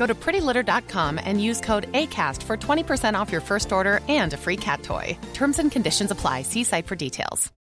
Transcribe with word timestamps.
Go 0.00 0.06
to 0.06 0.14
prettylitter.com 0.14 1.20
and 1.22 1.44
use 1.44 1.60
code 1.60 1.92
ACAST 1.92 2.42
for 2.44 2.56
20% 2.56 3.12
off 3.20 3.30
your 3.30 3.42
first 3.42 3.70
order 3.70 4.00
and 4.08 4.32
a 4.32 4.36
free 4.38 4.56
cat 4.56 4.82
toy. 4.82 5.06
Terms 5.34 5.58
and 5.58 5.70
conditions 5.70 6.10
apply. 6.10 6.40
See 6.40 6.64
site 6.64 6.86
for 6.86 6.96
details. 6.96 7.52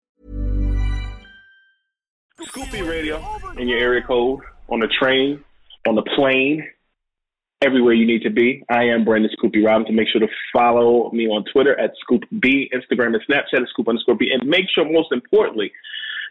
Scoop 2.46 2.72
B 2.72 2.82
Radio 2.82 3.22
in 3.58 3.68
your 3.68 3.78
area 3.78 4.02
code, 4.02 4.40
on 4.70 4.80
the 4.80 4.88
train, 4.88 5.44
on 5.86 5.96
the 5.96 6.02
plane, 6.16 6.66
everywhere 7.62 7.94
you 7.94 8.08
need 8.08 8.24
to 8.24 8.30
be. 8.30 8.64
I 8.70 8.84
am 8.86 9.04
Brandon 9.04 9.30
Scoop 9.34 9.52
B 9.52 9.62
Robinson. 9.66 9.98
Make 9.98 10.08
sure 10.08 10.22
to 10.22 10.30
follow 10.54 11.12
me 11.12 11.28
on 11.28 11.44
Twitter 11.52 11.78
at 11.78 11.92
Scoop 12.00 12.24
B, 12.40 12.72
Instagram 12.74 13.16
and 13.16 13.22
Snapchat 13.30 13.64
at 13.64 13.68
Scoop 13.68 13.90
underscore 13.90 14.16
B. 14.16 14.32
And 14.32 14.50
make 14.50 14.68
sure, 14.74 14.90
most 14.90 15.12
importantly, 15.12 15.74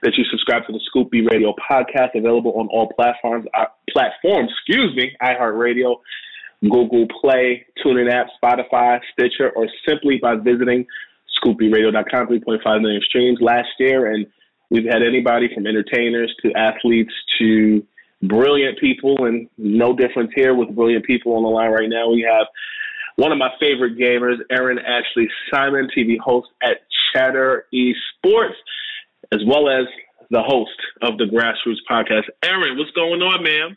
that 0.03 0.17
you 0.17 0.25
subscribe 0.31 0.67
to 0.67 0.73
the 0.73 0.81
Scoop 0.87 1.11
B 1.11 1.27
Radio 1.31 1.55
podcast, 1.71 2.11
available 2.15 2.53
on 2.53 2.69
all 2.69 2.89
platforms. 2.89 3.47
Uh, 3.55 3.67
platforms, 3.91 4.51
excuse 4.53 4.95
me, 4.97 5.13
iHeartRadio, 5.23 5.97
Google 6.63 7.07
Play, 7.21 7.67
TuneIn 7.85 8.11
app, 8.11 8.29
Spotify, 8.43 9.01
Stitcher, 9.13 9.51
or 9.51 9.69
simply 9.87 10.19
by 10.21 10.37
visiting 10.37 10.87
ScoopBRadio.com. 11.43 12.27
3.5 12.27 12.83
million 12.83 13.03
streams 13.03 13.39
last 13.41 13.69
year, 13.79 14.13
and 14.13 14.27
we've 14.71 14.85
had 14.85 15.03
anybody 15.03 15.49
from 15.55 15.67
entertainers 15.67 16.35
to 16.43 16.53
athletes 16.55 17.13
to 17.39 17.85
brilliant 18.23 18.79
people, 18.79 19.25
and 19.27 19.49
no 19.57 19.95
difference 19.95 20.31
here 20.35 20.55
with 20.55 20.75
brilliant 20.75 21.05
people 21.05 21.35
on 21.35 21.43
the 21.43 21.49
line 21.49 21.71
right 21.71 21.89
now. 21.89 22.11
We 22.11 22.27
have 22.29 22.47
one 23.17 23.33
of 23.33 23.39
my 23.39 23.51
favorite 23.61 23.99
gamers, 23.99 24.37
Erin 24.51 24.79
Ashley 24.79 25.29
Simon, 25.53 25.89
TV 25.97 26.19
host 26.19 26.49
at 26.63 26.79
Cheddar 27.13 27.67
Esports 27.73 28.55
as 29.33 29.41
well 29.47 29.69
as 29.69 29.87
the 30.31 30.43
host 30.43 30.71
of 31.03 31.19
the 31.19 31.25
Grassroots 31.25 31.79
podcast. 31.91 32.25
Erin, 32.43 32.77
what's 32.77 32.91
going 32.93 33.23
on, 33.23 33.43
ma'am? 33.43 33.77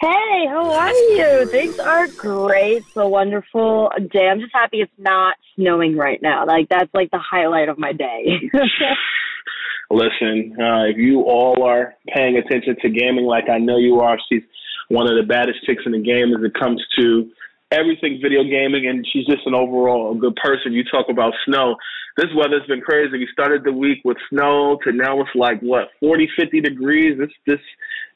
Hey, 0.00 0.46
how 0.48 0.72
are 0.72 0.92
you? 0.92 1.46
Things 1.46 1.78
are 1.78 2.08
great, 2.08 2.84
so 2.94 3.06
wonderful. 3.06 3.92
Day, 4.10 4.28
I'm 4.28 4.40
just 4.40 4.52
happy 4.54 4.78
it's 4.80 4.92
not 4.96 5.36
snowing 5.54 5.96
right 5.96 6.20
now. 6.22 6.46
Like 6.46 6.68
that's 6.70 6.88
like 6.94 7.10
the 7.10 7.18
highlight 7.18 7.68
of 7.68 7.78
my 7.78 7.92
day. 7.92 8.40
Listen, 9.90 10.56
uh, 10.58 10.84
if 10.84 10.96
you 10.96 11.22
all 11.22 11.64
are 11.64 11.94
paying 12.14 12.36
attention 12.36 12.76
to 12.80 12.88
gaming 12.88 13.26
like 13.26 13.50
I 13.50 13.58
know 13.58 13.76
you 13.76 14.00
are, 14.00 14.16
she's 14.30 14.42
one 14.88 15.06
of 15.06 15.16
the 15.16 15.26
baddest 15.26 15.58
chicks 15.66 15.82
in 15.84 15.92
the 15.92 15.98
game 15.98 16.32
as 16.32 16.42
it 16.42 16.54
comes 16.58 16.82
to 16.98 17.30
everything 17.70 18.18
video 18.22 18.42
gaming, 18.44 18.86
and 18.88 19.06
she's 19.12 19.26
just 19.26 19.46
an 19.46 19.54
overall 19.54 20.14
good 20.14 20.36
person. 20.36 20.72
You 20.72 20.84
talk 20.84 21.06
about 21.08 21.32
snow 21.46 21.76
this 22.16 22.30
weather's 22.36 22.66
been 22.66 22.80
crazy. 22.80 23.18
We 23.18 23.28
started 23.32 23.64
the 23.64 23.72
week 23.72 23.98
with 24.04 24.16
snow 24.28 24.78
to 24.84 24.92
now 24.92 25.20
it's 25.20 25.30
like 25.34 25.60
what 25.60 25.88
40, 26.00 26.28
50 26.36 26.60
degrees. 26.60 27.18
This 27.18 27.30
this 27.46 27.60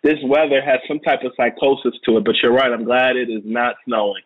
this 0.02 0.18
weather 0.24 0.60
has 0.62 0.80
some 0.86 1.00
type 1.00 1.20
of 1.24 1.32
psychosis 1.36 1.94
to 2.04 2.18
it. 2.18 2.24
But 2.24 2.34
you're 2.42 2.52
right. 2.52 2.72
I'm 2.72 2.84
glad 2.84 3.16
it 3.16 3.30
is 3.30 3.42
not 3.44 3.76
snowing. 3.84 4.22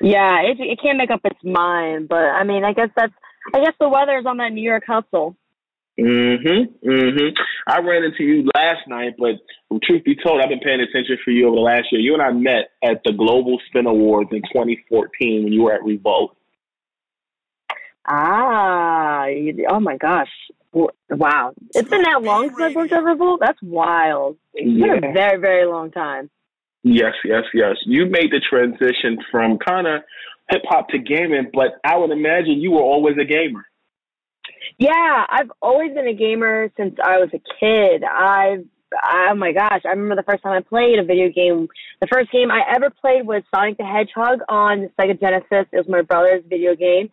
Yeah, 0.00 0.42
it 0.42 0.58
it 0.60 0.78
can't 0.80 0.98
make 0.98 1.10
up 1.10 1.20
its 1.24 1.42
mind. 1.42 2.08
But 2.08 2.16
I 2.16 2.44
mean, 2.44 2.64
I 2.64 2.72
guess 2.72 2.90
that's 2.94 3.12
I 3.54 3.64
guess 3.64 3.74
the 3.80 3.88
weather 3.88 4.18
is 4.18 4.26
on 4.26 4.36
that 4.38 4.52
New 4.52 4.62
York 4.62 4.84
hustle. 4.86 5.36
Mhm. 6.00 6.68
Mhm. 6.82 7.36
I 7.66 7.80
ran 7.80 8.04
into 8.04 8.24
you 8.24 8.48
last 8.54 8.88
night, 8.88 9.14
but 9.18 9.36
truth 9.82 10.04
be 10.04 10.16
told, 10.16 10.40
I've 10.40 10.48
been 10.48 10.60
paying 10.60 10.80
attention 10.80 11.18
for 11.24 11.30
you 11.30 11.46
over 11.46 11.56
the 11.56 11.62
last 11.62 11.92
year. 11.92 12.00
You 12.00 12.14
and 12.14 12.22
I 12.22 12.30
met 12.32 12.70
at 12.82 13.02
the 13.04 13.12
Global 13.12 13.58
Spin 13.66 13.86
Awards 13.86 14.30
in 14.32 14.42
2014 14.52 15.44
when 15.44 15.52
you 15.52 15.64
were 15.64 15.72
at 15.72 15.84
Revolt. 15.84 16.36
Ah, 18.06 19.26
oh 19.68 19.80
my 19.80 19.96
gosh. 19.96 20.30
Wow. 20.72 21.52
It's 21.74 21.88
been 21.88 22.02
that 22.02 22.22
long 22.22 22.48
since 22.48 22.60
I've 22.60 22.74
worked 22.74 22.92
at 22.92 23.02
Revolt? 23.02 23.40
That's 23.40 23.60
wild. 23.62 24.36
It's 24.54 24.70
yeah. 24.70 24.94
been 24.94 25.10
a 25.10 25.12
very, 25.12 25.38
very 25.38 25.66
long 25.66 25.90
time. 25.90 26.30
Yes, 26.82 27.12
yes, 27.24 27.44
yes. 27.52 27.76
You 27.84 28.06
made 28.06 28.30
the 28.30 28.40
transition 28.48 29.18
from 29.30 29.58
kind 29.58 29.86
of 29.86 30.02
hip 30.50 30.62
hop 30.66 30.88
to 30.90 30.98
gaming, 30.98 31.50
but 31.52 31.78
I 31.84 31.96
would 31.98 32.10
imagine 32.10 32.60
you 32.60 32.72
were 32.72 32.82
always 32.82 33.16
a 33.20 33.24
gamer. 33.24 33.64
Yeah, 34.78 35.26
I've 35.28 35.50
always 35.60 35.92
been 35.94 36.08
a 36.08 36.14
gamer 36.14 36.70
since 36.76 36.96
I 37.02 37.18
was 37.18 37.30
a 37.32 37.40
kid. 37.60 38.04
I've 38.04 38.64
oh 38.92 39.34
my 39.36 39.52
gosh, 39.52 39.82
I 39.84 39.90
remember 39.90 40.16
the 40.16 40.24
first 40.24 40.42
time 40.42 40.52
I 40.52 40.60
played 40.60 40.98
a 40.98 41.04
video 41.04 41.28
game. 41.28 41.68
The 42.00 42.08
first 42.12 42.30
game 42.32 42.50
I 42.50 42.62
ever 42.74 42.90
played 42.90 43.26
was 43.26 43.42
Sonic 43.54 43.78
the 43.78 43.84
Hedgehog 43.84 44.40
on 44.48 44.90
Sega 44.98 45.18
Genesis. 45.18 45.66
It 45.72 45.76
was 45.76 45.88
my 45.88 46.02
brother's 46.02 46.44
video 46.48 46.74
game. 46.74 47.10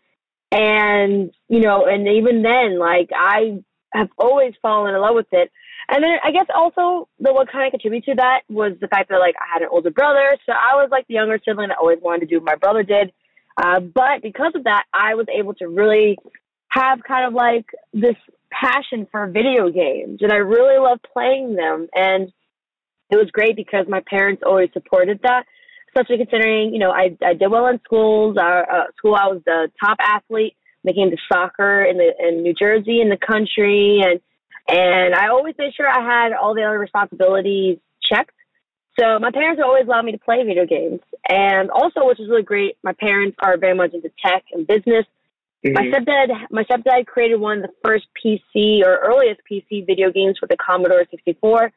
And, 0.52 1.32
you 1.50 1.60
know, 1.60 1.86
and 1.86 2.08
even 2.08 2.42
then, 2.42 2.80
like, 2.80 3.10
I 3.16 3.64
have 3.94 4.10
always 4.18 4.54
fallen 4.62 4.96
in 4.96 5.02
love 5.02 5.16
with 5.16 5.28
it. 5.32 5.52
And 5.90 6.04
then 6.04 6.18
I 6.24 6.32
guess 6.32 6.48
also 6.54 7.08
the 7.20 7.32
what 7.32 7.52
kind 7.52 7.68
of 7.68 7.72
contributed 7.72 8.06
to 8.10 8.16
that 8.16 8.42
was 8.50 8.74
the 8.82 8.90
fact 8.90 9.10
that 9.10 9.20
like 9.20 9.36
I 9.40 9.54
had 9.54 9.62
an 9.62 9.70
older 9.72 9.90
brother, 9.90 10.38
so 10.46 10.52
I 10.52 10.76
was 10.76 10.90
like 10.92 11.08
the 11.08 11.14
younger 11.14 11.40
sibling 11.46 11.70
that 11.70 11.78
always 11.78 12.00
wanted 12.02 12.22
to 12.22 12.26
do 12.26 12.40
what 12.40 12.46
my 12.46 12.56
brother 12.56 12.84
did. 12.84 13.14
Uh, 13.56 13.80
but 13.80 14.22
because 14.22 14.52
of 14.54 14.66
that, 14.66 14.84
I 14.94 15.16
was 15.16 15.28
able 15.34 15.54
to 15.56 15.68
really 15.68 16.18
have 16.78 17.00
kind 17.04 17.26
of 17.28 17.34
like 17.34 17.66
this 17.94 18.16
passion 18.52 19.08
for 19.12 19.28
video 19.28 19.70
games, 19.70 20.20
and 20.22 20.32
I 20.32 20.38
really 20.38 20.80
love 20.80 21.00
playing 21.14 21.56
them. 21.56 21.88
And 21.94 22.32
it 23.10 23.16
was 23.16 23.30
great 23.32 23.56
because 23.56 23.86
my 23.88 24.02
parents 24.10 24.44
always 24.46 24.70
supported 24.74 25.20
that 25.24 25.46
especially 25.98 26.18
considering, 26.18 26.74
you 26.74 26.80
know, 26.80 26.92
I, 26.92 27.18
I 27.26 27.34
did 27.34 27.50
well 27.50 27.68
in 27.68 27.80
schools. 27.84 28.38
Uh, 28.38 28.42
uh, 28.44 28.84
school, 28.98 29.16
I 29.16 29.28
was 29.28 29.42
the 29.46 29.70
top 29.84 29.98
athlete, 30.00 30.56
making 30.84 31.10
the 31.10 31.18
soccer 31.32 31.84
in 31.84 31.98
the 31.98 32.12
in 32.20 32.44
New 32.44 32.54
Jersey 32.54 33.02
in 33.02 33.10
the 33.10 33.18
country, 33.18 34.02
and 34.04 34.20
and 34.68 35.16
I 35.16 35.30
always 35.30 35.56
made 35.58 35.74
sure 35.76 35.88
I 35.88 36.02
had 36.02 36.34
all 36.34 36.54
the 36.54 36.64
other 36.64 36.80
responsibilities 36.80 37.80
checked. 38.02 38.32
So 39.00 39.20
my 39.20 39.32
parents 39.32 39.62
always 39.64 39.86
allowed 39.86 40.06
me 40.06 40.12
to 40.12 40.18
play 40.18 40.44
video 40.44 40.66
games, 40.66 41.02
and 41.30 41.70
also, 41.70 42.06
which 42.06 42.20
is 42.20 42.30
really 42.30 42.44
great, 42.44 42.78
my 42.84 42.94
parents 42.94 43.38
are 43.40 43.58
very 43.58 43.76
much 43.76 43.94
into 43.94 44.12
tech 44.24 44.44
and 44.52 44.66
business. 44.66 45.06
Mm-hmm. 45.66 45.74
My 45.74 45.98
stepdad, 45.98 46.28
my 46.52 46.64
stepdad 46.64 47.08
created 47.08 47.40
one 47.40 47.58
of 47.58 47.64
the 47.64 47.74
first 47.84 48.06
PC 48.24 48.86
or 48.86 48.98
earliest 48.98 49.42
PC 49.52 49.86
video 49.86 50.12
games 50.12 50.38
with 50.42 50.50
the 50.50 50.58
Commodore 50.58 51.06
64 51.10 51.72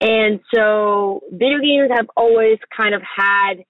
and 0.00 0.40
so 0.54 1.22
video 1.32 1.58
games 1.58 1.90
have 1.94 2.06
always 2.16 2.58
kind 2.76 2.94
of 2.94 3.02
had 3.02 3.64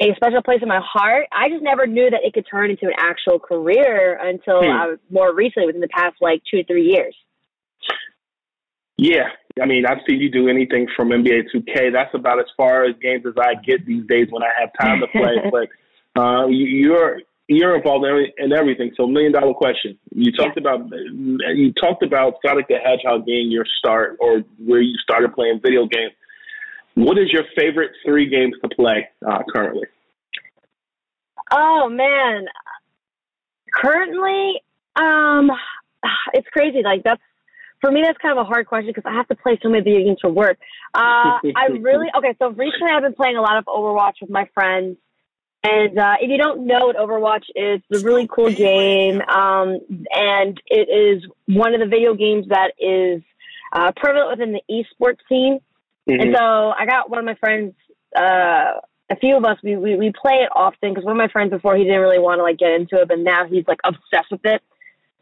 a 0.00 0.14
special 0.16 0.42
place 0.42 0.58
in 0.60 0.68
my 0.68 0.80
heart. 0.82 1.26
I 1.32 1.48
just 1.48 1.62
never 1.62 1.86
knew 1.86 2.10
that 2.10 2.20
it 2.22 2.34
could 2.34 2.46
turn 2.50 2.70
into 2.70 2.86
an 2.86 2.94
actual 2.98 3.38
career 3.38 4.18
until 4.20 4.62
hmm. 4.62 4.70
uh, 4.70 4.96
more 5.10 5.34
recently, 5.34 5.66
within 5.66 5.80
the 5.80 5.88
past 5.88 6.16
like 6.20 6.42
two 6.50 6.58
to 6.58 6.64
three 6.64 6.86
years. 6.86 7.16
Yeah, 8.98 9.28
I 9.60 9.66
mean, 9.66 9.84
I've 9.86 9.98
seen 10.08 10.20
you 10.20 10.30
do 10.30 10.48
anything 10.48 10.86
from 10.94 11.08
NBA 11.08 11.44
2K. 11.54 11.92
That's 11.92 12.14
about 12.14 12.38
as 12.38 12.46
far 12.56 12.84
as 12.84 12.94
games 13.00 13.24
as 13.26 13.34
I 13.38 13.54
get 13.54 13.86
these 13.86 14.06
days 14.06 14.28
when 14.30 14.42
I 14.42 14.50
have 14.60 14.70
time 14.80 15.00
to 15.00 15.06
play. 15.06 15.50
but 16.14 16.20
uh, 16.20 16.46
you're 16.48 17.22
you're 17.56 17.76
involved 17.76 18.04
in 18.38 18.52
everything. 18.52 18.92
So, 18.96 19.06
million 19.06 19.32
dollar 19.32 19.54
question. 19.54 19.98
You 20.14 20.32
talked 20.32 20.58
yeah. 20.60 20.74
about 20.74 20.90
you 20.90 21.72
talked 21.72 22.02
about 22.02 22.34
Sonic 22.44 22.68
the 22.68 22.76
Hedgehog 22.76 23.24
being 23.26 23.50
your 23.50 23.64
start 23.78 24.16
or 24.20 24.42
where 24.58 24.80
you 24.80 24.96
started 25.02 25.34
playing 25.34 25.60
video 25.62 25.86
games. 25.86 26.12
What 26.94 27.18
is 27.18 27.30
your 27.32 27.44
favorite 27.56 27.92
three 28.04 28.28
games 28.28 28.54
to 28.62 28.68
play 28.68 29.08
uh, 29.26 29.42
currently? 29.52 29.86
Oh 31.50 31.88
man, 31.88 32.46
currently, 33.72 34.62
um, 34.96 35.50
it's 36.34 36.48
crazy. 36.48 36.82
Like 36.82 37.02
that's 37.04 37.22
for 37.80 37.90
me, 37.90 38.00
that's 38.02 38.18
kind 38.18 38.38
of 38.38 38.46
a 38.46 38.48
hard 38.48 38.66
question 38.66 38.92
because 38.94 39.04
I 39.04 39.14
have 39.14 39.28
to 39.28 39.34
play 39.34 39.58
so 39.62 39.68
many 39.68 39.82
video 39.82 40.04
games 40.04 40.18
for 40.20 40.30
work. 40.30 40.58
Uh, 40.94 41.42
I 41.56 41.66
really 41.80 42.06
okay. 42.16 42.34
So 42.38 42.50
recently, 42.50 42.90
I've 42.94 43.02
been 43.02 43.14
playing 43.14 43.36
a 43.36 43.42
lot 43.42 43.58
of 43.58 43.64
Overwatch 43.64 44.14
with 44.20 44.30
my 44.30 44.48
friends. 44.54 44.96
And 45.64 45.96
uh, 45.96 46.16
if 46.20 46.28
you 46.28 46.38
don't 46.38 46.66
know 46.66 46.86
what 46.86 46.96
Overwatch 46.96 47.44
is, 47.54 47.80
it's 47.88 48.02
a 48.02 48.04
really 48.04 48.26
cool 48.26 48.50
game, 48.50 49.20
um, 49.20 49.78
and 50.10 50.60
it 50.66 50.88
is 50.90 51.24
one 51.46 51.72
of 51.72 51.80
the 51.80 51.86
video 51.86 52.14
games 52.14 52.46
that 52.48 52.72
is 52.80 53.22
uh, 53.72 53.92
prevalent 53.94 54.30
within 54.30 54.52
the 54.52 54.62
esports 54.68 55.18
scene. 55.28 55.60
Mm-hmm. 56.08 56.20
And 56.20 56.34
so 56.36 56.42
I 56.42 56.84
got 56.84 57.10
one 57.10 57.20
of 57.20 57.24
my 57.24 57.36
friends, 57.36 57.74
uh, 58.16 58.80
a 59.08 59.16
few 59.20 59.36
of 59.36 59.44
us, 59.44 59.56
we, 59.62 59.76
we, 59.76 59.94
we 59.94 60.12
play 60.20 60.34
it 60.42 60.50
often 60.54 60.90
because 60.90 61.04
one 61.04 61.12
of 61.12 61.18
my 61.18 61.28
friends 61.28 61.50
before 61.50 61.76
he 61.76 61.84
didn't 61.84 62.00
really 62.00 62.18
want 62.18 62.40
to 62.40 62.42
like 62.42 62.58
get 62.58 62.72
into 62.72 63.00
it, 63.00 63.06
but 63.06 63.20
now 63.20 63.46
he's 63.46 63.64
like 63.68 63.78
obsessed 63.84 64.32
with 64.32 64.44
it. 64.44 64.62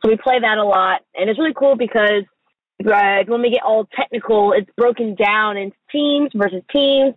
So 0.01 0.09
we 0.09 0.17
play 0.17 0.41
that 0.41 0.57
a 0.57 0.65
lot, 0.65 1.03
and 1.15 1.29
it's 1.29 1.39
really 1.39 1.53
cool 1.53 1.77
because 1.77 2.25
uh, 2.81 3.25
when 3.27 3.43
we 3.43 3.51
get 3.51 3.63
all 3.63 3.87
technical, 3.95 4.53
it's 4.53 4.71
broken 4.75 5.15
down 5.15 5.59
into 5.59 5.77
teams 5.93 6.31
versus 6.35 6.63
teams, 6.73 7.15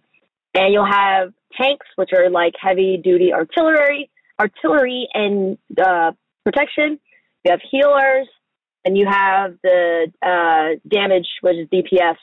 and 0.54 0.74
you'll 0.74 0.86
have 0.86 1.32
tanks, 1.58 1.86
which 1.96 2.12
are 2.14 2.30
like 2.30 2.54
heavy 2.60 2.98
duty 2.98 3.34
artillery, 3.34 4.10
artillery 4.40 5.08
and 5.14 5.58
uh, 5.78 6.12
protection. 6.44 7.00
You 7.44 7.52
have 7.52 7.62
healers, 7.70 8.28
and 8.86 8.98
you 8.98 9.06
have 9.08 9.56
the 9.64 10.12
uh, 10.22 10.80
damage, 10.88 11.28
which 11.42 11.58
is 11.58 11.68
DPS. 11.68 12.16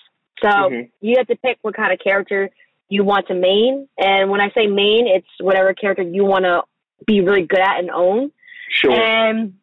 So 0.43 0.49
mm-hmm. 0.49 0.89
you 1.01 1.17
have 1.19 1.27
to 1.29 1.37
pick 1.37 1.59
what 1.63 1.75
kind 1.77 1.93
of 1.93 1.99
character 1.99 2.51
you 2.89 3.05
want 3.05 3.29
to 3.29 3.35
main. 3.35 3.89
And 3.99 4.31
when 4.31 4.41
I 4.41 4.51
say 4.51 4.67
main, 4.67 5.07
it's 5.07 5.29
whatever 5.39 5.75
character 5.75 6.03
you 6.03 6.25
want 6.25 6.45
to 6.45 6.63
be 7.07 7.21
really 7.21 7.47
good 7.47 7.61
at 7.61 7.79
and 7.79 7.91
own. 7.91 8.33
Sure. 8.71 8.93
And 8.93 9.55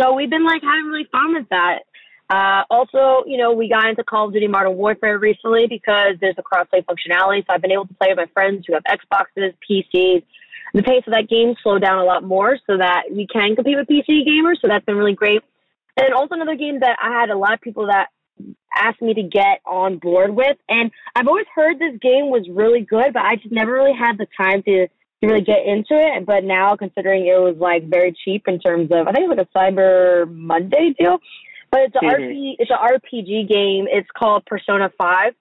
so 0.00 0.14
we've 0.14 0.30
been 0.30 0.44
like 0.44 0.62
having 0.62 0.86
really 0.86 1.08
fun 1.10 1.34
with 1.34 1.48
that. 1.50 1.80
Uh, 2.28 2.62
also, 2.70 3.22
you 3.26 3.36
know, 3.36 3.52
we 3.52 3.68
got 3.68 3.88
into 3.88 4.02
Call 4.02 4.26
of 4.26 4.32
Duty 4.32 4.48
Modern 4.48 4.76
Warfare 4.76 5.18
recently 5.18 5.66
because 5.68 6.16
there's 6.20 6.34
a 6.38 6.42
crossplay 6.42 6.84
functionality. 6.84 7.46
So 7.46 7.54
I've 7.54 7.62
been 7.62 7.72
able 7.72 7.86
to 7.86 7.94
play 7.94 8.08
with 8.08 8.18
my 8.18 8.26
friends 8.34 8.64
who 8.66 8.74
have 8.74 8.82
Xboxes, 8.84 9.54
PCs. 9.68 10.24
The 10.74 10.82
pace 10.82 11.04
of 11.06 11.12
that 11.12 11.28
game 11.28 11.54
slowed 11.62 11.82
down 11.82 11.98
a 11.98 12.04
lot 12.04 12.24
more 12.24 12.58
so 12.66 12.76
that 12.76 13.04
we 13.10 13.26
can 13.26 13.54
compete 13.54 13.76
with 13.76 13.86
PC 13.86 14.26
gamers. 14.26 14.56
So 14.60 14.68
that's 14.68 14.84
been 14.84 14.96
really 14.96 15.14
great. 15.14 15.42
And 15.96 16.12
also 16.12 16.34
another 16.34 16.56
game 16.56 16.80
that 16.80 16.98
I 17.00 17.20
had 17.20 17.30
a 17.30 17.38
lot 17.38 17.54
of 17.54 17.60
people 17.60 17.86
that 17.86 18.08
asked 18.76 19.00
me 19.00 19.14
to 19.14 19.22
get 19.22 19.60
on 19.64 19.98
board 19.98 20.34
with. 20.34 20.56
And 20.68 20.90
I've 21.14 21.28
always 21.28 21.46
heard 21.54 21.78
this 21.78 21.98
game 22.02 22.28
was 22.28 22.46
really 22.50 22.82
good, 22.82 23.12
but 23.14 23.22
I 23.22 23.36
just 23.36 23.52
never 23.52 23.72
really 23.72 23.96
had 23.96 24.18
the 24.18 24.26
time 24.36 24.62
to, 24.64 24.86
to 24.88 25.26
really 25.26 25.40
get 25.40 25.64
into 25.64 25.94
it. 25.94 26.26
But 26.26 26.44
now, 26.44 26.76
considering 26.76 27.26
it 27.26 27.40
was 27.40 27.56
like 27.58 27.88
very 27.88 28.14
cheap 28.24 28.44
in 28.46 28.58
terms 28.58 28.90
of, 28.90 29.06
I 29.06 29.12
think 29.12 29.24
it 29.24 29.28
was 29.28 29.38
like 29.38 29.48
a 29.48 29.58
Cyber 29.58 30.30
Monday 30.30 30.94
deal, 30.98 31.18
but 31.70 31.80
it's 31.80 31.96
a 31.96 31.98
mm-hmm. 31.98 32.22
RP, 32.22 32.54
it's 32.58 32.70
an 32.70 32.78
RPG 32.78 33.48
game. 33.48 33.86
It's 33.90 34.08
called 34.16 34.44
Persona 34.46 34.90
Five. 34.98 35.34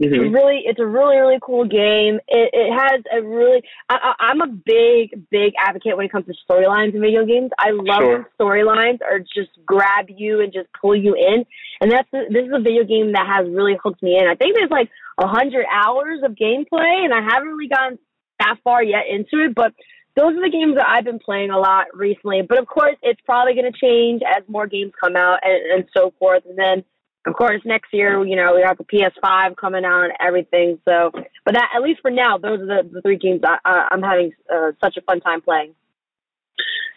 Mm-hmm. 0.00 0.14
It's 0.14 0.34
really, 0.34 0.62
it's 0.64 0.80
a 0.80 0.86
really, 0.86 1.16
really 1.18 1.38
cool 1.42 1.64
game. 1.64 2.18
It, 2.26 2.50
it 2.52 2.72
has 2.72 3.02
a 3.12 3.22
really. 3.22 3.62
I, 3.88 4.14
am 4.30 4.40
a 4.40 4.48
big, 4.48 5.28
big 5.30 5.52
advocate 5.58 5.96
when 5.96 6.06
it 6.06 6.12
comes 6.12 6.26
to 6.26 6.34
storylines 6.48 6.94
in 6.94 7.00
video 7.00 7.24
games. 7.24 7.50
I 7.58 7.70
love 7.70 8.00
sure. 8.00 8.30
storylines 8.40 8.98
or 9.08 9.20
just 9.20 9.50
grab 9.66 10.06
you 10.08 10.40
and 10.40 10.52
just 10.52 10.68
pull 10.80 10.96
you 10.96 11.14
in. 11.14 11.44
And 11.80 11.90
that's 11.90 12.08
this 12.10 12.46
is 12.46 12.52
a 12.54 12.60
video 12.60 12.84
game 12.84 13.12
that 13.12 13.26
has 13.26 13.46
really 13.48 13.76
hooked 13.82 14.02
me 14.02 14.18
in. 14.18 14.26
I 14.26 14.34
think 14.34 14.56
there's 14.56 14.70
like 14.70 14.88
a 15.18 15.26
hundred 15.26 15.66
hours 15.70 16.20
of 16.24 16.32
gameplay, 16.32 17.04
and 17.04 17.12
I 17.12 17.20
haven't 17.22 17.48
really 17.48 17.68
gotten 17.68 17.98
that 18.40 18.56
far 18.64 18.82
yet 18.82 19.04
into 19.08 19.44
it. 19.44 19.54
But 19.54 19.72
those 20.16 20.36
are 20.36 20.42
the 20.42 20.50
games 20.50 20.76
that 20.76 20.88
I've 20.88 21.04
been 21.04 21.18
playing 21.18 21.50
a 21.50 21.58
lot 21.58 21.86
recently. 21.94 22.42
But 22.42 22.58
of 22.58 22.66
course, 22.66 22.96
it's 23.02 23.20
probably 23.24 23.54
going 23.54 23.72
to 23.72 23.78
change 23.78 24.22
as 24.22 24.42
more 24.48 24.66
games 24.66 24.92
come 25.02 25.16
out 25.16 25.40
and, 25.42 25.72
and 25.72 25.88
so 25.96 26.12
forth. 26.18 26.44
And 26.46 26.58
then 26.58 26.84
of 27.24 27.34
course, 27.34 27.60
next 27.64 27.92
year, 27.92 28.24
you 28.26 28.34
know, 28.34 28.54
we 28.56 28.62
have 28.62 28.78
the 28.78 28.84
PS5 28.84 29.56
coming 29.56 29.84
out 29.84 30.04
and 30.04 30.12
everything. 30.20 30.78
So, 30.84 31.12
but 31.44 31.54
that, 31.54 31.68
at 31.74 31.82
least 31.82 32.00
for 32.00 32.10
now, 32.10 32.36
those 32.36 32.60
are 32.60 32.66
the, 32.66 32.90
the 32.92 33.00
three 33.00 33.16
games 33.16 33.42
I, 33.44 33.88
am 33.92 34.02
having 34.02 34.32
uh, 34.52 34.72
such 34.82 34.96
a 34.96 35.02
fun 35.02 35.20
time 35.20 35.40
playing. 35.40 35.74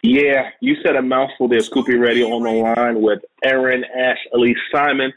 Yeah, 0.02 0.50
you 0.60 0.76
said 0.84 0.96
a 0.96 1.02
mouthful 1.02 1.48
there. 1.48 1.60
Scoop 1.60 1.86
B 1.86 1.94
Radio 1.94 2.26
on 2.32 2.42
the 2.42 2.50
line 2.50 3.00
with 3.00 3.20
Erin 3.42 3.84
Ash 3.84 4.18
Elise 4.34 4.56
Simon. 4.72 5.12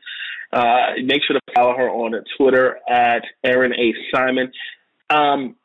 Uh, 0.53 0.93
make 1.03 1.21
sure 1.23 1.35
to 1.35 1.53
follow 1.53 1.75
her 1.75 1.89
on 1.89 2.13
Twitter 2.37 2.79
at 2.87 3.23
Erin 3.43 3.73
A. 3.73 3.93
Simon. 4.13 4.51
Um, 5.09 5.55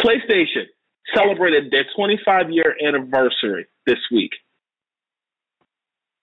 PlayStation 0.00 0.66
celebrated 1.14 1.70
their 1.70 1.84
25 1.96 2.50
year 2.50 2.76
anniversary 2.86 3.66
this 3.86 3.98
week. 4.10 4.32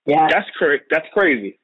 Yeah, 0.06 0.28
that's 0.30 0.50
cra- 0.58 0.80
That's 0.90 1.08
crazy. 1.14 1.60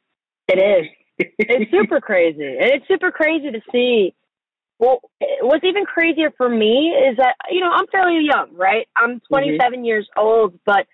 It 0.47 0.59
is 0.59 0.87
it's 1.17 1.71
super 1.79 1.99
crazy. 2.01 2.45
And 2.45 2.71
it's 2.71 2.87
super 2.87 3.11
crazy 3.11 3.51
to 3.51 3.61
see. 3.71 4.13
Well, 4.77 4.99
what's 5.41 5.63
even 5.63 5.85
crazier 5.85 6.31
for 6.35 6.49
me 6.49 6.89
is 6.89 7.15
that, 7.17 7.35
you 7.49 7.61
know, 7.61 7.71
I'm 7.71 7.87
fairly 7.87 8.25
young, 8.25 8.53
right? 8.53 8.87
I'm 8.97 9.21
27 9.29 9.57
mm-hmm. 9.57 9.85
years 9.85 10.07
old, 10.17 10.59
but 10.65 10.85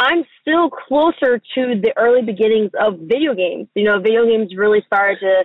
I'm 0.00 0.24
still 0.40 0.70
closer 0.70 1.38
to 1.38 1.80
the 1.80 1.92
early 1.96 2.22
beginnings 2.22 2.72
of 2.80 2.98
video 3.00 3.34
games. 3.34 3.68
You 3.74 3.84
know, 3.84 4.00
video 4.00 4.26
games 4.26 4.52
really 4.56 4.82
started 4.86 5.18
to 5.20 5.44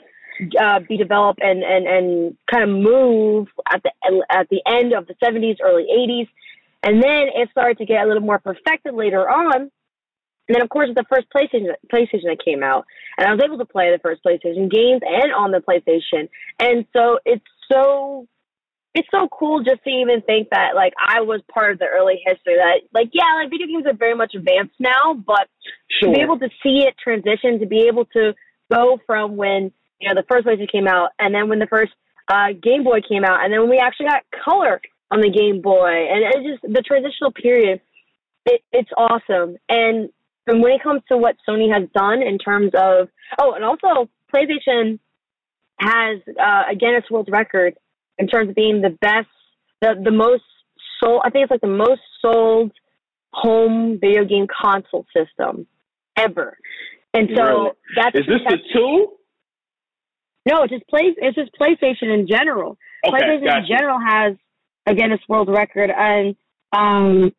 uh, 0.59 0.79
be 0.87 0.97
developed 0.97 1.39
and, 1.41 1.63
and, 1.63 1.87
and 1.87 2.37
kind 2.51 2.63
of 2.63 2.69
move 2.69 3.47
at 3.71 3.83
the, 3.83 3.91
at 4.29 4.47
the 4.49 4.61
end 4.67 4.93
of 4.93 5.07
the 5.07 5.15
70s, 5.23 5.57
early 5.63 5.85
80s. 5.91 6.27
And 6.83 7.01
then 7.01 7.27
it 7.33 7.49
started 7.51 7.77
to 7.77 7.85
get 7.85 8.03
a 8.03 8.07
little 8.07 8.23
more 8.23 8.39
perfected 8.39 8.93
later 8.93 9.29
on. 9.29 9.71
And 10.47 10.55
then, 10.55 10.61
of 10.61 10.69
course, 10.69 10.89
the 10.93 11.05
first 11.09 11.27
PlayStation 11.33 11.71
PlayStation 11.91 12.27
that 12.27 12.43
came 12.43 12.63
out, 12.63 12.85
and 13.17 13.25
I 13.25 13.31
was 13.31 13.41
able 13.43 13.57
to 13.59 13.65
play 13.65 13.91
the 13.91 13.99
first 13.99 14.21
PlayStation 14.25 14.69
games 14.69 15.01
and 15.01 15.31
on 15.31 15.51
the 15.51 15.59
PlayStation. 15.59 16.27
And 16.59 16.85
so 16.91 17.19
it's 17.25 17.45
so 17.71 18.27
it's 18.93 19.07
so 19.09 19.27
cool 19.27 19.63
just 19.63 19.83
to 19.85 19.89
even 19.89 20.21
think 20.21 20.49
that 20.51 20.75
like 20.75 20.93
I 20.99 21.21
was 21.21 21.41
part 21.51 21.71
of 21.71 21.79
the 21.79 21.85
early 21.85 22.21
history. 22.25 22.55
That 22.57 22.81
like 22.93 23.09
yeah, 23.13 23.39
like 23.41 23.49
video 23.49 23.67
games 23.67 23.85
are 23.87 23.95
very 23.95 24.15
much 24.15 24.35
advanced 24.35 24.75
now, 24.79 25.13
but 25.13 25.47
sure. 25.89 26.09
to 26.09 26.15
be 26.15 26.21
able 26.21 26.39
to 26.39 26.49
see 26.61 26.85
it 26.85 26.95
transition, 27.01 27.59
to 27.59 27.65
be 27.65 27.87
able 27.87 28.05
to 28.13 28.33
go 28.71 28.99
from 29.05 29.37
when 29.37 29.71
you 30.03 30.09
know 30.09 30.21
the 30.21 30.27
first 30.29 30.45
PlayStation 30.45 30.71
came 30.71 30.87
out, 30.87 31.11
and 31.17 31.33
then 31.33 31.47
when 31.47 31.59
the 31.59 31.67
first 31.67 31.93
uh, 32.27 32.47
Game 32.61 32.83
Boy 32.83 32.99
came 33.07 33.23
out, 33.23 33.43
and 33.43 33.51
then 33.53 33.61
when 33.61 33.69
we 33.69 33.77
actually 33.77 34.07
got 34.07 34.23
color 34.43 34.81
on 35.11 35.21
the 35.21 35.29
Game 35.29 35.61
Boy, 35.61 36.07
and 36.11 36.23
it 36.23 36.51
just 36.51 36.73
the 36.73 36.81
transitional 36.81 37.31
period. 37.31 37.81
It, 38.45 38.61
it's 38.73 38.89
awesome, 38.97 39.55
and 39.69 40.09
and 40.47 40.61
when 40.61 40.73
it 40.73 40.83
comes 40.83 41.01
to 41.07 41.17
what 41.17 41.37
Sony 41.47 41.71
has 41.71 41.87
done 41.95 42.21
in 42.21 42.37
terms 42.37 42.71
of, 42.73 43.07
oh, 43.39 43.53
and 43.53 43.63
also 43.63 44.09
PlayStation 44.33 44.99
has 45.79 46.19
uh, 46.37 46.63
a 46.69 46.75
Guinness 46.75 47.05
World 47.09 47.29
Record 47.31 47.75
in 48.17 48.27
terms 48.27 48.49
of 48.49 48.55
being 48.55 48.81
the 48.81 48.89
best, 48.89 49.29
the, 49.81 49.95
the 50.03 50.11
most 50.11 50.43
sold, 51.01 51.21
I 51.23 51.29
think 51.29 51.43
it's 51.43 51.51
like 51.51 51.61
the 51.61 51.67
most 51.67 52.01
sold 52.21 52.73
home 53.31 53.97
video 53.99 54.25
game 54.25 54.47
console 54.47 55.05
system 55.15 55.65
ever. 56.17 56.57
And 57.13 57.29
so 57.35 57.43
really? 57.43 57.69
that's 57.95 58.15
is 58.15 58.25
this 58.27 58.41
the 58.49 58.57
two? 58.73 59.07
No, 60.45 60.63
it's 60.63 60.73
just 60.73 60.87
play. 60.87 61.15
It's 61.17 61.35
just 61.35 61.51
PlayStation 61.59 62.13
in 62.13 62.27
general. 62.27 62.77
Okay, 63.05 63.15
PlayStation 63.15 63.45
gotcha. 63.45 63.59
in 63.59 63.65
general 63.67 63.99
has 64.05 64.35
again, 64.85 65.05
a 65.05 65.15
Guinness 65.15 65.21
World 65.29 65.49
Record, 65.49 65.89
and 65.89 66.35
um, 66.73 67.33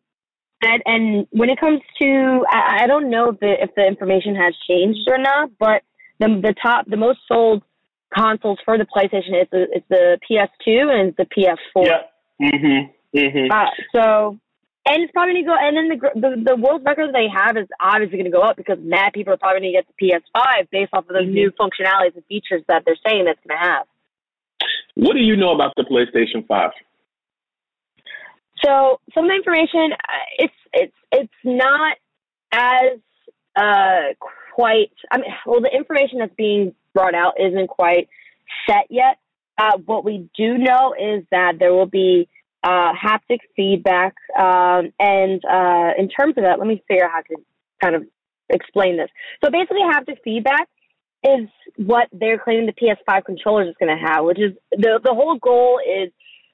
and, 0.62 0.82
and 0.86 1.26
when 1.30 1.50
it 1.50 1.60
comes 1.60 1.80
to, 2.00 2.44
I, 2.50 2.84
I 2.84 2.86
don't 2.86 3.10
know 3.10 3.30
if 3.30 3.40
the, 3.40 3.52
if 3.60 3.74
the 3.74 3.86
information 3.86 4.34
has 4.36 4.54
changed 4.68 5.00
or 5.08 5.18
not, 5.18 5.50
but 5.58 5.82
the 6.18 6.28
the 6.42 6.54
top, 6.62 6.86
the 6.88 6.96
most 6.96 7.18
sold 7.28 7.62
consoles 8.16 8.58
for 8.64 8.78
the 8.78 8.84
PlayStation 8.84 9.42
is 9.42 9.48
the, 9.50 9.66
it's 9.72 9.86
the 9.88 10.18
PS2 10.30 10.90
and 10.90 11.14
the 11.16 11.26
PS4. 11.26 11.86
Yeah. 11.86 12.02
Mhm. 12.40 12.90
Mhm. 13.14 13.50
Uh, 13.50 13.70
so, 13.94 14.38
and 14.86 15.02
it's 15.02 15.12
probably 15.12 15.42
going 15.42 15.44
to 15.44 15.48
go. 15.48 15.56
And 15.58 15.76
then 15.76 15.88
the, 15.88 16.20
the 16.20 16.50
the 16.50 16.56
world 16.56 16.82
record 16.84 17.14
they 17.14 17.28
have 17.32 17.56
is 17.56 17.68
obviously 17.80 18.18
going 18.18 18.30
to 18.30 18.36
go 18.36 18.42
up 18.42 18.56
because 18.56 18.78
mad 18.82 19.12
people 19.14 19.32
are 19.32 19.38
probably 19.38 19.60
going 19.60 19.72
to 19.72 19.78
get 19.78 19.86
the 19.88 20.12
PS5 20.36 20.70
based 20.70 20.90
off 20.92 21.08
of 21.08 21.14
the 21.14 21.20
mm-hmm. 21.20 21.32
new 21.32 21.52
functionalities 21.52 22.14
and 22.14 22.24
features 22.26 22.62
that 22.68 22.82
they're 22.84 22.96
saying 23.06 23.24
that's 23.24 23.40
going 23.46 23.58
to 23.58 23.66
have. 23.66 23.86
What 24.94 25.14
do 25.14 25.20
you 25.20 25.36
know 25.36 25.54
about 25.54 25.72
the 25.76 25.84
PlayStation 25.84 26.46
Five? 26.46 26.70
So 28.64 29.00
some 29.14 29.24
of 29.24 29.30
the 29.30 29.36
information, 29.36 29.92
uh, 29.92 30.26
it's 30.38 30.54
it's 30.72 30.96
it's 31.12 31.32
not 31.44 31.96
as 32.52 32.98
uh, 33.56 34.14
quite. 34.54 34.92
I 35.10 35.18
mean, 35.18 35.30
well, 35.46 35.60
the 35.60 35.74
information 35.74 36.18
that's 36.18 36.34
being 36.36 36.74
brought 36.92 37.14
out 37.14 37.34
isn't 37.40 37.68
quite 37.68 38.08
set 38.68 38.86
yet. 38.90 39.18
Uh, 39.56 39.78
what 39.86 40.04
we 40.04 40.28
do 40.36 40.58
know 40.58 40.94
is 40.98 41.24
that 41.30 41.58
there 41.58 41.72
will 41.72 41.86
be 41.86 42.28
uh, 42.64 42.92
haptic 42.94 43.40
feedback. 43.54 44.14
Um, 44.38 44.92
and 44.98 45.42
uh, 45.44 45.92
in 45.98 46.08
terms 46.08 46.34
of 46.36 46.44
that, 46.44 46.58
let 46.58 46.66
me 46.66 46.82
figure 46.88 47.04
out 47.04 47.10
how 47.12 47.20
to 47.20 47.36
kind 47.82 47.94
of 47.94 48.04
explain 48.48 48.96
this. 48.96 49.08
So 49.44 49.50
basically, 49.50 49.82
haptic 49.82 50.18
feedback 50.24 50.68
is 51.22 51.48
what 51.76 52.08
they're 52.12 52.38
claiming 52.38 52.66
the 52.66 52.72
PS5 52.72 53.24
controllers 53.24 53.68
is 53.68 53.74
going 53.78 53.96
to 53.96 54.02
have, 54.02 54.24
which 54.24 54.38
is 54.38 54.52
the 54.72 55.00
the 55.02 55.14
whole 55.14 55.38
goal 55.38 55.78
is 55.78 56.10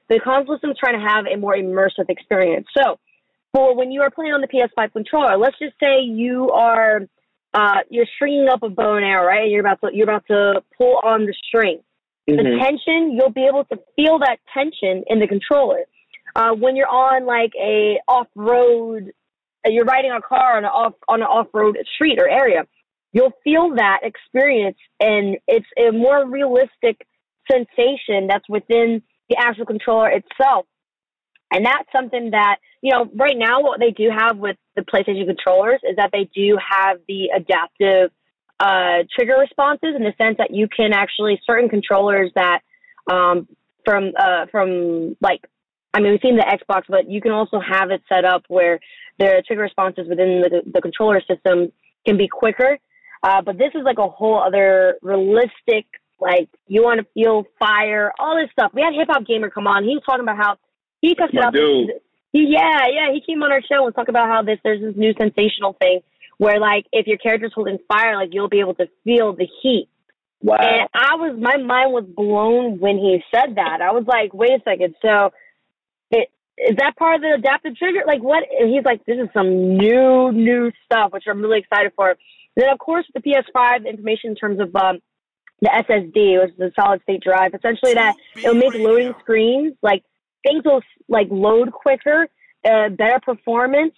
the 0.08 0.20
console 0.22 0.56
system 0.56 0.70
is 0.70 0.76
trying 0.78 0.98
to 0.98 1.06
have 1.06 1.26
a 1.26 1.36
more 1.36 1.54
immersive 1.54 2.08
experience. 2.08 2.66
So 2.76 2.98
for 3.52 3.76
when 3.76 3.90
you 3.90 4.02
are 4.02 4.10
playing 4.10 4.32
on 4.32 4.40
the 4.40 4.48
PS5 4.48 4.92
controller, 4.92 5.36
let's 5.38 5.58
just 5.58 5.74
say 5.80 6.02
you 6.02 6.50
are 6.50 7.02
uh, 7.52 7.78
you're 7.88 8.06
stringing 8.16 8.48
up 8.48 8.62
a 8.62 8.68
bow 8.68 8.94
and 8.94 9.04
arrow, 9.04 9.26
right? 9.26 9.48
You're 9.48 9.60
about 9.60 9.80
to 9.80 9.90
you're 9.92 10.08
about 10.08 10.26
to 10.28 10.62
pull 10.76 11.00
on 11.02 11.26
the 11.26 11.34
string. 11.46 11.80
Mm-hmm. 12.28 12.36
The 12.36 12.58
tension, 12.62 13.12
you'll 13.12 13.32
be 13.32 13.46
able 13.46 13.64
to 13.64 13.76
feel 13.96 14.18
that 14.20 14.38
tension 14.54 15.04
in 15.08 15.18
the 15.18 15.26
controller. 15.26 15.84
Uh, 16.34 16.52
when 16.52 16.76
you're 16.76 16.88
on 16.88 17.26
like 17.26 17.52
a 17.60 17.98
off 18.06 18.28
road, 18.34 19.12
uh, 19.66 19.70
you're 19.70 19.84
riding 19.84 20.12
a 20.12 20.20
car 20.20 20.56
on 20.56 20.64
an 20.64 20.70
off 20.70 20.94
on 21.08 21.20
an 21.20 21.26
off 21.26 21.48
road 21.52 21.76
street 21.94 22.18
or 22.18 22.28
area, 22.28 22.66
you'll 23.12 23.32
feel 23.42 23.74
that 23.76 24.00
experience, 24.02 24.78
and 25.00 25.36
it's 25.48 25.66
a 25.78 25.90
more 25.90 26.26
realistic 26.28 27.06
sensation 27.50 28.26
that's 28.28 28.48
within 28.48 29.02
the 29.28 29.36
actual 29.38 29.66
controller 29.66 30.10
itself. 30.10 30.66
And 31.52 31.66
that's 31.66 31.88
something 31.94 32.30
that, 32.30 32.56
you 32.80 32.92
know, 32.92 33.10
right 33.14 33.36
now 33.36 33.60
what 33.60 33.80
they 33.80 33.90
do 33.90 34.08
have 34.16 34.36
with 34.38 34.56
the 34.76 34.82
PlayStation 34.82 35.26
controllers 35.26 35.80
is 35.82 35.96
that 35.96 36.10
they 36.12 36.30
do 36.32 36.56
have 36.56 36.98
the 37.08 37.30
adaptive 37.34 38.12
uh, 38.60 39.02
trigger 39.16 39.36
responses 39.38 39.94
in 39.96 40.04
the 40.04 40.12
sense 40.20 40.36
that 40.38 40.54
you 40.54 40.68
can 40.68 40.92
actually 40.92 41.40
certain 41.44 41.68
controllers 41.68 42.30
that 42.36 42.60
um, 43.10 43.48
from 43.84 44.12
uh, 44.16 44.46
from 44.52 45.16
like 45.20 45.40
I 45.92 46.00
mean 46.00 46.12
we've 46.12 46.20
seen 46.22 46.36
the 46.36 46.44
Xbox, 46.44 46.82
but 46.88 47.10
you 47.10 47.20
can 47.20 47.32
also 47.32 47.60
have 47.60 47.90
it 47.90 48.02
set 48.08 48.24
up 48.24 48.44
where 48.48 48.80
the 49.18 49.42
trigger 49.46 49.62
responses 49.62 50.08
within 50.08 50.40
the, 50.40 50.62
the 50.72 50.80
controller 50.80 51.20
system 51.20 51.72
can 52.06 52.16
be 52.16 52.28
quicker. 52.28 52.78
Uh, 53.22 53.42
but 53.42 53.58
this 53.58 53.70
is 53.74 53.82
like 53.84 53.98
a 53.98 54.08
whole 54.08 54.42
other 54.42 54.96
realistic, 55.02 55.84
like 56.20 56.48
you 56.66 56.82
want 56.82 57.00
to 57.00 57.06
feel 57.12 57.44
fire, 57.58 58.12
all 58.18 58.36
this 58.40 58.50
stuff. 58.52 58.72
We 58.74 58.80
had 58.82 58.94
Hip 58.94 59.08
Hop 59.10 59.26
Gamer 59.26 59.50
come 59.50 59.66
on. 59.66 59.84
He 59.84 59.90
was 59.90 60.02
talking 60.06 60.22
about 60.22 60.38
how 60.38 60.56
he 61.00 61.14
touched 61.14 61.34
it 61.34 61.44
up. 61.44 61.52
He, 61.54 62.46
yeah, 62.48 62.86
yeah, 62.88 63.12
he 63.12 63.20
came 63.20 63.42
on 63.42 63.52
our 63.52 63.62
show 63.62 63.84
and 63.86 63.94
talked 63.94 64.08
about 64.08 64.28
how 64.28 64.42
this 64.42 64.58
there's 64.62 64.80
this 64.80 64.94
new 64.96 65.12
sensational 65.18 65.74
thing 65.74 66.00
where 66.38 66.58
like 66.58 66.86
if 66.92 67.06
your 67.06 67.18
character's 67.18 67.52
holding 67.54 67.78
fire, 67.88 68.16
like 68.16 68.30
you'll 68.32 68.48
be 68.48 68.60
able 68.60 68.74
to 68.74 68.86
feel 69.04 69.34
the 69.34 69.48
heat. 69.62 69.88
Wow. 70.42 70.56
And 70.58 70.88
I 70.94 71.16
was 71.16 71.36
my 71.38 71.58
mind 71.58 71.92
was 71.92 72.04
blown 72.04 72.80
when 72.80 72.96
he 72.96 73.22
said 73.34 73.56
that. 73.56 73.82
I 73.82 73.92
was 73.92 74.04
like, 74.06 74.32
wait 74.32 74.52
a 74.52 74.60
second, 74.64 74.94
so 75.02 75.30
is 76.58 76.76
that 76.76 76.96
part 76.96 77.16
of 77.16 77.20
the 77.22 77.34
adaptive 77.38 77.76
trigger? 77.76 78.00
Like 78.06 78.22
what? 78.22 78.44
And 78.58 78.72
he's 78.72 78.84
like, 78.84 79.04
this 79.06 79.16
is 79.16 79.28
some 79.32 79.76
new, 79.76 80.32
new 80.32 80.70
stuff, 80.84 81.12
which 81.12 81.24
I'm 81.28 81.40
really 81.40 81.58
excited 81.58 81.92
for. 81.96 82.10
And 82.10 82.18
then 82.56 82.68
of 82.72 82.78
course 82.78 83.06
the 83.14 83.20
PS5 83.20 83.88
information 83.88 84.30
in 84.30 84.36
terms 84.36 84.60
of 84.60 84.74
um, 84.76 84.98
the 85.60 85.68
SSD, 85.68 86.40
which 86.42 86.54
is 86.54 86.60
a 86.60 86.72
solid 86.80 87.02
state 87.02 87.22
drive, 87.22 87.54
essentially 87.54 87.94
that 87.94 88.14
it'll 88.36 88.54
make 88.54 88.74
loading 88.74 89.14
screens 89.20 89.74
like 89.82 90.02
things 90.42 90.62
will 90.64 90.82
like 91.08 91.28
load 91.30 91.72
quicker, 91.72 92.28
uh, 92.64 92.88
better 92.90 93.20
performance. 93.20 93.94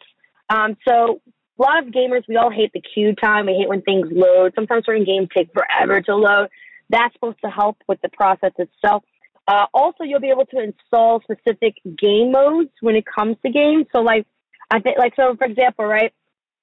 Um, 0.48 0.76
so 0.86 1.20
a 1.58 1.62
lot 1.62 1.86
of 1.86 1.92
gamers, 1.92 2.22
we 2.28 2.36
all 2.36 2.50
hate 2.50 2.72
the 2.72 2.82
queue 2.94 3.14
time. 3.14 3.46
We 3.46 3.54
hate 3.54 3.68
when 3.68 3.82
things 3.82 4.08
load. 4.10 4.52
Sometimes 4.54 4.84
certain 4.86 5.04
games 5.04 5.28
take 5.34 5.50
forever 5.52 6.00
to 6.02 6.16
load. 6.16 6.48
That's 6.90 7.12
supposed 7.14 7.38
to 7.44 7.50
help 7.50 7.78
with 7.88 8.00
the 8.02 8.08
process 8.08 8.52
itself. 8.58 9.04
Uh, 9.48 9.66
also, 9.74 10.04
you'll 10.04 10.20
be 10.20 10.30
able 10.30 10.46
to 10.46 10.62
install 10.62 11.20
specific 11.22 11.74
game 11.98 12.32
modes 12.32 12.70
when 12.80 12.94
it 12.94 13.04
comes 13.04 13.36
to 13.44 13.50
games. 13.50 13.86
So, 13.92 14.00
like, 14.00 14.26
I 14.70 14.80
think, 14.80 14.98
like, 14.98 15.14
so 15.16 15.34
for 15.36 15.46
example, 15.46 15.84
right, 15.84 16.12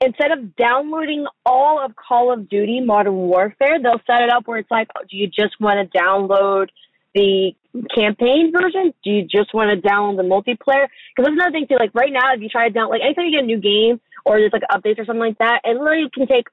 instead 0.01 0.31
of 0.31 0.55
downloading 0.55 1.25
all 1.45 1.83
of 1.83 1.95
Call 1.95 2.33
of 2.33 2.50
Duty 2.50 2.79
Modern 2.79 3.15
Warfare, 3.15 3.79
they'll 3.81 4.01
set 4.07 4.21
it 4.21 4.31
up 4.31 4.48
where 4.48 4.59
it's 4.59 4.71
like, 4.71 4.88
oh, 4.98 5.01
do 5.09 5.17
you 5.17 5.27
just 5.27 5.59
want 5.59 5.91
to 5.91 5.98
download 5.98 6.67
the 7.13 7.51
campaign 7.95 8.51
version? 8.51 8.93
Do 9.03 9.12
you 9.12 9.24
just 9.24 9.53
want 9.53 9.69
to 9.71 9.88
download 9.88 10.17
the 10.17 10.24
multiplayer? 10.24 10.88
Because 11.15 11.25
that's 11.25 11.33
another 11.33 11.51
thing 11.51 11.67
too. 11.67 11.75
Like 11.77 11.93
right 11.93 12.12
now, 12.12 12.33
if 12.33 12.41
you 12.41 12.50
try 12.50 12.69
to 12.69 12.74
download, 12.74 12.91
like 12.91 13.01
anytime 13.03 13.25
you 13.25 13.31
get 13.31 13.43
a 13.43 13.48
new 13.48 13.59
game 13.59 14.00
or 14.25 14.39
there's 14.39 14.53
like 14.53 14.63
updates 14.71 15.00
or 15.00 15.05
something 15.05 15.19
like 15.19 15.38
that, 15.39 15.62
it 15.63 15.77
literally 15.77 16.09
can 16.13 16.27
take 16.27 16.48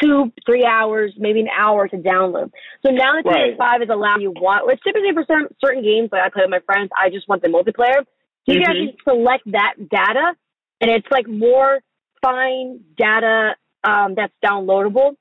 two, 0.00 0.32
three 0.46 0.64
hours, 0.64 1.12
maybe 1.16 1.40
an 1.40 1.48
hour 1.56 1.88
to 1.88 1.96
download. 1.96 2.50
So 2.84 2.92
now 2.92 3.12
the 3.22 3.28
PS5 3.28 3.82
is 3.82 3.88
allowing 3.90 4.22
you 4.22 4.30
want, 4.30 4.66
which 4.66 4.80
typically 4.84 5.12
for 5.12 5.24
certain, 5.26 5.48
certain 5.64 5.82
games, 5.82 6.10
like 6.12 6.22
I 6.22 6.28
play 6.30 6.42
with 6.42 6.50
my 6.50 6.60
friends, 6.60 6.90
I 6.96 7.10
just 7.10 7.28
want 7.28 7.42
the 7.42 7.48
multiplayer. 7.48 8.04
So 8.46 8.54
you 8.54 8.60
mm-hmm. 8.60 8.62
can 8.62 8.70
actually 8.70 8.96
select 9.04 9.42
that 9.52 9.74
data, 9.90 10.34
and 10.80 10.90
it's 10.90 11.06
like 11.10 11.28
more 11.28 11.80
fine 12.22 12.80
data 12.96 13.56
um, 13.84 14.14
that's 14.16 14.32
downloadable. 14.44 15.16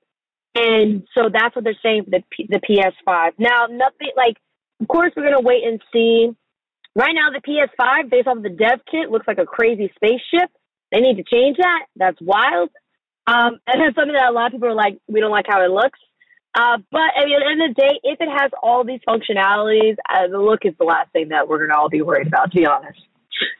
And 0.55 1.03
so 1.13 1.29
that's 1.31 1.55
what 1.55 1.63
they're 1.63 1.77
saying 1.83 2.05
for 2.05 2.09
the 2.11 2.23
P- 2.31 2.47
the 2.49 2.59
PS5. 2.59 3.33
Now, 3.37 3.67
nothing 3.69 4.11
like 4.15 4.37
of 4.79 4.87
course, 4.87 5.11
we're 5.15 5.23
going 5.23 5.37
to 5.37 5.45
wait 5.45 5.63
and 5.65 5.81
see. 5.91 6.29
Right 6.95 7.13
now, 7.13 7.29
the 7.31 7.41
PS5, 7.41 8.09
based 8.09 8.27
off 8.27 8.37
of 8.37 8.43
the 8.43 8.49
dev 8.49 8.79
kit, 8.89 9.09
looks 9.09 9.27
like 9.27 9.37
a 9.37 9.45
crazy 9.45 9.91
spaceship. 9.95 10.49
They 10.91 10.99
need 10.99 11.17
to 11.17 11.23
change 11.23 11.57
that. 11.57 11.85
That's 11.95 12.17
wild. 12.21 12.69
Um, 13.27 13.59
and 13.67 13.81
that's 13.81 13.95
something 13.95 14.13
that 14.13 14.29
a 14.29 14.31
lot 14.31 14.47
of 14.47 14.51
people 14.53 14.69
are 14.69 14.75
like, 14.75 14.99
we 15.07 15.19
don't 15.19 15.31
like 15.31 15.45
how 15.47 15.63
it 15.63 15.69
looks. 15.69 15.99
Uh, 16.55 16.77
but 16.91 17.11
I 17.15 17.25
mean, 17.25 17.35
at 17.35 17.39
the 17.43 17.51
end 17.51 17.61
of 17.61 17.75
the 17.75 17.81
day, 17.81 17.99
if 18.03 18.21
it 18.21 18.29
has 18.29 18.51
all 18.63 18.83
these 18.83 19.01
functionalities, 19.07 19.95
uh, 20.09 20.27
the 20.27 20.39
look 20.39 20.61
is 20.63 20.73
the 20.79 20.85
last 20.85 21.11
thing 21.11 21.29
that 21.29 21.47
we're 21.47 21.57
going 21.59 21.69
to 21.69 21.77
all 21.77 21.89
be 21.89 22.01
worried 22.01 22.27
about, 22.27 22.51
to 22.51 22.57
be 22.57 22.65
honest. 22.65 22.99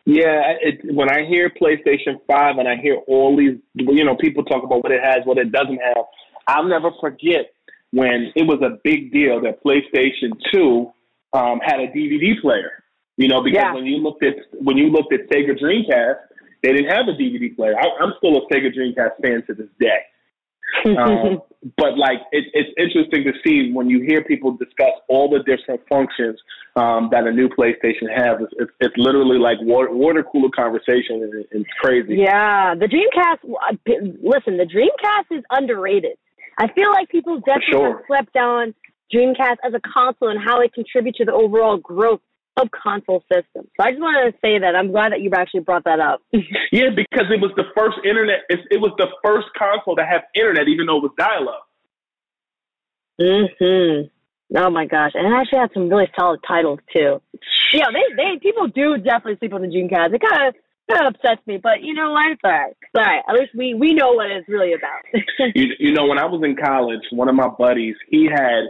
Yeah, 0.05 0.55
it, 0.61 0.79
when 0.95 1.11
I 1.11 1.25
hear 1.27 1.51
PlayStation 1.51 2.19
5 2.25 2.57
and 2.57 2.67
I 2.67 2.77
hear 2.77 2.95
all 3.07 3.37
these, 3.37 3.59
you 3.75 4.03
know, 4.03 4.15
people 4.15 4.43
talk 4.45 4.63
about 4.63 4.81
what 4.81 4.91
it 4.91 5.03
has, 5.03 5.17
what 5.25 5.37
it 5.37 5.51
doesn't 5.51 5.77
have, 5.77 6.05
I'll 6.47 6.67
never 6.67 6.89
forget 6.99 7.51
when 7.91 8.31
it 8.35 8.47
was 8.47 8.59
a 8.63 8.79
big 8.83 9.11
deal 9.11 9.41
that 9.41 9.63
PlayStation 9.63 10.31
2 10.51 10.91
um, 11.33 11.59
had 11.63 11.79
a 11.79 11.87
DVD 11.87 12.39
player. 12.41 12.83
You 13.17 13.27
know, 13.27 13.43
because 13.43 13.57
yeah. 13.63 13.73
when 13.73 13.85
you 13.85 13.97
looked 13.97 14.23
at 14.23 14.35
when 14.53 14.77
you 14.77 14.89
looked 14.91 15.11
at 15.11 15.27
Sega 15.27 15.59
Dreamcast, 15.59 16.19
they 16.63 16.73
didn't 16.73 16.91
have 16.91 17.07
a 17.07 17.13
DVD 17.13 17.55
player. 17.55 17.75
I, 17.77 18.03
am 18.03 18.13
still 18.17 18.37
a 18.37 18.41
Sega 18.51 18.73
Dreamcast 18.75 19.21
fan 19.21 19.43
to 19.47 19.53
this 19.53 19.69
day. 19.79 20.95
um, 20.97 21.41
but 21.77 21.97
like 21.97 22.19
it, 22.31 22.45
it's 22.53 22.69
interesting 22.77 23.23
to 23.23 23.33
see 23.45 23.71
when 23.73 23.89
you 23.89 24.01
hear 24.01 24.23
people 24.23 24.51
discuss 24.51 24.93
all 25.07 25.29
the 25.29 25.39
different 25.39 25.81
functions 25.87 26.39
um, 26.75 27.09
that 27.11 27.25
a 27.25 27.31
new 27.31 27.49
PlayStation 27.49 28.09
has. 28.13 28.37
It's, 28.41 28.53
it's, 28.57 28.71
it's 28.79 28.95
literally 28.97 29.39
like 29.39 29.57
water, 29.61 29.91
water 29.91 30.23
cooler 30.23 30.49
conversation, 30.55 31.23
and 31.23 31.45
it's 31.51 31.69
crazy. 31.81 32.15
Yeah, 32.17 32.75
the 32.75 32.85
Dreamcast. 32.85 33.43
Listen, 34.21 34.57
the 34.57 34.65
Dreamcast 34.65 35.37
is 35.37 35.43
underrated. 35.49 36.17
I 36.59 36.71
feel 36.73 36.89
like 36.91 37.09
people 37.09 37.37
definitely 37.39 37.71
sure. 37.71 37.97
have 37.97 38.05
slept 38.07 38.35
on 38.35 38.73
Dreamcast 39.13 39.57
as 39.63 39.73
a 39.73 39.79
console 39.81 40.29
and 40.29 40.39
how 40.43 40.61
it 40.61 40.73
contributes 40.73 41.17
to 41.19 41.25
the 41.25 41.33
overall 41.33 41.77
growth 41.77 42.21
of 42.57 42.69
console 42.71 43.23
systems. 43.31 43.69
So 43.77 43.85
I 43.85 43.91
just 43.91 44.01
wanted 44.01 44.31
to 44.31 44.37
say 44.43 44.59
that 44.59 44.75
I'm 44.75 44.91
glad 44.91 45.11
that 45.11 45.21
you 45.21 45.31
actually 45.35 45.61
brought 45.61 45.83
that 45.85 45.99
up. 45.99 46.21
yeah, 46.71 46.89
because 46.95 47.29
it 47.29 47.39
was 47.39 47.51
the 47.55 47.65
first 47.75 47.97
internet. 48.03 48.39
It, 48.49 48.59
it 48.71 48.81
was 48.81 48.91
the 48.97 49.07
first 49.23 49.47
console 49.57 49.95
to 49.95 50.05
have 50.05 50.23
internet, 50.35 50.67
even 50.67 50.87
though 50.87 50.97
it 50.97 51.03
was 51.03 51.15
dial-up. 51.17 51.67
Hmm. 53.19 54.07
Oh 54.55 54.69
my 54.69 54.85
gosh, 54.85 55.11
and 55.13 55.27
it 55.27 55.35
actually 55.35 55.59
had 55.59 55.71
some 55.73 55.89
really 55.89 56.07
solid 56.17 56.39
titles 56.47 56.79
too. 56.93 57.21
Yeah, 57.73 57.87
they 57.91 58.15
they 58.15 58.39
people 58.39 58.67
do 58.67 58.97
definitely 58.97 59.37
sleep 59.39 59.53
on 59.53 59.61
the 59.61 59.67
Dreamcast. 59.67 60.13
It 60.13 60.21
kind 60.21 60.47
of 60.47 60.55
kind 60.89 61.05
of 61.05 61.15
upsets 61.15 61.45
me, 61.47 61.57
but 61.61 61.81
you 61.81 61.93
know 61.93 62.11
what? 62.11 62.31
It's 62.31 62.41
all 62.45 62.51
right. 62.51 62.71
It's 62.71 62.91
all 62.95 63.03
right. 63.03 63.23
At 63.27 63.35
least 63.35 63.51
we 63.55 63.73
we 63.73 63.93
know 63.93 64.13
what 64.13 64.31
it's 64.31 64.47
really 64.47 64.73
about. 64.73 65.03
you, 65.55 65.73
you 65.79 65.91
know, 65.91 66.05
when 66.05 66.17
I 66.17 66.25
was 66.25 66.41
in 66.45 66.55
college, 66.55 67.01
one 67.11 67.27
of 67.27 67.35
my 67.35 67.49
buddies 67.49 67.95
he 68.09 68.29
had 68.31 68.69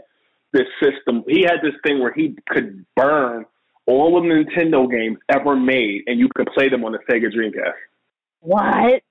this 0.53 0.67
system. 0.81 1.23
He 1.27 1.43
had 1.43 1.57
this 1.61 1.75
thing 1.85 1.99
where 1.99 2.13
he 2.13 2.35
could 2.49 2.85
burn 2.95 3.45
all 3.87 4.17
of 4.17 4.23
the 4.23 4.29
Nintendo 4.29 4.89
games 4.89 5.17
ever 5.29 5.55
made, 5.55 6.03
and 6.07 6.19
you 6.19 6.29
could 6.35 6.47
play 6.53 6.69
them 6.69 6.83
on 6.83 6.91
the 6.91 6.99
Sega 7.09 7.33
Dreamcast. 7.33 7.73
What? 8.41 9.01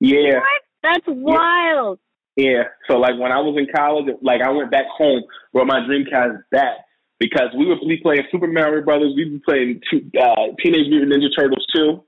Yeah. 0.00 0.34
What? 0.34 0.62
That's 0.82 1.06
wild. 1.06 1.98
Yeah. 2.36 2.50
yeah. 2.50 2.62
So 2.88 2.98
like 2.98 3.18
when 3.18 3.32
I 3.32 3.38
was 3.38 3.56
in 3.56 3.66
college, 3.74 4.06
like 4.20 4.42
I 4.42 4.50
went 4.50 4.70
back 4.70 4.86
home, 4.86 5.22
brought 5.52 5.68
my 5.68 5.80
Dreamcast 5.80 6.42
back 6.50 6.78
because 7.18 7.48
we 7.56 7.66
would 7.66 7.78
be 7.88 7.98
playing 7.98 8.22
Super 8.30 8.48
Mario 8.48 8.84
Brothers. 8.84 9.14
We'd 9.16 9.32
be 9.32 9.38
playing 9.38 9.80
two, 9.90 10.10
uh, 10.20 10.52
Teenage 10.62 10.88
Mutant 10.88 11.12
Ninja 11.12 11.28
Turtles 11.38 11.66
too. 11.74 12.02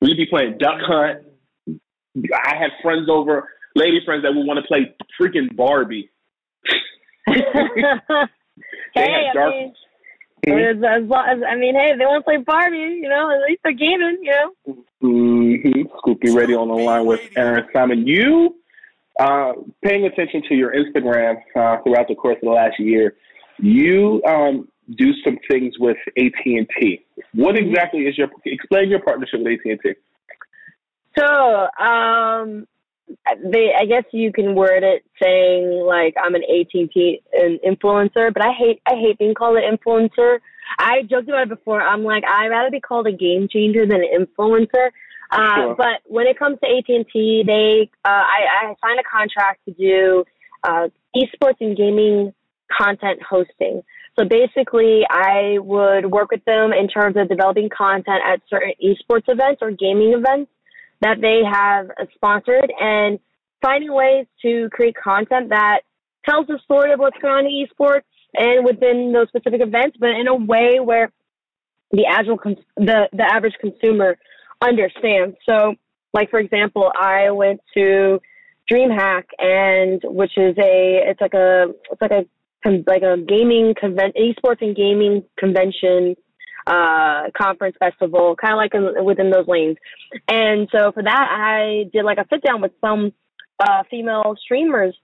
We'd 0.00 0.16
be 0.16 0.26
playing 0.26 0.58
Duck 0.58 0.78
Hunt. 0.80 1.24
I 1.68 2.56
had 2.56 2.70
friends 2.82 3.08
over, 3.10 3.48
lady 3.74 4.00
friends 4.04 4.22
that 4.22 4.34
would 4.34 4.46
want 4.46 4.58
to 4.60 4.66
play 4.68 4.94
freaking 5.20 5.54
Barbie. 5.56 6.10
hey, 7.26 7.40
I 8.94 9.50
mean, 9.50 9.74
mm-hmm. 10.46 10.84
as, 10.84 11.02
as, 11.02 11.02
as, 11.04 11.42
I 11.48 11.56
mean, 11.56 11.74
hey, 11.74 11.92
they 11.98 12.04
want 12.04 12.24
to 12.24 12.24
play 12.24 12.36
Barbie, 12.38 12.76
you 12.76 13.08
know, 13.08 13.30
at 13.30 13.48
least 13.48 13.60
they're 13.62 13.72
gaming, 13.72 14.18
you 14.22 14.30
know. 14.30 14.76
Mm-hmm. 15.02 15.82
Scoop 15.98 16.20
B 16.20 16.30
Radio 16.30 16.60
on 16.60 16.68
the 16.68 16.74
line 16.74 17.06
with 17.06 17.20
Erin 17.36 17.64
Simon. 17.72 18.06
You, 18.06 18.56
uh, 19.18 19.52
paying 19.82 20.04
attention 20.04 20.42
to 20.48 20.54
your 20.54 20.72
Instagram 20.72 21.36
uh, 21.56 21.82
throughout 21.82 22.08
the 22.08 22.14
course 22.14 22.36
of 22.36 22.42
the 22.42 22.50
last 22.50 22.78
year, 22.78 23.14
you 23.58 24.22
um, 24.26 24.68
do 24.96 25.12
some 25.24 25.38
things 25.50 25.74
with 25.78 25.96
AT 26.16 26.46
and 26.46 26.68
T. 26.78 27.04
What 27.34 27.56
exactly 27.56 28.02
is 28.02 28.16
your 28.16 28.28
explain 28.44 28.88
your 28.88 29.00
partnership 29.00 29.40
with 29.40 29.52
AT 29.52 29.70
and 29.70 29.80
T? 29.82 29.94
So, 31.18 31.68
um, 31.84 32.66
they, 33.44 33.72
I 33.78 33.84
guess 33.86 34.04
you 34.12 34.32
can 34.32 34.54
word 34.54 34.82
it 34.82 35.04
saying 35.20 35.84
like 35.86 36.14
I'm 36.22 36.34
an 36.34 36.42
AT&T 36.42 37.22
an 37.32 37.58
influencer, 37.66 38.32
but 38.32 38.44
I 38.44 38.52
hate 38.52 38.80
I 38.86 38.94
hate 38.94 39.18
being 39.18 39.34
called 39.34 39.56
an 39.56 39.76
influencer. 39.76 40.38
I 40.78 41.02
joked 41.02 41.28
about 41.28 41.42
it 41.42 41.48
before. 41.48 41.80
I'm 41.80 42.04
like 42.04 42.24
I'd 42.28 42.48
rather 42.48 42.70
be 42.70 42.80
called 42.80 43.06
a 43.06 43.12
game 43.12 43.48
changer 43.50 43.86
than 43.86 44.02
an 44.02 44.26
influencer. 44.26 44.90
Uh, 45.30 45.54
sure. 45.54 45.74
But 45.76 46.00
when 46.06 46.26
it 46.26 46.38
comes 46.38 46.58
to 46.60 46.66
AT&T, 46.66 47.44
they 47.46 47.90
uh, 48.04 48.08
I, 48.08 48.46
I 48.62 48.74
signed 48.82 49.00
a 49.00 49.02
contract 49.10 49.60
to 49.66 49.72
do 49.72 50.24
uh, 50.64 50.88
esports 51.14 51.60
and 51.60 51.76
gaming 51.76 52.32
content 52.70 53.20
hosting. 53.28 53.82
So 54.18 54.24
basically, 54.24 55.02
I 55.08 55.58
would 55.58 56.10
work 56.10 56.32
with 56.32 56.44
them 56.44 56.72
in 56.72 56.88
terms 56.88 57.16
of 57.16 57.28
developing 57.28 57.68
content 57.68 58.20
at 58.26 58.40
certain 58.50 58.72
esports 58.82 59.28
events 59.28 59.60
or 59.62 59.70
gaming 59.70 60.12
events 60.12 60.50
that 61.00 61.20
they 61.20 61.42
have 61.44 61.90
sponsored 62.14 62.72
and 62.80 63.18
finding 63.62 63.92
ways 63.92 64.26
to 64.42 64.68
create 64.70 64.94
content 64.96 65.50
that 65.50 65.80
tells 66.28 66.46
the 66.46 66.58
story 66.64 66.92
of 66.92 67.00
what's 67.00 67.16
going 67.18 67.34
on 67.34 67.46
in 67.46 67.66
esports 67.66 68.02
and 68.34 68.64
within 68.64 69.12
those 69.12 69.28
specific 69.28 69.60
events, 69.60 69.96
but 69.98 70.10
in 70.10 70.28
a 70.28 70.34
way 70.34 70.80
where 70.80 71.10
the 71.90 72.04
agile 72.06 72.36
cons- 72.36 72.58
the 72.76 73.08
the 73.12 73.24
average 73.24 73.54
consumer 73.60 74.16
understands. 74.60 75.36
So, 75.48 75.74
like 76.12 76.30
for 76.30 76.38
example, 76.38 76.92
I 76.94 77.30
went 77.30 77.60
to 77.74 78.20
DreamHack, 78.70 79.24
and 79.38 80.00
which 80.04 80.36
is 80.36 80.56
a 80.58 81.02
it's 81.08 81.20
like 81.20 81.34
a 81.34 81.68
it's 81.90 82.00
like 82.00 82.10
a 82.10 82.26
like 82.86 83.02
a 83.02 83.16
gaming 83.16 83.74
convention, 83.78 84.20
esports 84.20 84.60
and 84.60 84.76
gaming 84.76 85.24
convention 85.38 86.16
uh, 86.68 87.30
conference 87.36 87.76
festival, 87.78 88.36
kind 88.36 88.52
of 88.52 88.58
like 88.58 88.74
in, 88.74 89.04
within 89.04 89.30
those 89.30 89.48
lanes. 89.48 89.76
And 90.28 90.68
so 90.70 90.92
for 90.92 91.02
that, 91.02 91.28
I 91.30 91.88
did 91.92 92.04
like 92.04 92.18
a 92.18 92.26
sit 92.30 92.42
down 92.42 92.60
with 92.60 92.72
some 92.80 93.12
uh, 93.58 93.84
female 93.90 94.36
streamers 94.44 94.94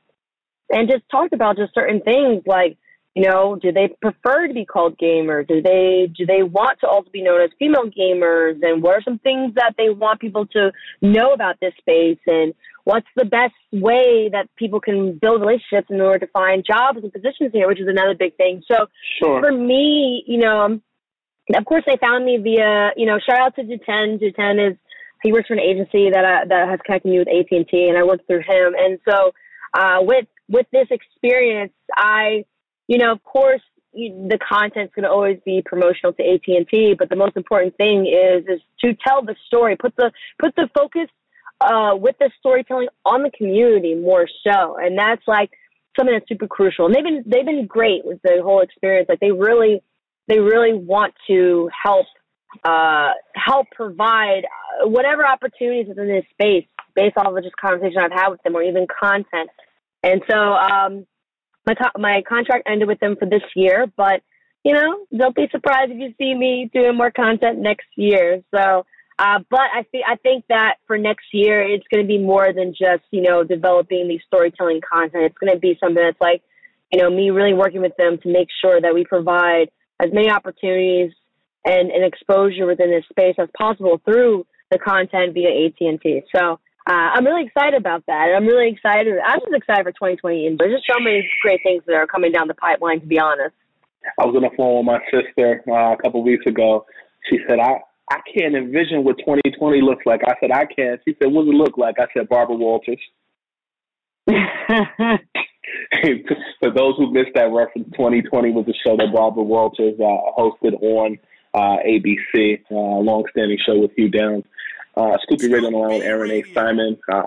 and 0.70 0.88
just 0.88 1.02
talked 1.10 1.32
about 1.32 1.56
just 1.56 1.74
certain 1.74 2.00
things 2.00 2.42
like, 2.46 2.76
you 3.14 3.22
know, 3.22 3.56
do 3.56 3.72
they 3.72 3.88
prefer 4.02 4.48
to 4.48 4.52
be 4.52 4.64
called 4.64 4.98
gamers? 4.98 5.46
Do 5.46 5.62
they 5.62 6.12
do 6.14 6.26
they 6.26 6.42
want 6.42 6.80
to 6.80 6.88
also 6.88 7.08
be 7.10 7.22
known 7.22 7.40
as 7.40 7.50
female 7.58 7.88
gamers? 7.96 8.58
And 8.60 8.82
what 8.82 8.96
are 8.96 9.02
some 9.02 9.20
things 9.20 9.54
that 9.54 9.74
they 9.78 9.88
want 9.88 10.20
people 10.20 10.46
to 10.48 10.72
know 11.00 11.32
about 11.32 11.60
this 11.60 11.72
space? 11.78 12.18
And 12.26 12.54
what's 12.82 13.06
the 13.16 13.24
best 13.24 13.54
way 13.72 14.28
that 14.32 14.48
people 14.56 14.80
can 14.80 15.16
build 15.16 15.40
relationships 15.40 15.88
in 15.90 16.00
order 16.00 16.26
to 16.26 16.32
find 16.32 16.64
jobs 16.66 16.98
and 17.02 17.12
positions 17.12 17.52
here, 17.52 17.68
which 17.68 17.80
is 17.80 17.88
another 17.88 18.14
big 18.14 18.36
thing. 18.36 18.62
So 18.66 18.86
sure. 19.20 19.40
for 19.40 19.52
me, 19.52 20.24
you 20.26 20.38
know, 20.38 20.80
of 21.52 21.64
course, 21.64 21.84
they 21.86 21.98
found 22.00 22.24
me 22.24 22.38
via, 22.38 22.92
you 22.96 23.06
know, 23.06 23.18
shout 23.18 23.38
out 23.38 23.56
to 23.56 23.62
Jiten. 23.62 24.20
Jiten 24.20 24.70
is, 24.70 24.76
he 25.22 25.32
works 25.32 25.48
for 25.48 25.54
an 25.54 25.60
agency 25.60 26.10
that, 26.10 26.24
uh, 26.24 26.48
that 26.48 26.68
has 26.68 26.80
connected 26.84 27.10
me 27.10 27.18
with 27.18 27.28
AT&T 27.28 27.88
and 27.88 27.98
I 27.98 28.02
worked 28.02 28.26
through 28.26 28.40
him. 28.40 28.74
And 28.78 28.98
so, 29.08 29.32
uh, 29.74 29.98
with, 30.00 30.26
with 30.48 30.66
this 30.72 30.86
experience, 30.90 31.72
I, 31.96 32.44
you 32.86 32.98
know, 32.98 33.12
of 33.12 33.22
course, 33.24 33.62
the 33.92 34.38
content's 34.46 34.92
going 34.94 35.04
to 35.04 35.10
always 35.10 35.38
be 35.44 35.62
promotional 35.64 36.12
to 36.14 36.22
AT&T, 36.22 36.94
but 36.98 37.08
the 37.08 37.16
most 37.16 37.36
important 37.36 37.76
thing 37.76 38.06
is, 38.06 38.44
is 38.48 38.60
to 38.80 38.96
tell 39.06 39.22
the 39.22 39.36
story, 39.46 39.76
put 39.76 39.94
the, 39.96 40.10
put 40.38 40.54
the 40.56 40.68
focus, 40.76 41.08
uh, 41.60 41.94
with 41.94 42.16
the 42.18 42.30
storytelling 42.38 42.88
on 43.04 43.22
the 43.22 43.30
community 43.30 43.94
more 43.94 44.26
so. 44.46 44.76
And 44.78 44.98
that's 44.98 45.22
like 45.26 45.50
something 45.96 46.14
that's 46.14 46.28
super 46.28 46.48
crucial. 46.48 46.86
And 46.86 46.94
they've 46.94 47.04
been, 47.04 47.24
they've 47.26 47.44
been 47.44 47.66
great 47.66 48.04
with 48.04 48.20
the 48.22 48.40
whole 48.42 48.60
experience. 48.60 49.08
Like 49.08 49.20
they 49.20 49.30
really, 49.30 49.82
they 50.28 50.38
really 50.38 50.74
want 50.74 51.14
to 51.28 51.68
help 51.84 52.06
uh, 52.64 53.10
help 53.34 53.66
provide 53.74 54.44
uh, 54.44 54.88
whatever 54.88 55.26
opportunities 55.26 55.88
within 55.88 56.06
this 56.06 56.24
space 56.30 56.66
based 56.94 57.16
off 57.16 57.26
of 57.26 57.42
just 57.42 57.56
conversation 57.56 57.98
I've 57.98 58.12
had 58.12 58.28
with 58.28 58.42
them 58.42 58.56
or 58.56 58.62
even 58.62 58.86
content. 58.86 59.50
And 60.02 60.22
so 60.30 60.36
um, 60.36 61.06
my 61.66 61.74
co- 61.74 62.00
my 62.00 62.22
contract 62.28 62.68
ended 62.68 62.88
with 62.88 63.00
them 63.00 63.16
for 63.18 63.26
this 63.26 63.42
year, 63.56 63.86
but 63.96 64.22
you 64.64 64.72
know, 64.72 65.04
don't 65.16 65.34
be 65.34 65.46
surprised 65.50 65.92
if 65.92 65.98
you 65.98 66.14
see 66.16 66.34
me 66.34 66.70
doing 66.72 66.96
more 66.96 67.10
content 67.10 67.58
next 67.58 67.86
year. 67.96 68.42
So, 68.54 68.86
uh, 69.18 69.38
but 69.50 69.60
I 69.60 69.84
think 69.90 70.04
I 70.08 70.16
think 70.16 70.44
that 70.48 70.76
for 70.86 70.96
next 70.96 71.26
year, 71.32 71.62
it's 71.62 71.84
going 71.92 72.02
to 72.02 72.08
be 72.08 72.18
more 72.18 72.52
than 72.52 72.70
just 72.70 73.04
you 73.10 73.22
know 73.22 73.44
developing 73.44 74.08
these 74.08 74.22
storytelling 74.26 74.80
content. 74.80 75.24
It's 75.24 75.38
going 75.38 75.52
to 75.52 75.58
be 75.58 75.76
something 75.80 76.02
that's 76.02 76.20
like, 76.20 76.42
you 76.92 77.00
know, 77.00 77.10
me 77.10 77.30
really 77.30 77.54
working 77.54 77.82
with 77.82 77.96
them 77.98 78.18
to 78.22 78.28
make 78.32 78.48
sure 78.62 78.80
that 78.80 78.94
we 78.94 79.04
provide 79.04 79.70
as 80.00 80.10
many 80.12 80.30
opportunities 80.30 81.12
and, 81.64 81.90
and 81.90 82.04
exposure 82.04 82.66
within 82.66 82.90
this 82.90 83.04
space 83.10 83.36
as 83.38 83.48
possible 83.56 84.00
through 84.04 84.46
the 84.70 84.78
content 84.78 85.34
via 85.34 85.66
AT&T. 85.66 86.22
So 86.34 86.58
uh, 86.86 86.92
I'm 87.14 87.24
really 87.24 87.46
excited 87.46 87.74
about 87.74 88.04
that. 88.06 88.34
I'm 88.36 88.46
really 88.46 88.68
excited. 88.70 89.14
I'm 89.24 89.40
just 89.40 89.54
excited 89.54 89.84
for 89.84 89.92
2020. 89.92 90.46
And 90.46 90.58
there's 90.58 90.74
just 90.74 90.86
so 90.86 91.02
many 91.02 91.28
great 91.42 91.60
things 91.62 91.82
that 91.86 91.94
are 91.94 92.06
coming 92.06 92.32
down 92.32 92.48
the 92.48 92.54
pipeline, 92.54 93.00
to 93.00 93.06
be 93.06 93.18
honest. 93.18 93.54
I 94.18 94.26
was 94.26 94.36
on 94.36 94.42
the 94.42 94.50
phone 94.56 94.84
with 94.84 94.86
my 94.86 95.00
sister 95.10 95.62
uh, 95.66 95.94
a 95.94 95.96
couple 96.02 96.20
of 96.20 96.26
weeks 96.26 96.44
ago. 96.46 96.84
She 97.30 97.38
said, 97.48 97.58
I, 97.58 97.80
I 98.10 98.20
can't 98.36 98.54
envision 98.54 99.02
what 99.02 99.16
2020 99.18 99.80
looks 99.80 100.04
like. 100.04 100.20
I 100.26 100.34
said, 100.40 100.50
I 100.52 100.66
can. 100.66 100.98
She 101.08 101.16
said, 101.22 101.32
what 101.32 101.46
does 101.46 101.54
it 101.54 101.56
look 101.56 101.78
like? 101.78 101.96
I 101.98 102.06
said, 102.12 102.28
Barbara 102.28 102.56
Walters. 102.56 103.00
For 106.60 106.70
those 106.70 106.96
who 106.96 107.12
missed 107.12 107.34
that 107.34 107.50
reference, 107.50 107.88
2020 107.92 108.52
was 108.52 108.66
a 108.68 108.74
show 108.86 108.96
that 108.96 109.12
Barbara 109.12 109.42
Walters 109.42 109.94
uh, 109.98 110.38
hosted 110.38 110.80
on 110.82 111.18
uh, 111.54 111.76
ABC, 111.86 112.60
uh, 112.70 112.74
long-standing 112.74 113.58
show 113.64 113.78
with 113.78 113.92
Hugh 113.96 114.10
Downs. 114.10 114.44
Uh, 114.96 115.16
Scoop 115.22 115.40
B 115.40 115.52
Radio 115.52 115.70
on 115.70 116.02
Erin 116.02 116.30
A. 116.30 116.42
Simon, 116.52 116.96
uh, 117.12 117.22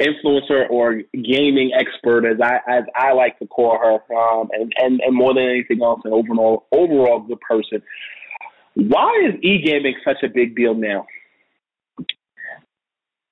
influencer 0.00 0.68
or 0.70 1.02
gaming 1.12 1.72
expert, 1.78 2.24
as 2.24 2.40
I 2.40 2.60
as 2.66 2.84
I 2.96 3.12
like 3.12 3.38
to 3.40 3.46
call 3.46 3.78
her, 3.78 4.16
um, 4.16 4.48
and, 4.52 4.72
and 4.78 5.00
and 5.00 5.14
more 5.14 5.34
than 5.34 5.44
anything 5.44 5.82
else, 5.82 6.00
an 6.04 6.12
overall 6.12 6.66
overall 6.72 7.20
good 7.20 7.40
person. 7.40 7.82
Why 8.74 9.28
is 9.28 9.34
e-gaming 9.42 9.94
such 10.02 10.22
a 10.22 10.28
big 10.28 10.56
deal 10.56 10.74
now? 10.74 11.06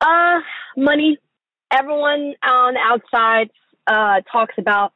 Uh, 0.01 0.41
money. 0.77 1.19
Everyone 1.73 2.35
on 2.43 2.75
the 2.75 2.81
outside 2.81 3.51
uh, 3.91 4.21
talks 4.31 4.55
about 4.57 4.93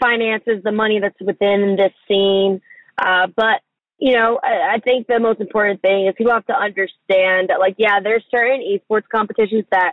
finances, 0.00 0.62
the 0.64 0.72
money 0.72 0.98
that's 1.00 1.20
within 1.20 1.76
this 1.78 1.92
scene. 2.08 2.60
Uh, 2.98 3.28
but 3.34 3.62
you 3.98 4.14
know, 4.16 4.40
I, 4.42 4.74
I 4.74 4.78
think 4.80 5.06
the 5.06 5.20
most 5.20 5.40
important 5.40 5.80
thing 5.80 6.06
is 6.06 6.14
people 6.18 6.32
have 6.32 6.46
to 6.46 6.52
understand 6.52 7.48
that, 7.48 7.60
like, 7.60 7.76
yeah, 7.78 8.00
there's 8.02 8.24
certain 8.30 8.60
esports 8.60 9.04
competitions 9.10 9.64
that 9.70 9.92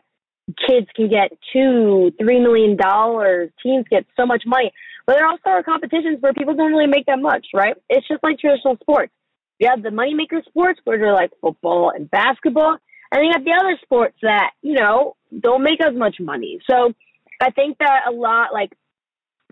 kids 0.67 0.88
can 0.95 1.08
get 1.08 1.32
two, 1.54 2.12
three 2.19 2.39
million 2.39 2.75
dollars. 2.75 3.51
Teams 3.62 3.86
get 3.89 4.06
so 4.17 4.25
much 4.25 4.43
money, 4.45 4.73
but 5.06 5.13
there 5.13 5.27
also 5.27 5.49
are 5.49 5.63
competitions 5.63 6.17
where 6.19 6.34
people 6.34 6.56
don't 6.56 6.71
really 6.71 6.88
make 6.88 7.06
that 7.06 7.19
much, 7.19 7.47
right? 7.54 7.75
It's 7.89 8.08
just 8.08 8.23
like 8.23 8.39
traditional 8.39 8.77
sports. 8.82 9.13
You 9.60 9.69
have 9.69 9.84
the 9.84 9.89
moneymaker 9.89 10.43
sports 10.45 10.80
where 10.84 10.97
they're 10.97 11.13
like 11.13 11.32
football 11.39 11.91
and 11.95 12.10
basketball, 12.10 12.77
and 13.12 13.19
then 13.19 13.25
you 13.25 13.32
have 13.34 13.45
the 13.45 13.54
other 13.54 13.77
sports 13.84 14.17
that 14.23 14.49
you 14.63 14.73
know 14.73 15.15
don't 15.39 15.63
make 15.63 15.80
as 15.80 15.95
much 15.95 16.15
money. 16.19 16.60
So 16.69 16.93
I 17.41 17.49
think 17.49 17.80
that 17.80 18.01
a 18.08 18.12
lot, 18.12 18.54
like, 18.54 18.71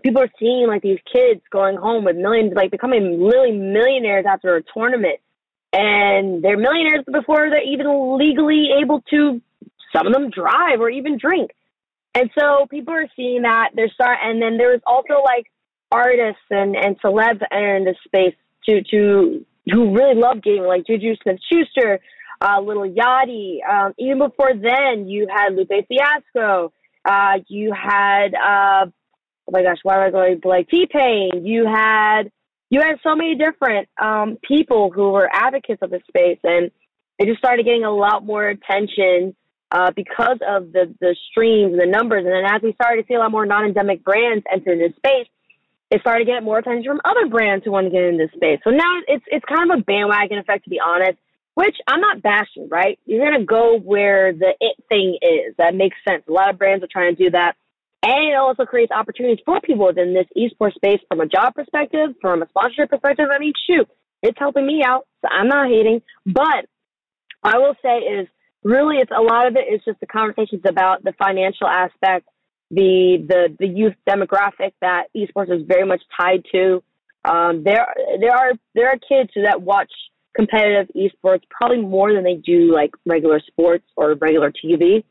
people 0.02 0.22
are 0.22 0.30
seeing 0.38 0.66
like 0.66 0.82
these 0.82 1.00
kids 1.12 1.42
going 1.50 1.76
home 1.76 2.04
with 2.04 2.16
millions, 2.16 2.52
like 2.54 2.70
becoming 2.70 3.22
really 3.22 3.52
millionaires 3.52 4.24
after 4.26 4.56
a 4.56 4.62
tournament. 4.62 5.20
And 5.72 6.42
they're 6.42 6.56
millionaires 6.56 7.04
before 7.10 7.50
they're 7.50 7.62
even 7.62 8.16
legally 8.18 8.68
able 8.80 9.02
to, 9.10 9.42
some 9.94 10.06
of 10.06 10.12
them 10.12 10.30
drive 10.30 10.80
or 10.80 10.88
even 10.88 11.18
drink. 11.18 11.50
And 12.14 12.30
so 12.38 12.66
people 12.70 12.94
are 12.94 13.08
seeing 13.14 13.42
that. 13.42 13.70
They're 13.74 13.90
start, 13.90 14.18
and 14.22 14.40
then 14.40 14.56
there's 14.56 14.80
also 14.86 15.22
like 15.22 15.46
artists 15.92 16.42
and, 16.50 16.76
and 16.76 17.00
celebs 17.00 17.42
in 17.52 17.84
this 17.84 17.96
space 18.04 18.34
to, 18.66 18.82
to, 18.90 19.44
who 19.70 19.94
really 19.94 20.14
love 20.14 20.42
gaming, 20.42 20.64
like 20.64 20.86
Juju 20.86 21.14
Smith 21.22 21.38
Schuster, 21.52 22.00
uh, 22.40 22.60
Lil 22.60 22.90
Yachty. 22.90 23.58
Um, 23.68 23.94
even 23.98 24.18
before 24.18 24.52
then, 24.54 25.08
you 25.08 25.28
had 25.30 25.54
Lupe 25.54 25.86
Fiasco. 25.86 26.72
Uh, 27.04 27.38
you 27.48 27.72
had, 27.72 28.34
uh, 28.34 28.86
oh 28.86 29.50
my 29.50 29.62
gosh, 29.62 29.78
why 29.82 29.96
am 29.96 30.08
I 30.08 30.10
going 30.10 30.40
like 30.44 30.68
T 30.68 30.86
Pain? 30.90 31.46
You 31.46 31.66
had, 31.66 32.30
you 32.68 32.80
had 32.80 32.96
so 33.02 33.16
many 33.16 33.36
different 33.36 33.88
um, 34.00 34.38
people 34.42 34.90
who 34.90 35.10
were 35.10 35.28
advocates 35.32 35.82
of 35.82 35.90
the 35.90 36.00
space, 36.08 36.38
and 36.44 36.70
it 37.18 37.26
just 37.26 37.38
started 37.38 37.64
getting 37.64 37.84
a 37.84 37.90
lot 37.90 38.24
more 38.24 38.46
attention 38.48 39.34
uh, 39.72 39.90
because 39.94 40.38
of 40.46 40.72
the 40.72 40.94
the 41.00 41.16
streams 41.30 41.72
and 41.72 41.80
the 41.80 41.86
numbers. 41.86 42.24
And 42.24 42.32
then 42.32 42.44
as 42.44 42.62
we 42.62 42.72
started 42.74 43.02
to 43.02 43.08
see 43.08 43.14
a 43.14 43.18
lot 43.18 43.30
more 43.30 43.46
non-endemic 43.46 44.04
brands 44.04 44.44
enter 44.52 44.76
this 44.76 44.94
space, 44.96 45.26
it 45.90 46.00
started 46.00 46.24
to 46.24 46.30
get 46.30 46.42
more 46.42 46.58
attention 46.58 46.84
from 46.84 47.00
other 47.04 47.26
brands 47.28 47.64
who 47.64 47.72
want 47.72 47.86
to 47.86 47.90
get 47.90 48.04
in 48.04 48.18
this 48.18 48.30
space. 48.32 48.60
So 48.62 48.70
now 48.70 48.98
it's 49.06 49.24
it's 49.28 49.44
kind 49.44 49.70
of 49.70 49.78
a 49.78 49.82
bandwagon 49.82 50.38
effect, 50.38 50.64
to 50.64 50.70
be 50.70 50.80
honest 50.84 51.18
which 51.60 51.76
I'm 51.86 52.00
not 52.00 52.22
bashing, 52.22 52.68
right? 52.70 52.98
You're 53.04 53.26
going 53.26 53.38
to 53.38 53.44
go 53.44 53.78
where 53.78 54.32
the 54.32 54.54
it 54.60 54.76
thing 54.88 55.18
is. 55.20 55.54
That 55.58 55.74
makes 55.74 55.96
sense. 56.08 56.22
A 56.26 56.32
lot 56.32 56.48
of 56.48 56.58
brands 56.58 56.82
are 56.82 56.88
trying 56.90 57.14
to 57.14 57.24
do 57.24 57.30
that. 57.32 57.54
And 58.02 58.30
it 58.30 58.34
also 58.34 58.64
creates 58.64 58.90
opportunities 58.90 59.42
for 59.44 59.60
people 59.60 59.86
within 59.86 60.14
this 60.14 60.26
esports 60.34 60.74
space 60.74 61.00
from 61.06 61.20
a 61.20 61.26
job 61.26 61.54
perspective, 61.54 62.14
from 62.22 62.40
a 62.40 62.48
sponsorship 62.48 62.88
perspective. 62.88 63.26
I 63.30 63.38
mean, 63.38 63.52
shoot, 63.66 63.86
it's 64.22 64.38
helping 64.38 64.66
me 64.66 64.82
out. 64.82 65.06
So 65.20 65.28
I'm 65.30 65.48
not 65.48 65.68
hating, 65.68 66.00
but 66.24 66.64
I 67.42 67.58
will 67.58 67.74
say 67.82 67.98
is 67.98 68.26
really 68.64 68.96
it's 68.96 69.12
a 69.14 69.20
lot 69.20 69.46
of 69.46 69.54
it 69.56 69.70
is 69.70 69.82
just 69.84 70.00
the 70.00 70.06
conversations 70.06 70.62
about 70.66 71.04
the 71.04 71.12
financial 71.18 71.66
aspect, 71.66 72.26
the 72.70 73.22
the 73.28 73.54
the 73.58 73.66
youth 73.66 73.96
demographic 74.08 74.72
that 74.80 75.08
esports 75.14 75.54
is 75.54 75.66
very 75.66 75.84
much 75.84 76.00
tied 76.18 76.42
to. 76.52 76.82
Um, 77.22 77.64
there 77.64 77.86
there 78.18 78.34
are 78.34 78.52
there 78.74 78.88
are 78.88 78.96
kids 78.96 79.30
that 79.34 79.60
watch 79.60 79.92
competitive 80.34 80.94
esports 80.94 81.42
probably 81.50 81.82
more 81.82 82.12
than 82.12 82.24
they 82.24 82.36
do 82.36 82.72
like 82.72 82.90
regular 83.06 83.40
sports 83.40 83.84
or 83.96 84.14
regular 84.14 84.52
TV, 84.52 85.04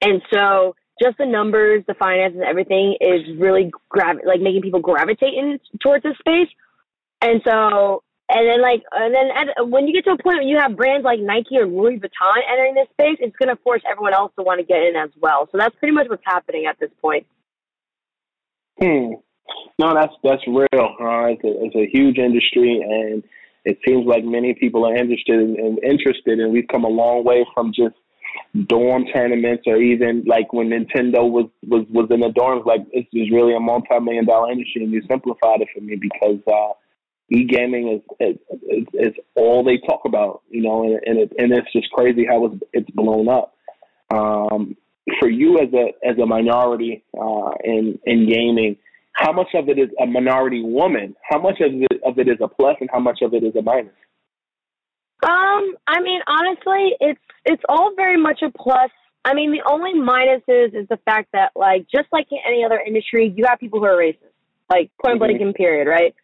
and 0.00 0.22
so 0.32 0.74
just 1.02 1.16
the 1.18 1.26
numbers, 1.26 1.82
the 1.86 1.94
finances, 1.94 2.40
everything 2.46 2.96
is 3.00 3.22
really 3.38 3.70
gravi- 3.88 4.24
like 4.26 4.40
making 4.40 4.60
people 4.60 4.80
gravitate 4.80 5.34
in 5.34 5.58
towards 5.82 6.02
this 6.02 6.16
space. 6.18 6.48
And 7.22 7.40
so, 7.44 8.02
and 8.28 8.48
then 8.48 8.60
like, 8.60 8.82
and 8.92 9.14
then 9.14 9.28
at, 9.34 9.68
when 9.68 9.88
you 9.88 9.94
get 9.94 10.04
to 10.04 10.12
a 10.12 10.22
point 10.22 10.38
where 10.38 10.42
you 10.42 10.58
have 10.58 10.76
brands 10.76 11.04
like 11.04 11.20
Nike 11.20 11.56
or 11.56 11.66
Louis 11.66 11.98
Vuitton 11.98 12.36
entering 12.50 12.74
this 12.74 12.88
space, 12.92 13.16
it's 13.20 13.36
going 13.36 13.54
to 13.54 13.60
force 13.62 13.82
everyone 13.90 14.14
else 14.14 14.32
to 14.38 14.42
want 14.42 14.60
to 14.60 14.66
get 14.66 14.82
in 14.82 14.94
as 14.96 15.10
well. 15.20 15.48
So 15.50 15.58
that's 15.58 15.74
pretty 15.76 15.94
much 15.94 16.06
what's 16.08 16.22
happening 16.24 16.66
at 16.66 16.78
this 16.78 16.90
point. 17.00 17.26
Hmm. 18.80 19.14
No, 19.78 19.94
that's 19.94 20.12
that's 20.22 20.46
real. 20.46 20.66
Uh, 20.72 21.32
it's, 21.32 21.44
a, 21.44 21.64
it's 21.64 21.76
a 21.76 21.86
huge 21.90 22.18
industry, 22.18 22.80
and 22.82 23.24
it 23.64 23.78
seems 23.86 24.06
like 24.06 24.24
many 24.24 24.54
people 24.54 24.86
are 24.86 24.96
interested 24.96 25.38
and 25.38 25.78
interested, 25.82 26.38
and 26.38 26.52
we've 26.52 26.68
come 26.68 26.84
a 26.84 26.88
long 26.88 27.24
way 27.24 27.44
from 27.54 27.72
just 27.74 27.94
dorm 28.66 29.04
tournaments 29.12 29.64
or 29.66 29.76
even 29.76 30.24
like 30.26 30.52
when 30.52 30.68
Nintendo 30.68 31.30
was 31.30 31.46
was 31.66 31.86
was 31.90 32.08
in 32.10 32.20
the 32.20 32.28
dorms. 32.28 32.64
Like 32.64 32.90
this 32.92 33.04
is 33.12 33.30
really 33.30 33.54
a 33.54 33.60
multi-million 33.60 34.24
dollar 34.26 34.50
industry, 34.50 34.84
and 34.84 34.92
you 34.92 35.02
simplified 35.08 35.60
it 35.60 35.68
for 35.74 35.80
me 35.80 35.96
because 35.96 36.40
uh, 36.46 36.72
e-gaming 37.28 38.02
is, 38.18 38.36
is 38.68 38.86
is 38.94 39.14
all 39.36 39.64
they 39.64 39.78
talk 39.78 40.02
about, 40.04 40.42
you 40.50 40.62
know, 40.62 40.84
and 40.84 41.00
and, 41.06 41.18
it, 41.18 41.32
and 41.38 41.52
it's 41.52 41.72
just 41.72 41.90
crazy 41.90 42.24
how 42.26 42.46
it's 42.46 42.62
it's 42.72 42.90
blown 42.90 43.28
up. 43.28 43.54
Um, 44.12 44.76
for 45.18 45.28
you 45.28 45.58
as 45.58 45.72
a 45.72 45.92
as 46.06 46.18
a 46.18 46.26
minority 46.26 47.04
uh, 47.18 47.52
in 47.64 47.98
in 48.04 48.28
gaming, 48.28 48.76
how 49.20 49.32
much 49.32 49.48
of 49.54 49.68
it 49.68 49.78
is 49.78 49.90
a 50.02 50.06
minority 50.06 50.62
woman? 50.62 51.14
How 51.28 51.38
much 51.38 51.60
of 51.60 51.72
it 51.72 52.00
of 52.04 52.18
it 52.18 52.26
is 52.26 52.38
a 52.42 52.48
plus, 52.48 52.76
and 52.80 52.88
how 52.90 53.00
much 53.00 53.18
of 53.22 53.34
it 53.34 53.44
is 53.44 53.54
a 53.54 53.62
minus? 53.62 53.92
Um, 55.22 55.74
I 55.86 56.00
mean, 56.00 56.20
honestly, 56.26 56.96
it's 57.00 57.20
it's 57.44 57.62
all 57.68 57.92
very 57.94 58.16
much 58.16 58.40
a 58.42 58.50
plus. 58.50 58.90
I 59.22 59.34
mean, 59.34 59.52
the 59.52 59.62
only 59.70 59.92
minuses 59.92 60.74
is 60.74 60.88
the 60.88 60.96
fact 61.04 61.28
that, 61.34 61.52
like, 61.54 61.86
just 61.94 62.08
like 62.10 62.28
in 62.30 62.38
any 62.48 62.64
other 62.64 62.80
industry, 62.84 63.32
you 63.36 63.44
have 63.46 63.60
people 63.60 63.78
who 63.78 63.84
are 63.84 63.98
racist, 63.98 64.32
like 64.70 64.90
point 65.04 65.18
blank 65.18 65.34
mm-hmm. 65.34 65.48
and 65.48 65.54
period, 65.54 65.86
right? 65.86 66.14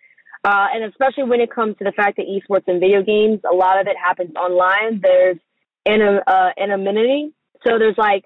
Uh, 0.42 0.68
and 0.72 0.84
especially 0.84 1.24
when 1.24 1.42
it 1.42 1.50
comes 1.50 1.76
to 1.76 1.84
the 1.84 1.92
fact 1.92 2.16
that 2.16 2.24
esports 2.24 2.64
and 2.66 2.80
video 2.80 3.02
games, 3.02 3.40
a 3.50 3.54
lot 3.54 3.78
of 3.78 3.86
it 3.86 3.96
happens 4.02 4.34
online. 4.36 5.00
There's 5.02 5.36
an, 5.84 6.00
uh, 6.26 6.50
anonymity, 6.58 7.34
so 7.66 7.78
there's 7.78 7.98
like 7.98 8.24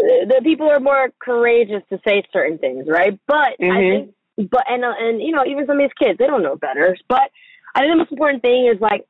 the 0.00 0.40
people 0.42 0.70
are 0.70 0.80
more 0.80 1.10
courageous 1.20 1.82
to 1.90 1.98
say 2.06 2.22
certain 2.32 2.58
things, 2.58 2.86
right? 2.88 3.18
But 3.26 3.58
mm-hmm. 3.60 3.70
I 3.70 3.78
think, 3.78 4.50
but 4.50 4.64
and 4.68 4.84
uh, 4.84 4.92
and 4.98 5.20
you 5.20 5.32
know, 5.32 5.44
even 5.46 5.66
some 5.66 5.80
of 5.80 5.82
these 5.82 6.06
kids, 6.06 6.18
they 6.18 6.26
don't 6.26 6.42
know 6.42 6.56
better. 6.56 6.96
But 7.08 7.30
I 7.74 7.80
think 7.80 7.92
the 7.92 7.96
most 7.96 8.12
important 8.12 8.42
thing 8.42 8.70
is 8.72 8.80
like 8.80 9.06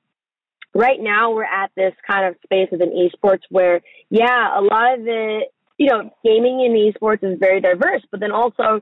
right 0.75 1.01
now 1.01 1.33
we're 1.33 1.45
at 1.45 1.71
this 1.77 1.95
kind 2.07 2.27
of 2.27 2.37
space 2.43 2.69
within 2.71 2.91
esports 2.91 3.43
where, 3.51 3.81
yeah, 4.11 4.59
a 4.59 4.63
lot 4.63 4.99
of 4.99 5.07
it, 5.07 5.53
you 5.79 5.87
know, 5.87 6.11
gaming 6.25 6.61
in 6.61 6.73
esports 6.73 7.25
is 7.25 7.39
very 7.39 7.61
diverse, 7.61 8.03
but 8.11 8.21
then 8.21 8.33
also 8.33 8.81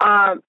um, 0.00 0.42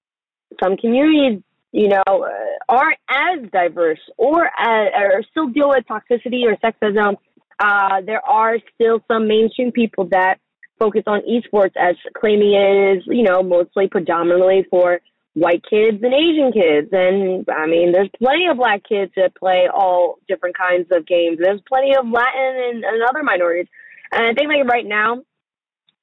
some 0.62 0.76
communities, 0.76 1.42
you 1.72 1.88
know, 1.88 2.02
uh, 2.06 2.28
aren't 2.68 2.98
as 3.08 3.50
diverse 3.50 4.00
or 4.16 4.46
as, 4.58 4.88
or 4.94 5.22
still 5.30 5.48
deal 5.48 5.70
with 5.70 5.84
toxicity 5.86 6.44
or 6.44 6.56
sexism. 6.56 7.16
Uh, 7.58 8.02
there 8.04 8.24
are 8.24 8.58
still 8.74 9.00
some 9.08 9.26
mainstream 9.26 9.72
people 9.72 10.08
that 10.10 10.38
focus 10.78 11.02
on 11.06 11.22
esports 11.22 11.76
as 11.76 11.96
claiming 12.16 12.52
it 12.52 12.98
is, 12.98 13.04
you 13.06 13.22
know, 13.22 13.42
mostly 13.42 13.88
predominantly 13.88 14.66
for 14.70 15.00
white 15.34 15.62
kids 15.68 15.98
and 16.02 16.14
Asian 16.14 16.50
kids. 16.52 16.88
And 16.92 17.46
I 17.50 17.66
mean, 17.66 17.92
there's 17.92 18.08
plenty 18.18 18.46
of 18.48 18.56
black 18.56 18.82
kids 18.88 19.12
that 19.16 19.34
play 19.34 19.68
all 19.72 20.18
different 20.28 20.56
kinds 20.56 20.88
of 20.90 21.06
games. 21.06 21.38
There's 21.40 21.60
plenty 21.68 21.94
of 21.94 22.08
Latin 22.08 22.56
and, 22.70 22.84
and 22.84 23.02
other 23.08 23.22
minorities. 23.22 23.68
And 24.12 24.24
I 24.24 24.32
think 24.34 24.48
like 24.48 24.66
right 24.66 24.86
now, 24.86 25.22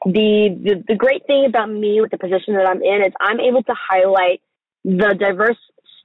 the, 0.06 0.50
the 0.62 0.84
the 0.88 0.96
great 0.96 1.26
thing 1.28 1.46
about 1.46 1.70
me 1.72 2.02
with 2.02 2.12
the 2.12 2.18
position 2.18 2.56
that 2.56 2.68
I'm 2.68 2.84
in 2.84 3.02
is 3.06 3.14
I'm 3.20 3.40
able 3.40 3.64
to 3.64 3.74
highlight 3.74 4.42
the 4.84 5.16
diverse, 5.18 5.58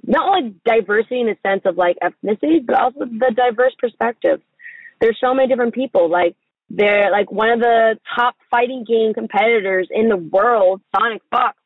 not 0.05 0.29
only 0.29 0.55
diversity 0.65 1.21
in 1.21 1.27
the 1.27 1.37
sense 1.43 1.63
of 1.65 1.77
like 1.77 1.97
ethnicity, 2.03 2.65
but 2.65 2.79
also 2.79 3.01
the 3.01 3.35
diverse 3.35 3.75
perspectives. 3.79 4.43
There's 5.01 5.19
so 5.21 5.35
many 5.35 5.49
different 5.49 5.75
people. 5.75 6.09
Like 6.09 6.37
they're 6.71 7.11
like 7.11 7.31
one 7.33 7.51
of 7.51 7.61
the 7.61 7.99
top 8.15 8.37
fighting 8.51 8.85
game 8.87 9.15
competitors 9.15 9.89
in 9.91 10.09
the 10.09 10.17
world, 10.17 10.81
Sonic 10.95 11.23
Fox 11.31 11.57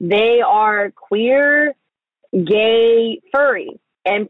they 0.00 0.40
are 0.46 0.90
queer, 0.90 1.74
gay, 2.32 3.20
furry, 3.32 3.80
and 4.04 4.28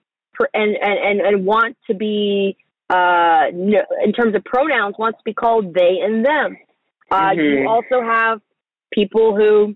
and 0.53 0.77
and 0.77 1.21
and 1.21 1.47
want 1.47 1.77
to 1.89 1.95
be 1.95 2.57
uh, 2.91 3.45
in 3.51 4.13
terms 4.13 4.35
of 4.35 4.45
pronouns 4.45 4.95
wants 4.99 5.19
to 5.19 5.25
be 5.25 5.35
called 5.35 5.75
they 5.75 6.01
and 6.03 6.25
them. 6.25 6.57
Uh, 7.11 7.31
mm-hmm. 7.31 7.41
You 7.41 7.69
also 7.69 8.03
have 8.03 8.41
people 8.93 9.35
who 9.37 9.75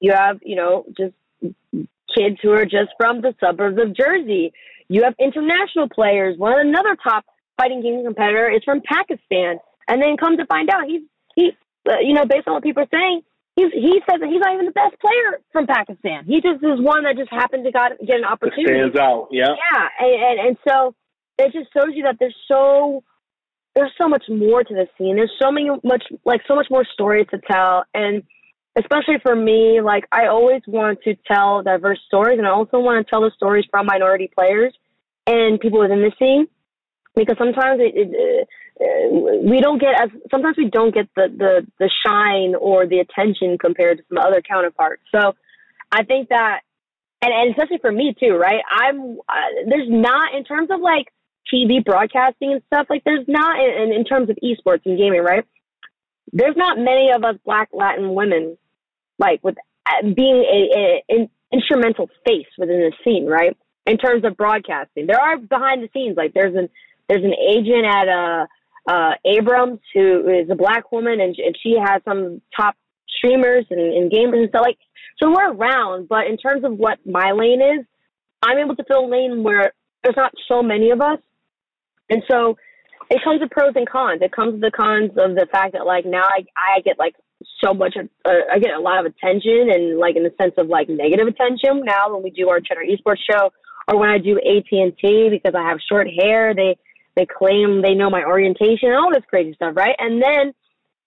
you 0.00 0.12
have, 0.12 0.40
you 0.42 0.56
know, 0.56 0.84
just 0.96 1.14
kids 2.14 2.36
who 2.42 2.50
are 2.50 2.64
just 2.64 2.90
from 2.98 3.20
the 3.20 3.34
suburbs 3.40 3.78
of 3.80 3.96
Jersey. 3.96 4.52
You 4.88 5.04
have 5.04 5.14
international 5.18 5.88
players. 5.88 6.36
One 6.36 6.58
another 6.58 6.96
top 7.02 7.24
fighting 7.56 7.82
game 7.82 8.04
competitor 8.04 8.50
is 8.50 8.62
from 8.64 8.82
Pakistan, 8.82 9.58
and 9.88 10.00
then 10.02 10.16
come 10.16 10.36
to 10.36 10.46
find 10.46 10.70
out 10.70 10.84
he's 10.86 11.02
he, 11.34 11.52
uh, 11.88 11.98
you 12.00 12.14
know, 12.14 12.24
based 12.26 12.46
on 12.46 12.54
what 12.54 12.62
people 12.62 12.82
are 12.82 12.92
saying, 12.92 13.22
He's, 13.54 13.70
he 13.72 14.00
says 14.08 14.20
that 14.20 14.30
he's 14.30 14.40
not 14.40 14.54
even 14.54 14.64
the 14.64 14.72
best 14.72 14.98
player 14.98 15.38
from 15.52 15.66
Pakistan. 15.66 16.24
He 16.24 16.40
just 16.40 16.64
is 16.64 16.80
one 16.80 17.04
that 17.04 17.18
just 17.18 17.30
happened 17.30 17.64
to 17.64 17.70
got, 17.70 17.92
get 18.00 18.16
an 18.16 18.24
opportunity. 18.24 18.72
It 18.72 18.92
stands 18.92 18.96
out, 18.96 19.28
yeah. 19.30 19.52
Yeah, 19.52 19.88
and, 20.00 20.22
and 20.24 20.48
and 20.48 20.56
so 20.66 20.94
it 21.36 21.52
just 21.52 21.68
shows 21.74 21.92
you 21.92 22.04
that 22.04 22.16
there's 22.18 22.36
so 22.48 23.04
there's 23.74 23.92
so 24.00 24.08
much 24.08 24.24
more 24.28 24.64
to 24.64 24.74
the 24.74 24.88
scene. 24.96 25.16
There's 25.16 25.32
so 25.40 25.52
many 25.52 25.68
much 25.84 26.04
like 26.24 26.40
so 26.48 26.54
much 26.54 26.68
more 26.70 26.86
story 26.94 27.26
to 27.26 27.38
tell, 27.50 27.84
and 27.92 28.22
especially 28.78 29.20
for 29.22 29.36
me, 29.36 29.82
like 29.82 30.04
I 30.10 30.28
always 30.28 30.62
want 30.66 31.00
to 31.04 31.14
tell 31.30 31.62
diverse 31.62 32.00
stories, 32.06 32.38
and 32.38 32.46
I 32.46 32.52
also 32.52 32.78
want 32.78 33.04
to 33.04 33.10
tell 33.10 33.20
the 33.20 33.32
stories 33.36 33.66
from 33.70 33.84
minority 33.84 34.30
players 34.34 34.74
and 35.26 35.60
people 35.60 35.78
within 35.78 36.00
the 36.00 36.12
scene 36.18 36.46
because 37.14 37.36
sometimes 37.38 37.80
it, 37.80 37.92
it, 37.94 38.48
we 39.42 39.60
don't 39.60 39.80
get 39.80 40.00
as 40.00 40.10
sometimes 40.30 40.56
we 40.56 40.70
don't 40.70 40.94
get 40.94 41.08
the 41.14 41.28
the 41.28 41.66
the 41.78 41.90
shine 42.04 42.54
or 42.54 42.86
the 42.86 42.98
attention 42.98 43.58
compared 43.58 43.98
to 43.98 44.04
some 44.08 44.18
other 44.18 44.40
counterparts. 44.40 45.02
So 45.14 45.34
I 45.90 46.04
think 46.04 46.28
that, 46.30 46.60
and, 47.20 47.32
and 47.32 47.50
especially 47.50 47.78
for 47.78 47.92
me 47.92 48.14
too, 48.18 48.34
right? 48.34 48.62
I'm 48.70 49.18
uh, 49.28 49.68
there's 49.68 49.88
not 49.88 50.34
in 50.34 50.44
terms 50.44 50.70
of 50.70 50.80
like 50.80 51.08
TV 51.52 51.84
broadcasting 51.84 52.52
and 52.52 52.62
stuff 52.66 52.86
like 52.88 53.04
there's 53.04 53.26
not 53.28 53.58
in, 53.58 53.92
in 53.92 54.04
terms 54.04 54.30
of 54.30 54.38
esports 54.42 54.82
and 54.86 54.98
gaming, 54.98 55.22
right? 55.22 55.44
There's 56.32 56.56
not 56.56 56.78
many 56.78 57.10
of 57.14 57.24
us 57.24 57.36
Black 57.44 57.68
Latin 57.72 58.14
women 58.14 58.56
like 59.18 59.42
with 59.44 59.56
uh, 59.86 60.02
being 60.14 60.44
a, 60.48 60.78
a, 60.78 61.16
an 61.16 61.28
instrumental 61.52 62.08
face 62.26 62.46
within 62.56 62.78
the 62.78 62.92
scene, 63.04 63.26
right? 63.26 63.56
In 63.86 63.98
terms 63.98 64.24
of 64.24 64.36
broadcasting, 64.36 65.06
there 65.06 65.20
are 65.20 65.36
behind 65.36 65.82
the 65.82 65.88
scenes 65.92 66.16
like 66.16 66.32
there's 66.32 66.56
an 66.56 66.68
there's 67.08 67.24
an 67.24 67.34
agent 67.34 67.84
at 67.84 68.08
a 68.08 68.46
uh, 68.88 69.12
Abrams, 69.24 69.80
who 69.94 70.28
is 70.28 70.50
a 70.50 70.56
black 70.56 70.90
woman, 70.92 71.20
and, 71.20 71.36
and 71.38 71.56
she 71.62 71.76
has 71.82 72.02
some 72.04 72.40
top 72.56 72.74
streamers 73.08 73.64
and, 73.70 73.80
and 73.80 74.10
gamers 74.10 74.40
and 74.40 74.48
stuff 74.48 74.62
like. 74.64 74.78
So 75.22 75.30
we're 75.30 75.52
around, 75.52 76.08
but 76.08 76.26
in 76.26 76.36
terms 76.36 76.64
of 76.64 76.72
what 76.72 76.98
my 77.06 77.32
lane 77.32 77.60
is, 77.60 77.86
I'm 78.42 78.58
able 78.58 78.74
to 78.74 78.84
fill 78.84 79.06
a 79.06 79.10
lane 79.10 79.44
where 79.44 79.72
there's 80.02 80.16
not 80.16 80.32
so 80.48 80.62
many 80.62 80.90
of 80.90 81.00
us, 81.00 81.18
and 82.10 82.22
so 82.28 82.56
it 83.10 83.22
comes 83.22 83.40
with 83.40 83.50
pros 83.50 83.72
and 83.76 83.88
cons. 83.88 84.20
It 84.22 84.32
comes 84.32 84.54
with 84.54 84.62
the 84.62 84.70
cons 84.70 85.10
of 85.10 85.36
the 85.36 85.46
fact 85.52 85.74
that 85.74 85.86
like 85.86 86.06
now 86.06 86.24
I 86.24 86.44
I 86.56 86.80
get 86.80 86.98
like 86.98 87.14
so 87.62 87.74
much 87.74 87.94
uh, 87.96 88.30
I 88.50 88.58
get 88.58 88.74
a 88.74 88.80
lot 88.80 89.04
of 89.04 89.12
attention 89.12 89.68
and 89.70 89.98
like 89.98 90.16
in 90.16 90.22
the 90.22 90.34
sense 90.40 90.54
of 90.58 90.68
like 90.68 90.88
negative 90.88 91.26
attention 91.28 91.82
now 91.84 92.12
when 92.12 92.22
we 92.22 92.30
do 92.30 92.48
our 92.48 92.60
Cheddar 92.60 92.82
Esports 92.82 93.22
show 93.28 93.52
or 93.88 93.98
when 93.98 94.10
I 94.10 94.18
do 94.18 94.38
AT 94.38 94.70
and 94.70 94.96
T 94.98 95.28
because 95.30 95.54
I 95.54 95.68
have 95.68 95.78
short 95.88 96.08
hair 96.08 96.54
they 96.54 96.76
they 97.16 97.26
claim 97.26 97.82
they 97.82 97.94
know 97.94 98.10
my 98.10 98.24
orientation 98.24 98.88
and 98.88 98.96
all 98.96 99.10
this 99.12 99.24
crazy 99.28 99.54
stuff, 99.54 99.74
right? 99.76 99.94
And 99.98 100.22
then 100.22 100.54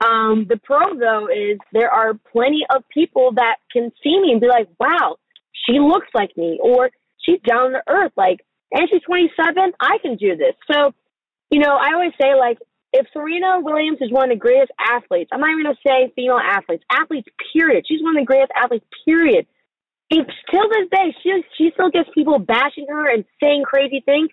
um, 0.04 0.46
the 0.50 0.58
pro 0.58 0.98
though 0.98 1.28
is 1.28 1.58
there 1.72 1.90
are 1.90 2.14
plenty 2.32 2.66
of 2.70 2.84
people 2.94 3.34
that 3.36 3.56
can 3.72 3.92
see 4.04 4.20
me 4.20 4.32
and 4.32 4.42
be 4.42 4.48
like, 4.48 4.68
wow, 4.80 5.18
she 5.66 5.80
looks 5.80 6.08
like 6.14 6.36
me, 6.38 6.60
or 6.62 6.90
she's 7.20 7.40
down 7.48 7.72
to 7.72 7.82
earth, 7.88 8.12
like, 8.18 8.40
and 8.72 8.90
she's 8.92 9.02
27, 9.04 9.74
I 9.80 9.98
can 10.02 10.18
do 10.18 10.36
this. 10.36 10.54
So, 10.72 10.94
you 11.50 11.60
know, 11.60 11.76
I 11.76 11.94
always 11.94 12.12
say 12.22 12.36
like, 12.36 12.58
if 12.94 13.08
Serena 13.12 13.60
Williams 13.60 13.98
is 14.02 14.12
one 14.12 14.32
of 14.32 14.36
the 14.36 14.40
greatest 14.40 14.72
athletes, 14.80 15.30
I'm 15.34 15.42
not 15.42 15.52
even 15.52 15.64
gonna 15.64 15.76
say 15.86 16.12
female 16.16 16.40
athletes, 16.40 16.84
athletes, 16.92 17.28
period. 17.54 17.86
She's 17.88 18.02
one 18.02 18.16
of 18.16 18.22
the 18.22 18.26
greatest 18.26 18.52
athletes, 18.56 18.86
period. 19.06 19.46
If 20.10 20.28
till 20.52 20.70
this 20.70 20.88
day 20.92 21.16
she 21.22 21.44
she 21.58 21.72
still 21.74 21.90
gets 21.90 22.10
people 22.14 22.40
bashing 22.40 22.88
her 22.90 23.12
and 23.12 23.26
saying 23.42 23.64
crazy 23.66 24.02
things, 24.06 24.30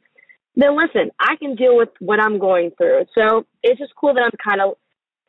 then 0.55 0.77
listen, 0.77 1.11
I 1.19 1.37
can 1.37 1.55
deal 1.55 1.77
with 1.77 1.89
what 1.99 2.21
I'm 2.21 2.39
going 2.39 2.73
through. 2.77 3.07
So 3.17 3.47
it's 3.63 3.79
just 3.79 3.95
cool 3.97 4.15
that 4.15 4.23
I'm 4.23 4.31
kind 4.45 4.61
of 4.61 4.77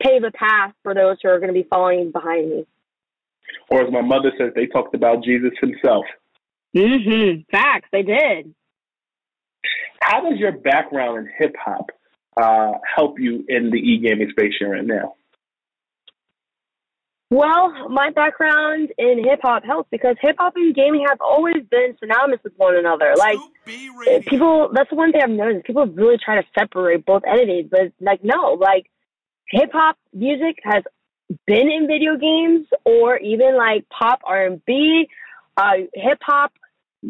pave 0.02 0.22
a 0.24 0.30
path 0.30 0.72
for 0.82 0.94
those 0.94 1.16
who 1.22 1.28
are 1.30 1.38
going 1.38 1.52
to 1.52 1.60
be 1.60 1.66
following 1.68 2.10
behind 2.10 2.50
me. 2.50 2.66
Or 3.70 3.82
as 3.82 3.92
my 3.92 4.02
mother 4.02 4.32
says, 4.38 4.52
they 4.54 4.66
talked 4.66 4.94
about 4.94 5.24
Jesus 5.24 5.52
himself. 5.60 6.04
Mm-hmm. 6.76 7.42
Facts, 7.50 7.88
they 7.92 8.02
did. 8.02 8.54
How 10.00 10.28
does 10.28 10.38
your 10.38 10.52
background 10.52 11.18
in 11.18 11.32
hip 11.38 11.54
hop 11.58 11.90
uh, 12.36 12.78
help 12.94 13.18
you 13.18 13.44
in 13.48 13.70
the 13.70 13.78
e 13.78 14.00
gaming 14.04 14.28
space 14.30 14.52
you're 14.60 14.74
in 14.74 14.86
now? 14.86 15.14
Well, 17.30 17.88
my 17.88 18.10
background 18.10 18.90
in 18.98 19.24
hip 19.24 19.40
hop 19.42 19.64
helps 19.64 19.88
because 19.90 20.16
hip 20.20 20.36
hop 20.38 20.54
and 20.56 20.74
gaming 20.74 21.04
have 21.08 21.20
always 21.20 21.64
been 21.70 21.96
synonymous 21.98 22.40
with 22.44 22.52
one 22.56 22.76
another. 22.76 23.14
Like 23.16 23.38
people, 24.26 24.70
that's 24.72 24.90
the 24.90 24.96
one 24.96 25.10
thing 25.10 25.22
I've 25.22 25.30
noticed. 25.30 25.66
People 25.66 25.86
really 25.86 26.18
try 26.22 26.40
to 26.40 26.46
separate 26.56 27.04
both 27.04 27.22
entities, 27.26 27.66
but 27.70 27.92
like 28.00 28.22
no, 28.22 28.58
like 28.60 28.90
hip 29.50 29.70
hop 29.72 29.96
music 30.12 30.58
has 30.64 30.84
been 31.46 31.70
in 31.70 31.86
video 31.86 32.16
games 32.16 32.66
or 32.84 33.18
even 33.18 33.56
like 33.56 33.86
pop 33.88 34.20
R 34.24 34.46
and 34.46 34.64
B, 34.64 35.08
uh, 35.56 35.72
hip 35.94 36.18
hop 36.22 36.52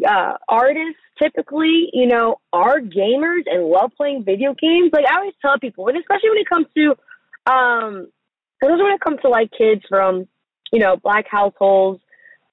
uh, 0.07 0.33
artists 0.47 0.99
typically, 1.21 1.89
you 1.93 2.07
know, 2.07 2.37
are 2.51 2.79
gamers 2.79 3.43
and 3.45 3.65
love 3.65 3.91
playing 3.95 4.23
video 4.23 4.53
games. 4.53 4.91
Like 4.93 5.05
I 5.09 5.17
always 5.17 5.33
tell 5.41 5.59
people, 5.59 5.87
and 5.87 5.97
especially 5.97 6.29
when 6.29 6.39
it 6.39 6.49
comes 6.49 6.67
to, 6.75 7.51
um, 7.51 8.07
especially 8.65 8.83
when 8.83 8.93
it 8.93 9.01
comes 9.01 9.19
to 9.21 9.29
like 9.29 9.51
kids 9.57 9.81
from, 9.87 10.27
you 10.71 10.79
know, 10.79 10.97
black 10.97 11.25
households, 11.29 12.01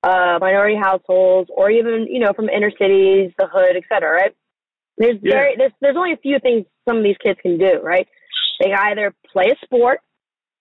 uh, 0.03 0.39
minority 0.41 0.77
households, 0.77 1.51
or 1.55 1.71
even 1.71 2.07
you 2.11 2.21
know 2.21 2.33
from 2.35 2.49
inner 2.49 2.71
cities, 2.71 3.33
the 3.39 3.47
hood, 3.53 3.77
etc. 3.77 4.11
Right? 4.11 4.37
There's 4.99 5.19
yeah. 5.23 5.33
very 5.33 5.55
there's 5.57 5.73
there's 5.81 5.97
only 5.97 6.13
a 6.13 6.19
few 6.19 6.39
things 6.41 6.67
some 6.89 6.99
of 6.99 7.05
these 7.05 7.17
kids 7.23 7.39
can 7.41 7.59
do. 7.59 7.81
Right? 7.83 8.07
They 8.61 8.73
either 8.73 9.15
play 9.33 9.51
a 9.51 9.65
sport, 9.65 10.01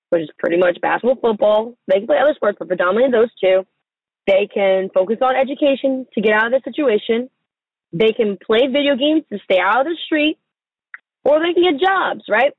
which 0.09 0.23
is 0.23 0.29
pretty 0.39 0.57
much 0.57 0.79
basketball, 0.81 1.17
football. 1.21 1.77
They 1.87 1.97
can 1.97 2.07
play 2.07 2.17
other 2.21 2.33
sports, 2.35 2.57
but 2.59 2.67
predominantly 2.67 3.11
those 3.11 3.31
two. 3.41 3.65
They 4.27 4.47
can 4.53 4.89
focus 4.93 5.17
on 5.21 5.35
education 5.35 6.05
to 6.13 6.21
get 6.21 6.33
out 6.33 6.53
of 6.53 6.61
the 6.61 6.61
situation. 6.63 7.29
They 7.91 8.13
can 8.13 8.37
play 8.37 8.67
video 8.67 8.95
games 8.95 9.23
to 9.31 9.39
stay 9.43 9.59
out 9.59 9.81
of 9.81 9.87
the 9.87 9.97
street, 10.05 10.37
or 11.23 11.39
they 11.39 11.53
can 11.53 11.63
get 11.63 11.81
jobs, 11.81 12.21
right? 12.29 12.53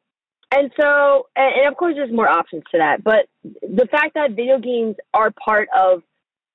And 0.54 0.70
so, 0.78 1.28
and, 1.34 1.66
of 1.66 1.78
course, 1.78 1.94
there's 1.96 2.12
more 2.12 2.28
options 2.28 2.62
to 2.72 2.78
that. 2.78 3.02
But 3.02 3.26
the 3.42 3.88
fact 3.90 4.14
that 4.14 4.32
video 4.32 4.58
games 4.58 4.96
are 5.14 5.30
part 5.30 5.68
of, 5.74 6.02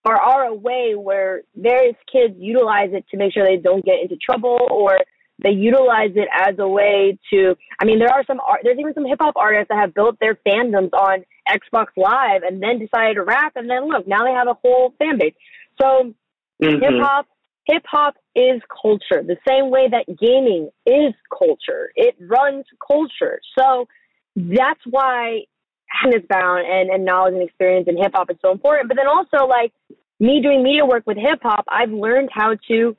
are, 0.05 0.21
are 0.21 0.43
a 0.45 0.53
way 0.53 0.93
where 0.95 1.41
various 1.55 1.95
kids 2.11 2.35
utilize 2.37 2.91
it 2.93 3.05
to 3.09 3.17
make 3.17 3.33
sure 3.33 3.43
they 3.43 3.57
don't 3.57 3.83
get 3.83 3.95
into 3.99 4.15
trouble 4.15 4.59
or 4.69 4.99
they 5.43 5.49
utilize 5.49 6.11
it 6.15 6.27
as 6.31 6.55
a 6.59 6.67
way 6.67 7.17
to. 7.31 7.55
I 7.79 7.85
mean, 7.85 7.97
there 7.97 8.13
are 8.13 8.23
some 8.25 8.39
art. 8.39 8.61
There's 8.63 8.77
even 8.79 8.93
some 8.93 9.05
hip 9.05 9.17
hop 9.19 9.35
artists 9.35 9.69
that 9.69 9.79
have 9.79 9.95
built 9.95 10.17
their 10.19 10.35
fandoms 10.47 10.93
on 10.93 11.25
Xbox 11.49 11.87
Live 11.97 12.43
and 12.43 12.61
then 12.61 12.77
decided 12.77 13.15
to 13.15 13.23
rap, 13.23 13.53
and 13.55 13.67
then 13.67 13.87
look, 13.87 14.07
now 14.07 14.23
they 14.25 14.31
have 14.31 14.47
a 14.47 14.57
whole 14.63 14.93
fan 14.99 15.17
base. 15.17 15.33
So 15.81 16.13
mm-hmm. 16.61 16.81
hip 16.81 17.01
hop, 17.01 17.27
hip 17.67 17.83
hop 17.85 18.15
is 18.35 18.61
culture. 18.81 19.23
The 19.23 19.37
same 19.47 19.69
way 19.69 19.87
that 19.89 20.05
gaming 20.17 20.69
is 20.85 21.13
culture. 21.37 21.91
It 21.95 22.15
runs 22.19 22.65
culture. 22.85 23.39
So 23.57 23.87
that's 24.35 24.79
why 24.89 25.43
having 25.87 26.17
this 26.17 26.27
bound 26.29 26.65
and, 26.67 26.89
and 26.89 27.05
knowledge 27.05 27.33
and 27.33 27.43
experience 27.43 27.87
in 27.87 27.97
hip 27.97 28.11
hop 28.15 28.29
is 28.29 28.37
so 28.41 28.51
important. 28.51 28.87
But 28.87 28.97
then 28.97 29.07
also 29.07 29.47
like 29.47 29.73
me 30.19 30.41
doing 30.41 30.63
media 30.63 30.85
work 30.85 31.03
with 31.05 31.17
hip 31.17 31.39
hop, 31.43 31.65
I've 31.67 31.91
learned 31.91 32.29
how 32.31 32.55
to 32.67 32.95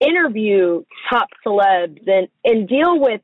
interview 0.00 0.84
top 1.10 1.28
celebs 1.46 2.00
and, 2.06 2.28
and 2.44 2.68
deal 2.68 2.98
with 2.98 3.20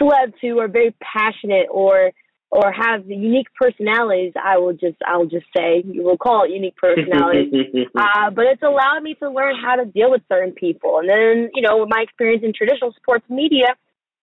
celebs 0.00 0.34
who 0.40 0.58
are 0.58 0.68
very 0.68 0.94
passionate 1.00 1.66
or 1.70 2.12
or 2.50 2.72
have 2.72 3.08
unique 3.08 3.48
personalities. 3.60 4.32
I 4.42 4.58
will 4.58 4.72
just 4.72 4.96
I'll 5.06 5.26
just 5.26 5.46
say 5.56 5.82
you 5.84 6.02
will 6.02 6.16
call 6.16 6.44
it 6.44 6.50
unique 6.50 6.76
personalities. 6.76 7.52
uh, 7.96 8.30
but 8.30 8.46
it's 8.46 8.62
allowed 8.62 9.02
me 9.02 9.14
to 9.14 9.30
learn 9.30 9.56
how 9.60 9.76
to 9.76 9.84
deal 9.84 10.10
with 10.10 10.22
certain 10.28 10.52
people. 10.52 10.98
And 10.98 11.08
then 11.08 11.50
you 11.54 11.62
know 11.62 11.78
with 11.78 11.90
my 11.90 12.02
experience 12.02 12.42
in 12.44 12.52
traditional 12.54 12.92
sports 12.94 13.24
media, 13.28 13.76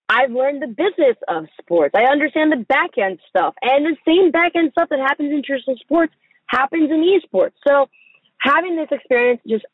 I've 0.09 0.31
learned 0.31 0.61
the 0.61 0.67
business 0.67 1.17
of 1.27 1.45
sports. 1.59 1.93
I 1.95 2.11
understand 2.11 2.51
the 2.51 2.65
back 2.65 2.97
end 2.97 3.19
stuff, 3.29 3.53
and 3.61 3.85
the 3.85 3.95
same 4.05 4.31
back 4.31 4.53
end 4.55 4.71
stuff 4.71 4.89
that 4.89 4.99
happens 4.99 5.31
in 5.31 5.43
traditional 5.43 5.77
sports 5.77 6.13
happens 6.47 6.89
in 6.91 7.01
esports. 7.01 7.53
So 7.67 7.88
having 8.39 8.75
this 8.75 8.88
experience 8.91 9.41
just 9.47 9.65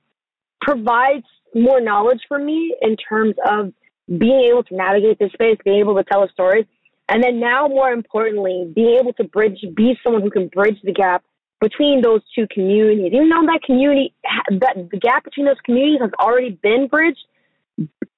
provides 0.61 1.25
more 1.53 1.81
knowledge 1.81 2.21
for 2.27 2.39
me 2.39 2.75
in 2.81 2.95
terms 2.95 3.35
of 3.49 3.73
being 4.07 4.49
able 4.51 4.63
to 4.63 4.75
navigate 4.75 5.19
this 5.19 5.31
space, 5.33 5.57
being 5.63 5.79
able 5.79 5.95
to 5.95 6.03
tell 6.03 6.23
a 6.23 6.29
story, 6.29 6.67
and 7.11 7.21
then 7.21 7.39
now 7.39 7.67
more 7.67 7.91
importantly, 7.91 8.71
being 8.73 8.97
able 8.99 9.11
to 9.13 9.25
bridge, 9.25 9.59
be 9.75 9.99
someone 10.01 10.21
who 10.21 10.29
can 10.29 10.47
bridge 10.47 10.77
the 10.81 10.93
gap 10.93 11.23
between 11.59 12.01
those 12.01 12.21
two 12.33 12.47
communities. 12.51 13.11
Even 13.13 13.29
though 13.29 13.45
that 13.45 13.59
community, 13.65 14.13
that 14.49 14.87
the 14.89 14.97
gap 14.97 15.25
between 15.25 15.45
those 15.45 15.59
communities 15.65 15.99
has 16.01 16.11
already 16.19 16.57
been 16.63 16.87
bridged, 16.87 17.19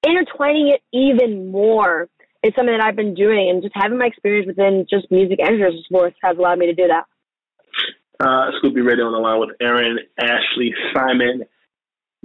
intertwining 0.06 0.68
it 0.68 0.80
even 0.96 1.50
more 1.50 2.08
is 2.44 2.52
something 2.54 2.76
that 2.76 2.84
I've 2.84 2.96
been 2.96 3.14
doing, 3.14 3.50
and 3.50 3.62
just 3.62 3.74
having 3.74 3.98
my 3.98 4.06
experience 4.06 4.46
within 4.46 4.86
just 4.88 5.10
music 5.10 5.40
and 5.40 5.60
sports 5.84 6.16
has 6.22 6.38
allowed 6.38 6.58
me 6.58 6.66
to 6.66 6.74
do 6.74 6.86
that. 6.86 7.04
Uh, 8.20 8.52
Scoop 8.58 8.74
Radio 8.76 9.06
on 9.06 9.12
the 9.12 9.18
line 9.18 9.40
with 9.40 9.50
Erin 9.60 9.98
Ashley 10.20 10.72
Simon 10.94 11.42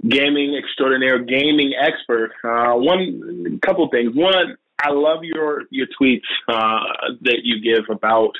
gaming 0.08 0.56
extraordinaire, 0.56 1.18
gaming 1.18 1.72
expert. 1.78 2.30
Uh, 2.44 2.74
one 2.74 3.58
couple 3.64 3.88
things. 3.90 4.14
One, 4.14 4.56
I 4.82 4.90
love 4.90 5.22
your 5.22 5.64
your 5.70 5.86
tweets 6.00 6.28
uh, 6.48 7.12
that 7.22 7.40
you 7.44 7.60
give 7.60 7.84
about 7.90 8.32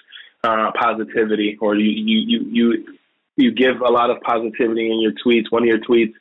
uh, 0.42 0.70
positivity, 0.80 1.58
or 1.60 1.74
you 1.76 1.90
you 1.90 2.18
you 2.18 2.50
you 2.50 2.98
you 3.36 3.52
give 3.52 3.80
a 3.80 3.90
lot 3.90 4.10
of 4.10 4.20
positivity 4.22 4.90
in 4.90 5.00
your 5.00 5.12
tweets. 5.24 5.50
One 5.50 5.62
of 5.62 5.68
your 5.68 5.78
tweets 5.80 6.14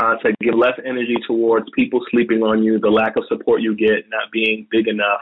uh, 0.00 0.16
said, 0.22 0.34
"Give 0.40 0.54
less 0.54 0.78
energy 0.84 1.16
towards 1.26 1.66
people 1.74 2.00
sleeping 2.10 2.42
on 2.42 2.62
you, 2.62 2.78
the 2.78 2.90
lack 2.90 3.16
of 3.16 3.24
support 3.28 3.60
you 3.60 3.74
get, 3.76 4.08
not 4.10 4.30
being 4.32 4.66
big 4.70 4.88
enough." 4.88 5.20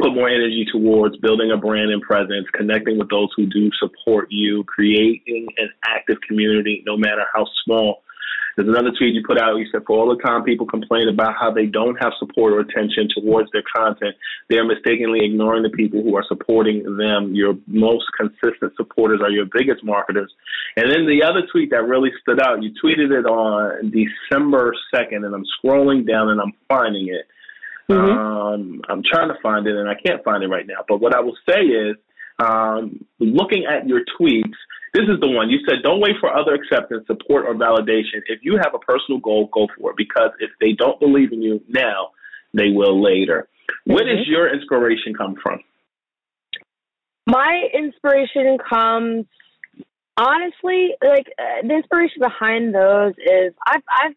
Put 0.00 0.14
more 0.14 0.28
energy 0.28 0.64
towards 0.70 1.16
building 1.16 1.50
a 1.50 1.56
brand 1.56 1.90
and 1.90 2.00
presence, 2.00 2.46
connecting 2.54 2.98
with 2.98 3.10
those 3.10 3.30
who 3.36 3.46
do 3.46 3.68
support 3.80 4.28
you, 4.30 4.62
creating 4.64 5.48
an 5.56 5.70
active 5.84 6.18
community, 6.26 6.84
no 6.86 6.96
matter 6.96 7.24
how 7.34 7.46
small 7.64 8.02
there's 8.58 8.68
another 8.68 8.90
tweet 8.90 9.14
you 9.14 9.22
put 9.24 9.38
out. 9.38 9.54
You 9.54 9.66
said, 9.70 9.82
for 9.86 9.96
all 9.96 10.10
the 10.10 10.20
time 10.20 10.42
people 10.42 10.66
complain 10.66 11.08
about 11.08 11.34
how 11.38 11.52
they 11.52 11.66
don't 11.66 11.94
have 12.02 12.10
support 12.18 12.52
or 12.52 12.58
attention 12.58 13.06
towards 13.14 13.48
their 13.52 13.62
content, 13.62 14.16
they 14.50 14.56
are 14.56 14.64
mistakenly 14.64 15.24
ignoring 15.24 15.62
the 15.62 15.70
people 15.70 16.02
who 16.02 16.16
are 16.16 16.24
supporting 16.26 16.82
them. 16.96 17.36
Your 17.36 17.54
most 17.68 18.06
consistent 18.18 18.74
supporters 18.76 19.20
are 19.22 19.30
your 19.30 19.46
biggest 19.46 19.84
marketers. 19.84 20.32
And 20.74 20.90
then 20.90 21.06
the 21.06 21.22
other 21.22 21.46
tweet 21.52 21.70
that 21.70 21.86
really 21.86 22.10
stood 22.20 22.42
out, 22.42 22.60
you 22.60 22.72
tweeted 22.82 23.12
it 23.14 23.26
on 23.26 23.92
December 23.94 24.74
2nd, 24.92 25.24
and 25.24 25.32
I'm 25.36 25.46
scrolling 25.62 26.04
down 26.04 26.30
and 26.30 26.40
I'm 26.40 26.52
finding 26.66 27.14
it. 27.14 27.28
Mm-hmm. 27.88 28.18
Um, 28.18 28.82
I'm 28.88 29.04
trying 29.04 29.28
to 29.28 29.40
find 29.40 29.68
it, 29.68 29.76
and 29.76 29.88
I 29.88 29.94
can't 29.94 30.24
find 30.24 30.42
it 30.42 30.48
right 30.48 30.66
now. 30.66 30.84
But 30.88 31.00
what 31.00 31.14
I 31.14 31.20
will 31.20 31.36
say 31.48 31.60
is, 31.60 31.94
um, 32.38 33.04
looking 33.18 33.64
at 33.66 33.86
your 33.86 34.00
tweets, 34.18 34.54
this 34.94 35.04
is 35.04 35.20
the 35.20 35.28
one 35.28 35.50
you 35.50 35.58
said. 35.68 35.82
Don't 35.82 36.00
wait 36.00 36.16
for 36.20 36.34
other 36.34 36.54
acceptance, 36.54 37.06
support, 37.06 37.44
or 37.46 37.54
validation. 37.54 38.22
If 38.26 38.40
you 38.42 38.56
have 38.56 38.74
a 38.74 38.78
personal 38.78 39.20
goal, 39.20 39.48
go 39.52 39.66
for 39.78 39.90
it. 39.90 39.96
Because 39.96 40.30
if 40.40 40.50
they 40.60 40.72
don't 40.72 40.98
believe 40.98 41.32
in 41.32 41.42
you 41.42 41.60
now, 41.68 42.10
they 42.54 42.70
will 42.70 43.02
later. 43.02 43.48
Mm-hmm. 43.70 43.92
Where 43.92 44.04
does 44.04 44.26
your 44.26 44.52
inspiration 44.52 45.14
come 45.16 45.36
from? 45.42 45.60
My 47.26 47.64
inspiration 47.74 48.56
comes 48.68 49.26
honestly, 50.18 50.90
like 51.02 51.26
uh, 51.38 51.66
the 51.66 51.74
inspiration 51.74 52.20
behind 52.20 52.74
those 52.74 53.12
is 53.18 53.54
I've 53.66 53.82
I've 53.88 54.16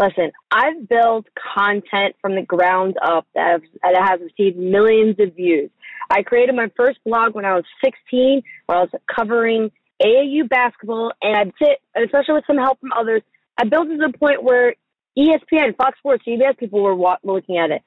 listen. 0.00 0.32
I've 0.50 0.88
built 0.88 1.26
content 1.54 2.16
from 2.20 2.34
the 2.34 2.42
ground 2.42 2.96
up 3.02 3.26
that, 3.34 3.60
that 3.82 4.08
has 4.08 4.20
received 4.20 4.56
millions 4.56 5.16
of 5.18 5.34
views. 5.34 5.70
I 6.10 6.22
created 6.22 6.54
my 6.54 6.70
first 6.76 6.98
blog 7.04 7.34
when 7.34 7.44
I 7.44 7.54
was 7.54 7.64
16, 7.84 8.42
where 8.66 8.78
I 8.78 8.80
was 8.82 8.90
covering 9.14 9.70
AAU 10.02 10.48
basketball, 10.48 11.12
and 11.22 11.36
I'd 11.36 11.52
sit, 11.60 11.80
especially 11.96 12.34
with 12.34 12.44
some 12.46 12.58
help 12.58 12.80
from 12.80 12.92
others, 12.92 13.22
I 13.56 13.64
built 13.64 13.88
it 13.88 13.98
to 13.98 14.08
the 14.10 14.18
point 14.18 14.42
where 14.42 14.74
ESPN, 15.16 15.76
Fox 15.76 15.98
Sports, 15.98 16.24
CBS 16.26 16.58
people 16.58 16.82
were 16.82 16.96
looking 17.22 17.58
at 17.58 17.70
it. 17.70 17.82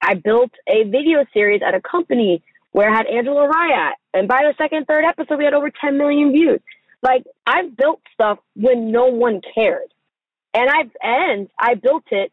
I 0.00 0.14
built 0.14 0.52
a 0.68 0.84
video 0.84 1.24
series 1.32 1.60
at 1.66 1.74
a 1.74 1.80
company 1.80 2.42
where 2.72 2.90
I 2.90 2.96
had 2.96 3.06
Angela 3.06 3.48
Rye 3.48 3.92
and 4.14 4.28
by 4.28 4.42
the 4.42 4.54
second, 4.58 4.86
third 4.86 5.04
episode, 5.04 5.38
we 5.38 5.44
had 5.44 5.54
over 5.54 5.70
10 5.70 5.98
million 5.98 6.32
views. 6.32 6.60
Like, 7.02 7.24
I've 7.46 7.76
built 7.76 8.00
stuff 8.12 8.38
when 8.54 8.90
no 8.90 9.06
one 9.06 9.40
cared. 9.54 9.92
And 10.54 10.68
I've, 10.68 10.90
and 11.02 11.48
I 11.58 11.74
built 11.74 12.04
it 12.10 12.32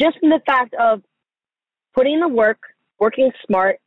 just 0.00 0.18
from 0.20 0.30
the 0.30 0.40
fact 0.46 0.74
of 0.74 1.02
putting 1.94 2.20
the 2.20 2.28
work, 2.28 2.58
working 2.98 3.32
smart, 3.46 3.78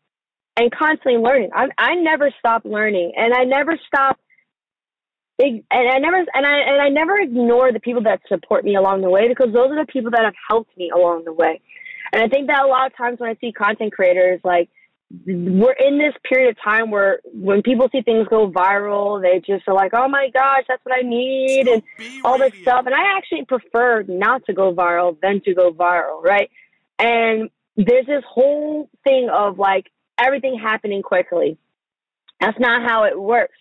and 0.57 0.71
constantly 0.71 1.17
learning. 1.21 1.51
I, 1.55 1.67
I 1.77 1.95
never 1.95 2.31
stop 2.39 2.63
learning, 2.65 3.13
and 3.15 3.33
I 3.33 3.43
never 3.45 3.79
stop 3.87 4.19
and 5.39 5.63
I 5.71 5.99
never 5.99 6.17
and 6.17 6.45
I 6.45 6.59
and 6.59 6.81
I 6.81 6.89
never 6.89 7.17
ignore 7.17 7.71
the 7.71 7.79
people 7.79 8.03
that 8.03 8.21
support 8.27 8.65
me 8.65 8.75
along 8.75 9.01
the 9.01 9.09
way 9.09 9.27
because 9.27 9.53
those 9.53 9.71
are 9.71 9.85
the 9.85 9.91
people 9.91 10.11
that 10.11 10.23
have 10.23 10.33
helped 10.49 10.75
me 10.77 10.91
along 10.93 11.23
the 11.25 11.33
way. 11.33 11.61
And 12.11 12.21
I 12.21 12.27
think 12.27 12.47
that 12.47 12.63
a 12.63 12.67
lot 12.67 12.87
of 12.87 12.97
times 12.97 13.19
when 13.19 13.29
I 13.29 13.37
see 13.39 13.51
content 13.51 13.93
creators, 13.93 14.41
like 14.43 14.69
we're 15.25 15.73
in 15.73 15.97
this 15.97 16.13
period 16.23 16.49
of 16.51 16.63
time 16.63 16.91
where 16.91 17.19
when 17.25 17.63
people 17.63 17.89
see 17.91 18.01
things 18.01 18.27
go 18.29 18.49
viral, 18.49 19.21
they 19.21 19.39
just 19.39 19.67
are 19.67 19.73
like, 19.73 19.91
"Oh 19.93 20.07
my 20.07 20.29
gosh, 20.29 20.63
that's 20.67 20.83
what 20.85 20.95
I 20.95 21.01
need," 21.01 21.67
and 21.67 21.81
all 22.23 22.37
this 22.37 22.53
stuff. 22.61 22.85
And 22.85 22.93
I 22.93 23.17
actually 23.17 23.45
prefer 23.45 24.03
not 24.07 24.45
to 24.45 24.53
go 24.53 24.73
viral 24.73 25.19
than 25.19 25.41
to 25.41 25.53
go 25.55 25.71
viral, 25.71 26.23
right? 26.23 26.51
And 26.99 27.49
there's 27.75 28.05
this 28.05 28.23
whole 28.27 28.89
thing 29.03 29.29
of 29.29 29.57
like 29.57 29.87
everything 30.17 30.59
happening 30.59 31.01
quickly. 31.01 31.57
That's 32.39 32.59
not 32.59 32.87
how 32.87 33.05
it 33.05 33.19
works. 33.19 33.57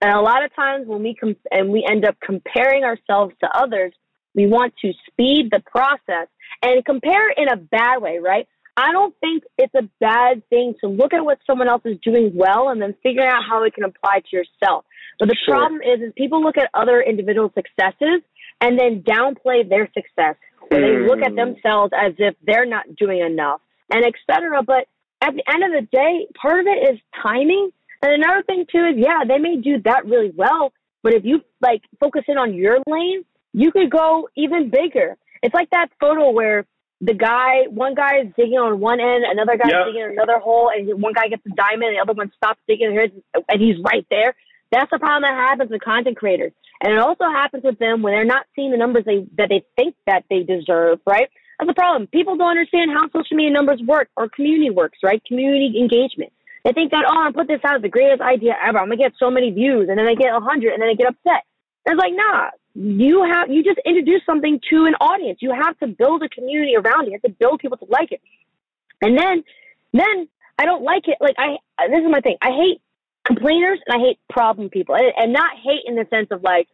And 0.00 0.12
a 0.12 0.20
lot 0.20 0.44
of 0.44 0.54
times 0.54 0.86
when 0.86 1.02
we 1.02 1.14
com- 1.14 1.36
and 1.50 1.70
we 1.70 1.84
end 1.88 2.04
up 2.04 2.16
comparing 2.20 2.84
ourselves 2.84 3.34
to 3.40 3.48
others, 3.56 3.92
we 4.34 4.46
want 4.46 4.74
to 4.82 4.92
speed 5.08 5.50
the 5.50 5.60
process 5.60 6.28
and 6.62 6.84
compare 6.84 7.30
in 7.30 7.48
a 7.48 7.56
bad 7.56 7.98
way, 7.98 8.18
right? 8.18 8.46
I 8.76 8.92
don't 8.92 9.14
think 9.20 9.44
it's 9.56 9.74
a 9.74 9.88
bad 10.00 10.48
thing 10.48 10.74
to 10.80 10.88
look 10.88 11.14
at 11.14 11.24
what 11.24 11.38
someone 11.46 11.68
else 11.68 11.82
is 11.84 11.96
doing 12.02 12.32
well 12.34 12.70
and 12.70 12.82
then 12.82 12.94
figure 13.02 13.24
out 13.24 13.42
how 13.48 13.62
it 13.62 13.74
can 13.74 13.84
apply 13.84 14.20
to 14.30 14.36
yourself. 14.36 14.84
But 15.18 15.28
the 15.28 15.36
sure. 15.44 15.54
problem 15.54 15.80
is, 15.80 16.00
is 16.00 16.12
people 16.16 16.42
look 16.42 16.58
at 16.58 16.70
other 16.74 17.00
individual 17.00 17.52
successes 17.54 18.22
and 18.60 18.78
then 18.78 19.02
downplay 19.02 19.68
their 19.68 19.88
success. 19.94 20.36
Mm. 20.62 20.70
They 20.70 21.06
look 21.06 21.20
at 21.22 21.30
hmm. 21.30 21.36
themselves 21.36 21.92
as 21.94 22.14
if 22.18 22.34
they're 22.44 22.66
not 22.66 22.96
doing 22.96 23.20
enough 23.20 23.60
and 23.90 24.04
etc. 24.04 24.62
But 24.62 24.88
at 25.20 25.34
the 25.34 25.44
end 25.48 25.62
of 25.62 25.70
the 25.70 25.86
day, 25.92 26.26
part 26.40 26.60
of 26.60 26.66
it 26.66 26.94
is 26.94 27.00
timing. 27.22 27.70
And 28.02 28.12
another 28.12 28.42
thing 28.42 28.66
too 28.70 28.84
is, 28.86 28.94
yeah, 28.96 29.20
they 29.26 29.38
may 29.38 29.56
do 29.56 29.80
that 29.84 30.06
really 30.06 30.32
well, 30.34 30.72
but 31.02 31.14
if 31.14 31.24
you 31.24 31.42
like 31.60 31.82
focus 32.00 32.22
in 32.28 32.38
on 32.38 32.54
your 32.54 32.78
lane, 32.88 33.24
you 33.52 33.70
could 33.70 33.90
go 33.90 34.28
even 34.36 34.70
bigger. 34.70 35.16
It's 35.42 35.54
like 35.54 35.70
that 35.70 35.88
photo 36.00 36.30
where 36.30 36.66
the 37.04 37.14
guy, 37.14 37.68
one 37.68 37.94
guy 37.94 38.24
is 38.24 38.32
digging 38.36 38.56
on 38.56 38.80
one 38.80 39.00
end, 39.00 39.24
another 39.28 39.58
guy 39.58 39.68
yep. 39.68 39.86
digging 39.86 40.02
in 40.02 40.10
another 40.12 40.38
hole, 40.38 40.70
and 40.74 41.02
one 41.02 41.12
guy 41.12 41.28
gets 41.28 41.44
a 41.44 41.52
diamond, 41.52 41.92
and 41.92 41.96
the 41.96 42.02
other 42.02 42.16
one 42.16 42.32
stops 42.36 42.60
digging, 42.66 42.96
and 42.96 43.60
he's 43.60 43.76
right 43.84 44.06
there. 44.08 44.34
That's 44.72 44.90
the 44.90 44.98
problem 44.98 45.22
that 45.22 45.36
happens 45.36 45.70
with 45.70 45.82
content 45.82 46.16
creators, 46.16 46.52
and 46.80 46.92
it 46.92 46.98
also 46.98 47.24
happens 47.24 47.62
with 47.62 47.78
them 47.78 48.00
when 48.02 48.14
they're 48.14 48.24
not 48.24 48.46
seeing 48.56 48.70
the 48.70 48.78
numbers 48.80 49.04
they 49.04 49.26
that 49.36 49.48
they 49.50 49.62
think 49.76 49.94
that 50.06 50.24
they 50.30 50.42
deserve. 50.42 50.98
Right? 51.06 51.28
That's 51.58 51.68
the 51.68 51.74
problem. 51.74 52.08
People 52.08 52.36
don't 52.36 52.50
understand 52.50 52.90
how 52.90 53.06
social 53.12 53.36
media 53.36 53.52
numbers 53.52 53.80
work 53.86 54.08
or 54.16 54.28
community 54.28 54.70
works. 54.70 54.98
Right? 55.04 55.22
Community 55.28 55.78
engagement. 55.78 56.32
They 56.64 56.72
think 56.72 56.90
that 56.90 57.04
oh, 57.06 57.20
I'm 57.20 57.34
put 57.34 57.46
this 57.46 57.60
out, 57.64 57.76
as 57.76 57.82
the 57.82 57.92
greatest 57.92 58.22
idea 58.22 58.56
ever. 58.56 58.78
I'm 58.78 58.88
gonna 58.88 58.96
get 58.96 59.12
so 59.18 59.30
many 59.30 59.50
views, 59.50 59.88
and 59.90 59.98
then 59.98 60.08
I 60.08 60.14
get 60.14 60.34
a 60.34 60.40
hundred, 60.40 60.72
and 60.72 60.82
then 60.82 60.88
I 60.88 60.94
get 60.94 61.12
upset. 61.12 61.44
It's 61.86 62.00
like, 62.00 62.14
nah, 62.16 62.50
you 62.74 63.24
have 63.24 63.50
you 63.50 63.62
just 63.62 63.78
introduce 63.84 64.22
something 64.26 64.60
to 64.70 64.86
an 64.86 64.94
audience. 64.94 65.38
You 65.40 65.52
have 65.52 65.78
to 65.78 65.86
build 65.86 66.22
a 66.22 66.28
community 66.28 66.74
around 66.76 67.04
it. 67.04 67.06
You 67.06 67.12
have 67.12 67.22
to 67.22 67.36
build 67.38 67.60
people 67.60 67.78
to 67.78 67.86
like 67.88 68.10
it. 68.12 68.20
And 69.00 69.16
then 69.16 69.44
then 69.92 70.28
I 70.58 70.64
don't 70.64 70.82
like 70.82 71.06
it. 71.06 71.18
Like 71.20 71.36
I 71.38 71.56
this 71.88 72.00
is 72.00 72.10
my 72.10 72.20
thing. 72.20 72.36
I 72.42 72.50
hate 72.50 72.80
complainers 73.24 73.78
and 73.86 74.00
I 74.00 74.04
hate 74.04 74.18
problem 74.28 74.70
people. 74.70 74.96
And, 74.96 75.12
and 75.16 75.32
not 75.32 75.56
hate 75.62 75.82
in 75.86 75.94
the 75.94 76.06
sense 76.10 76.28
of 76.32 76.42
like 76.42 76.68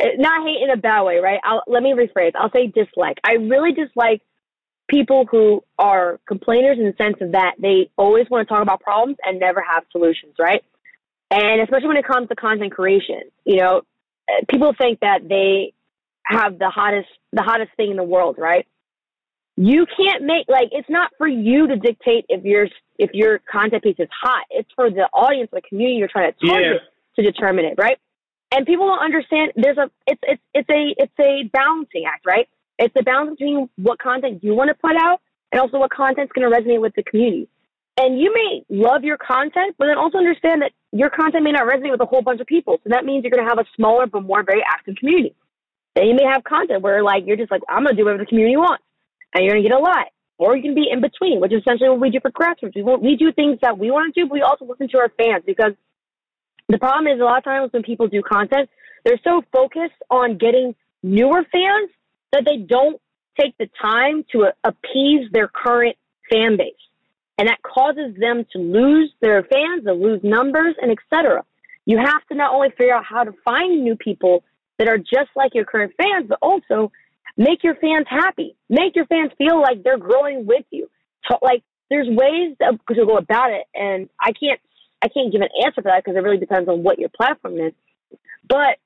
eh, 0.00 0.12
not 0.16 0.46
hate 0.46 0.62
in 0.62 0.70
a 0.70 0.76
bad 0.78 1.02
way, 1.02 1.18
right? 1.18 1.40
I'll, 1.44 1.62
let 1.66 1.82
me 1.82 1.92
rephrase. 1.92 2.32
I'll 2.34 2.50
say 2.50 2.66
dislike. 2.66 3.18
I 3.22 3.34
really 3.34 3.72
dislike 3.72 4.22
people 4.88 5.26
who 5.30 5.62
are 5.78 6.20
complainers 6.26 6.78
in 6.78 6.84
the 6.84 6.94
sense 6.96 7.16
of 7.20 7.32
that 7.32 7.54
they 7.58 7.90
always 7.96 8.28
want 8.30 8.46
to 8.46 8.52
talk 8.52 8.62
about 8.62 8.80
problems 8.80 9.16
and 9.24 9.40
never 9.40 9.62
have 9.62 9.84
solutions, 9.92 10.34
right? 10.38 10.62
And 11.30 11.60
especially 11.60 11.88
when 11.88 11.96
it 11.96 12.06
comes 12.06 12.28
to 12.28 12.34
content 12.34 12.72
creation, 12.72 13.22
you 13.44 13.56
know, 13.56 13.82
people 14.48 14.74
think 14.76 15.00
that 15.00 15.28
they 15.28 15.72
have 16.24 16.58
the 16.58 16.70
hottest 16.70 17.08
the 17.32 17.42
hottest 17.42 17.70
thing 17.76 17.90
in 17.90 17.96
the 17.96 18.04
world, 18.04 18.36
right? 18.38 18.66
You 19.56 19.86
can't 19.96 20.24
make 20.24 20.48
like 20.48 20.68
it's 20.72 20.88
not 20.90 21.10
for 21.18 21.28
you 21.28 21.68
to 21.68 21.76
dictate 21.76 22.26
if 22.28 22.44
your 22.44 22.68
if 22.98 23.10
your 23.12 23.40
content 23.50 23.82
piece 23.82 23.96
is 23.98 24.08
hot. 24.22 24.44
It's 24.50 24.68
for 24.74 24.90
the 24.90 25.08
audience, 25.12 25.50
the 25.52 25.62
community 25.62 25.98
you're 25.98 26.08
trying 26.08 26.32
to 26.32 26.46
target 26.46 26.82
yeah. 26.82 27.22
to 27.24 27.30
determine 27.30 27.64
it, 27.64 27.74
right? 27.78 27.98
And 28.52 28.66
people 28.66 28.86
don't 28.86 29.02
understand. 29.02 29.52
There's 29.56 29.78
a 29.78 29.90
it's 30.06 30.20
it's 30.24 30.42
it's 30.54 30.70
a 30.70 30.94
it's 31.02 31.12
a 31.20 31.48
balancing 31.52 32.04
act, 32.06 32.26
right? 32.26 32.48
It's 32.78 32.94
a 32.98 33.02
balance 33.02 33.30
between 33.38 33.68
what 33.76 33.98
content 33.98 34.42
you 34.42 34.54
want 34.54 34.68
to 34.68 34.74
put 34.74 34.96
out 34.96 35.20
and 35.52 35.60
also 35.60 35.78
what 35.78 35.90
content's 35.92 36.32
going 36.32 36.50
to 36.50 36.56
resonate 36.56 36.80
with 36.80 36.94
the 36.96 37.04
community. 37.04 37.48
And 37.96 38.18
you 38.18 38.34
may 38.34 38.64
love 38.68 39.04
your 39.04 39.16
content, 39.16 39.76
but 39.78 39.86
then 39.86 39.98
also 39.98 40.18
understand 40.18 40.62
that 40.62 40.72
your 40.90 41.10
content 41.10 41.44
may 41.44 41.52
not 41.52 41.62
resonate 41.62 41.92
with 41.92 42.00
a 42.00 42.06
whole 42.06 42.22
bunch 42.22 42.40
of 42.40 42.46
people. 42.46 42.80
So 42.82 42.90
that 42.90 43.04
means 43.04 43.22
you're 43.22 43.30
going 43.30 43.44
to 43.44 43.48
have 43.48 43.58
a 43.58 43.68
smaller 43.76 44.06
but 44.06 44.24
more 44.24 44.42
very 44.42 44.62
active 44.68 44.96
community. 44.96 45.34
Then 45.94 46.06
you 46.06 46.14
may 46.14 46.24
have 46.24 46.42
content 46.42 46.82
where 46.82 47.04
like 47.04 47.22
you're 47.24 47.36
just 47.36 47.52
like, 47.52 47.62
I'm 47.68 47.84
going 47.84 47.94
to 47.94 48.00
do 48.00 48.04
whatever 48.04 48.24
the 48.24 48.28
community 48.28 48.56
wants, 48.56 48.82
and 49.32 49.44
you're 49.44 49.54
going 49.54 49.62
to 49.62 49.68
get 49.68 49.78
a 49.78 49.80
lot. 49.80 50.06
Or 50.38 50.56
you 50.56 50.62
can 50.62 50.74
be 50.74 50.88
in 50.90 51.00
between, 51.00 51.40
which 51.40 51.52
is 51.52 51.60
essentially 51.60 51.88
what 51.88 52.00
we 52.00 52.10
do 52.10 52.18
for 52.20 52.32
grassroots. 52.32 52.74
We, 52.74 52.82
we 52.82 53.16
do 53.16 53.30
things 53.30 53.60
that 53.62 53.78
we 53.78 53.92
want 53.92 54.12
to 54.12 54.20
do, 54.20 54.26
but 54.28 54.34
we 54.34 54.42
also 54.42 54.64
listen 54.64 54.88
to 54.88 54.98
our 54.98 55.12
fans 55.16 55.44
because 55.46 55.72
the 56.68 56.78
problem 56.78 57.06
is 57.06 57.20
a 57.20 57.24
lot 57.24 57.38
of 57.38 57.44
times 57.44 57.72
when 57.72 57.84
people 57.84 58.08
do 58.08 58.20
content, 58.22 58.68
they're 59.04 59.20
so 59.22 59.42
focused 59.52 59.94
on 60.10 60.36
getting 60.36 60.74
newer 61.04 61.44
fans 61.52 61.90
that 62.32 62.42
they 62.44 62.56
don't 62.56 63.00
take 63.38 63.56
the 63.58 63.68
time 63.80 64.24
to 64.32 64.46
appease 64.64 65.30
their 65.30 65.46
current 65.46 65.96
fan 66.28 66.56
base 66.56 66.74
and 67.38 67.48
that 67.48 67.62
causes 67.62 68.14
them 68.18 68.44
to 68.52 68.58
lose 68.58 69.10
their 69.20 69.42
fans, 69.42 69.84
to 69.84 69.92
lose 69.92 70.20
numbers, 70.22 70.74
and 70.80 70.90
etc. 70.90 71.44
You 71.86 71.98
have 71.98 72.26
to 72.28 72.34
not 72.34 72.54
only 72.54 72.70
figure 72.70 72.94
out 72.94 73.04
how 73.04 73.24
to 73.24 73.32
find 73.44 73.82
new 73.82 73.96
people 73.96 74.44
that 74.78 74.88
are 74.88 74.98
just 74.98 75.30
like 75.36 75.54
your 75.54 75.64
current 75.64 75.92
fans, 75.96 76.26
but 76.28 76.38
also 76.40 76.90
make 77.36 77.62
your 77.62 77.74
fans 77.76 78.06
happy. 78.08 78.56
Make 78.68 78.96
your 78.96 79.06
fans 79.06 79.32
feel 79.36 79.60
like 79.60 79.82
they're 79.82 79.98
growing 79.98 80.46
with 80.46 80.64
you. 80.70 80.88
Like 81.42 81.62
there's 81.90 82.08
ways 82.08 82.56
to, 82.60 82.94
to 82.94 83.06
go 83.06 83.16
about 83.16 83.50
it, 83.50 83.64
and 83.74 84.08
I 84.20 84.32
can't 84.32 84.60
I 85.02 85.08
can't 85.08 85.32
give 85.32 85.42
an 85.42 85.48
answer 85.64 85.82
for 85.82 85.90
that 85.90 86.02
because 86.04 86.16
it 86.16 86.22
really 86.22 86.38
depends 86.38 86.68
on 86.68 86.82
what 86.82 86.98
your 86.98 87.10
platform 87.10 87.58
is. 87.60 87.72
But 88.48 88.78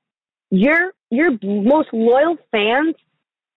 your 0.51 0.93
your 1.11 1.31
most 1.43 1.89
loyal 1.93 2.37
fans 2.51 2.97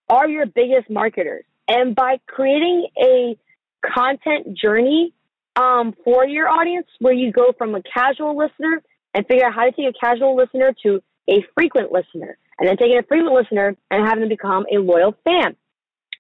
are 0.09 0.27
your 0.27 0.45
biggest 0.45 0.89
marketers, 0.89 1.45
and 1.67 1.95
by 1.95 2.19
creating 2.27 2.87
a 2.97 3.37
content 3.81 4.57
journey 4.57 5.13
um, 5.55 5.93
for 6.03 6.25
your 6.25 6.47
audience 6.47 6.87
where 6.99 7.13
you 7.13 7.31
go 7.31 7.53
from 7.57 7.75
a 7.75 7.81
casual 7.83 8.37
listener 8.37 8.81
and 9.13 9.25
figure 9.27 9.45
out 9.45 9.53
how 9.53 9.65
to 9.65 9.71
take 9.71 9.85
a 9.87 9.93
casual 9.99 10.35
listener 10.35 10.73
to 10.83 11.01
a 11.29 11.43
frequent 11.53 11.91
listener, 11.91 12.37
and 12.59 12.67
then 12.67 12.77
taking 12.77 12.97
a 12.97 13.03
frequent 13.03 13.33
listener 13.33 13.75
and 13.89 14.07
having 14.07 14.21
them 14.21 14.29
become 14.29 14.65
a 14.73 14.79
loyal 14.79 15.13
fan. 15.23 15.55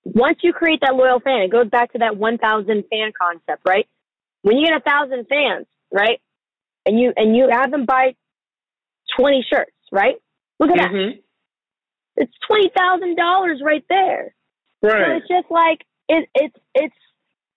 Once 0.03 0.37
you 0.41 0.53
create 0.53 0.79
that 0.81 0.95
loyal 0.95 1.19
fan, 1.19 1.41
it 1.41 1.51
goes 1.51 1.69
back 1.69 1.91
to 1.93 1.99
that 1.99 2.17
1,000 2.17 2.83
fan 2.89 3.11
concept, 3.19 3.61
right? 3.65 3.87
When 4.41 4.57
you 4.57 4.67
get 4.67 4.75
a 4.75 4.79
thousand 4.79 5.27
fans, 5.27 5.67
right, 5.91 6.19
and 6.85 6.99
you 6.99 7.13
and 7.15 7.35
you 7.35 7.49
have 7.51 7.69
them 7.71 7.85
buy 7.85 8.15
20 9.17 9.45
shirts, 9.51 9.71
right? 9.91 10.15
Look 10.59 10.71
at 10.71 10.77
mm-hmm. 10.77 11.19
that. 11.19 12.23
It's 12.23 12.33
twenty 12.47 12.69
thousand 12.75 13.15
dollars 13.15 13.61
right 13.63 13.83
there. 13.89 14.35
Right. 14.81 14.93
So 14.93 15.17
it's 15.17 15.27
just 15.27 15.51
like 15.51 15.79
it, 16.07 16.29
it's 16.35 16.55
it's 16.75 16.95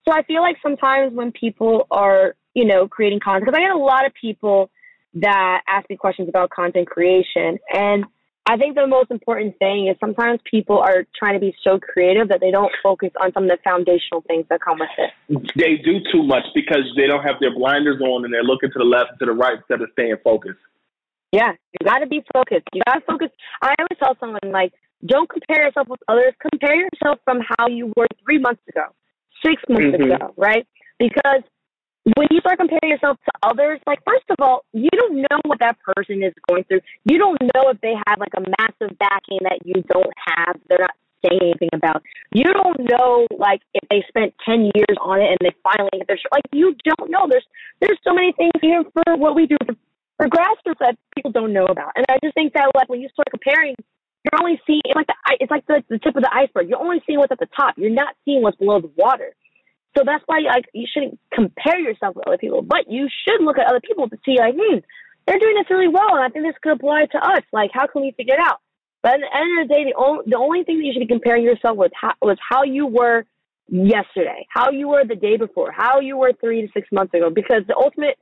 so 0.05 0.13
I 0.13 0.23
feel 0.23 0.43
like 0.43 0.57
sometimes 0.63 1.15
when 1.15 1.33
people 1.33 1.87
are, 1.91 2.37
you 2.55 2.65
know, 2.65 2.87
creating 2.89 3.21
content, 3.21 3.47
because 3.47 3.59
I 3.59 3.63
get 3.63 3.75
a 3.75 3.79
lot 3.79 4.07
of 4.07 4.13
people 4.21 4.71
that 5.15 5.63
ask 5.69 5.89
me 5.89 5.97
questions 5.97 6.29
about 6.29 6.51
content 6.51 6.89
creation. 6.89 7.59
And 7.73 8.05
I 8.47 8.59
think 8.59 8.75
the 8.75 8.87
most 8.87 9.11
important 9.11 9.57
thing 9.59 9.89
is 9.89 9.97
sometimes 10.01 10.41
people 10.51 10.79
are 10.79 11.07
trying 11.19 11.35
to 11.35 11.41
be 11.41 11.55
so 11.65 11.79
creative 11.79 12.29
that 12.29 12.41
they 12.41 12.51
don't 12.51 12.73
focus 12.83 13.11
on 13.23 13.33
some 13.33 13.45
of 13.45 13.51
the 13.51 13.59
foundational 13.65 14.23
things 14.27 14.45
that 14.51 14.61
come 14.61 14.79
with 14.81 14.91
it. 14.99 15.11
They 15.57 15.81
do 15.83 16.01
too 16.13 16.23
much 16.23 16.45
because 16.55 16.85
they 16.97 17.07
don't 17.07 17.23
have 17.23 17.37
their 17.41 17.55
blinders 17.55 18.01
on 18.03 18.25
and 18.25 18.35
they're 18.35 18.45
looking 18.45 18.71
to 18.73 18.79
the 18.79 18.85
left 18.85 19.13
and 19.13 19.19
to 19.21 19.27
the 19.27 19.33
right 19.33 19.57
instead 19.57 19.81
of 19.81 19.89
staying 19.93 20.17
focused. 20.23 20.61
Yeah, 21.33 21.53
you 21.73 21.87
got 21.87 21.99
to 21.99 22.07
be 22.07 22.23
focused. 22.35 22.69
You 22.75 22.83
got 22.87 22.95
to 22.95 23.01
focus. 23.07 23.31
I 23.63 23.75
always 23.79 23.99
tell 23.99 24.15
someone, 24.21 24.53
like, 24.53 24.73
don't 25.07 25.29
compare 25.29 25.65
yourself 25.65 25.89
with 25.89 26.01
others. 26.07 26.35
Compare 26.51 26.77
yourself 26.77 27.19
from 27.25 27.41
how 27.57 27.69
you 27.69 27.93
were 27.97 28.07
three 28.25 28.39
months 28.39 28.63
ago 28.69 28.93
six 29.45 29.63
months 29.69 29.97
mm-hmm. 29.97 30.13
ago, 30.13 30.35
right? 30.37 30.67
Because 30.99 31.43
when 32.17 32.29
you 32.31 32.41
start 32.41 32.59
comparing 32.59 32.93
yourself 32.93 33.17
to 33.25 33.33
others, 33.43 33.81
like 33.87 33.99
first 34.07 34.25
of 34.29 34.37
all, 34.41 34.65
you 34.73 34.91
don't 34.93 35.17
know 35.17 35.41
what 35.45 35.59
that 35.61 35.77
person 35.97 36.23
is 36.23 36.33
going 36.49 36.65
through. 36.65 36.81
You 37.05 37.19
don't 37.19 37.41
know 37.41 37.71
if 37.71 37.81
they 37.81 37.95
have 38.07 38.19
like 38.21 38.33
a 38.37 38.45
massive 38.61 38.97
backing 38.99 39.41
that 39.43 39.65
you 39.65 39.83
don't 39.89 40.13
have. 40.27 40.57
They're 40.69 40.85
not 40.85 40.97
saying 41.25 41.41
anything 41.41 41.71
about. 41.73 42.03
You 42.33 42.45
don't 42.45 42.81
know 42.91 43.27
like 43.39 43.61
if 43.73 43.89
they 43.89 44.05
spent 44.09 44.35
ten 44.45 44.71
years 44.75 44.97
on 45.01 45.21
it 45.21 45.33
and 45.33 45.39
they 45.41 45.55
finally 45.65 45.91
get 45.97 46.07
their 46.07 46.19
like 46.33 46.45
you 46.53 46.77
don't 46.85 47.11
know. 47.11 47.27
There's 47.29 47.47
there's 47.81 47.99
so 48.05 48.13
many 48.13 48.33
things 48.37 48.53
here 48.61 48.85
for 48.93 49.17
what 49.17 49.35
we 49.35 49.47
do 49.47 49.57
for, 49.65 49.75
for 50.19 50.29
grassroots 50.29 50.81
that 50.81 50.97
people 51.17 51.33
don't 51.33 51.53
know 51.53 51.67
about. 51.67 51.93
And 51.97 52.05
I 52.11 52.19
just 52.23 52.35
think 52.35 52.53
that 52.53 52.71
like 52.75 52.89
when 52.89 53.01
you 53.01 53.09
start 53.09 53.29
comparing 53.31 53.75
you're 54.25 54.41
only 54.41 54.61
seeing 54.67 54.81
it's 54.85 54.97
like 54.97 55.07
the 55.07 55.15
it's 55.39 55.51
like 55.51 55.67
the, 55.67 55.85
the 55.89 55.99
tip 55.99 56.17
of 56.17 56.23
the 56.23 56.33
iceberg. 56.33 56.69
You're 56.69 56.81
only 56.81 57.03
seeing 57.07 57.19
what's 57.19 57.33
at 57.33 57.39
the 57.39 57.49
top. 57.55 57.75
You're 57.77 57.91
not 57.91 58.15
seeing 58.25 58.43
what's 58.43 58.57
below 58.57 58.81
the 58.81 58.91
water. 58.97 59.37
So 59.97 60.03
that's 60.05 60.25
why 60.27 60.41
like 60.41 60.65
you 60.73 60.87
shouldn't 60.93 61.19
compare 61.33 61.79
yourself 61.79 62.17
with 62.17 62.27
other 62.27 62.39
people, 62.39 62.63
but 62.63 62.91
you 62.91 63.09
should 63.25 63.45
look 63.45 63.59
at 63.59 63.69
other 63.69 63.81
people 63.81 64.09
to 64.09 64.17
see 64.25 64.37
like, 64.39 64.55
hmm, 64.57 64.79
they're 65.27 65.39
doing 65.39 65.55
this 65.57 65.71
really 65.71 65.89
well, 65.89 66.17
and 66.17 66.25
I 66.25 66.29
think 66.29 66.45
this 66.45 66.57
could 66.63 66.73
apply 66.73 67.07
to 67.13 67.19
us. 67.19 67.43
Like, 67.53 67.71
how 67.73 67.87
can 67.87 68.03
we 68.03 68.13
figure 68.17 68.35
it 68.35 68.41
out? 68.41 68.61
But 69.03 69.15
at 69.15 69.21
the 69.21 69.37
end 69.37 69.61
of 69.61 69.69
the 69.69 69.75
day, 69.75 69.85
the 69.85 69.95
only 69.97 70.25
the 70.27 70.39
only 70.39 70.65
thing 70.65 70.79
that 70.79 70.85
you 70.85 70.93
should 70.93 71.07
be 71.07 71.13
comparing 71.13 71.45
yourself 71.45 71.77
with 71.77 71.93
how, 71.99 72.13
was 72.21 72.39
how 72.41 72.65
you 72.65 72.87
were 72.87 73.25
yesterday, 73.69 74.47
how 74.49 74.71
you 74.71 74.89
were 74.89 75.05
the 75.05 75.17
day 75.17 75.37
before, 75.37 75.71
how 75.71 76.01
you 76.01 76.17
were 76.17 76.33
three 76.41 76.63
to 76.63 76.69
six 76.73 76.89
months 76.91 77.13
ago, 77.15 77.31
because 77.31 77.63
the 77.69 77.77
ultimate 77.77 78.17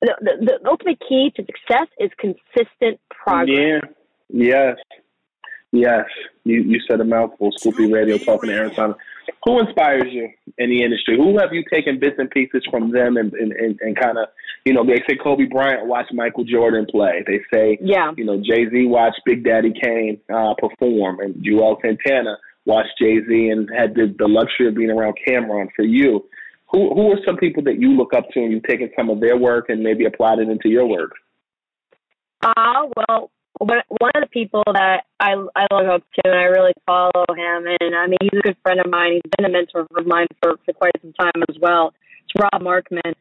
the, 0.00 0.14
the, 0.20 0.58
the 0.62 0.68
ultimate 0.68 0.98
key 1.08 1.32
to 1.36 1.44
success 1.44 1.88
is 1.98 2.10
consistent 2.18 3.00
progress. 3.10 3.82
Yeah. 4.30 4.76
Yes. 4.76 4.76
Yes. 5.74 6.06
You 6.44 6.62
you 6.62 6.80
said 6.88 7.00
a 7.00 7.04
mouthful. 7.04 7.50
Scoop 7.56 7.76
B 7.76 7.92
Radio 7.92 8.16
talking 8.16 8.48
to 8.48 8.54
Erin 8.54 8.74
Simon. 8.76 8.96
Who 9.44 9.58
inspires 9.58 10.04
you 10.12 10.30
in 10.58 10.70
the 10.70 10.84
industry? 10.84 11.16
Who 11.16 11.38
have 11.38 11.52
you 11.52 11.64
taken 11.72 11.98
bits 11.98 12.16
and 12.18 12.30
pieces 12.30 12.62
from 12.70 12.92
them 12.92 13.16
and 13.16 13.32
and, 13.32 13.52
and, 13.52 13.80
and 13.80 13.98
kind 13.98 14.16
of 14.16 14.28
you 14.64 14.72
know 14.72 14.86
they 14.86 15.02
say 15.08 15.16
Kobe 15.20 15.46
Bryant 15.46 15.86
watched 15.86 16.14
Michael 16.14 16.44
Jordan 16.44 16.86
play. 16.88 17.24
They 17.26 17.40
say 17.52 17.78
yeah. 17.82 18.12
you 18.16 18.24
know 18.24 18.36
Jay 18.36 18.68
Z 18.70 18.86
watched 18.86 19.20
Big 19.26 19.44
Daddy 19.44 19.72
Kane 19.72 20.20
uh, 20.32 20.54
perform, 20.58 21.18
and 21.18 21.34
Juelz 21.44 21.80
Santana 21.82 22.38
watched 22.66 22.96
Jay 23.00 23.18
Z 23.26 23.48
and 23.48 23.68
had 23.76 23.94
the, 23.94 24.14
the 24.16 24.28
luxury 24.28 24.68
of 24.68 24.76
being 24.76 24.90
around 24.90 25.16
Cam'ron 25.26 25.70
For 25.74 25.82
you, 25.82 26.24
who 26.70 26.94
who 26.94 27.10
are 27.10 27.18
some 27.26 27.36
people 27.36 27.64
that 27.64 27.80
you 27.80 27.90
look 27.90 28.14
up 28.14 28.28
to 28.30 28.40
and 28.40 28.52
you've 28.52 28.62
taken 28.62 28.90
some 28.96 29.10
of 29.10 29.18
their 29.18 29.36
work 29.36 29.70
and 29.70 29.82
maybe 29.82 30.04
applied 30.04 30.38
it 30.38 30.48
into 30.48 30.68
your 30.68 30.86
work? 30.86 31.12
Ah, 32.42 32.82
uh, 32.84 32.88
well, 32.96 33.30
one 33.60 34.10
of 34.14 34.22
the 34.22 34.28
people 34.32 34.62
that 34.66 35.04
I 35.20 35.34
I 35.54 35.66
look 35.70 35.86
up 35.86 36.02
to 36.14 36.22
and 36.24 36.34
I 36.34 36.44
really 36.44 36.72
follow 36.86 37.24
him, 37.30 37.66
and 37.80 37.94
I 37.94 38.06
mean 38.06 38.18
he's 38.20 38.38
a 38.38 38.42
good 38.42 38.56
friend 38.62 38.80
of 38.80 38.90
mine. 38.90 39.12
He's 39.14 39.30
been 39.36 39.46
a 39.46 39.52
mentor 39.52 39.86
of 39.96 40.06
mine 40.06 40.26
for, 40.42 40.56
for 40.64 40.72
quite 40.72 40.92
some 41.00 41.12
time 41.12 41.42
as 41.48 41.56
well. 41.60 41.94
It's 42.24 42.34
Rob 42.40 42.62
Markman, 42.62 43.14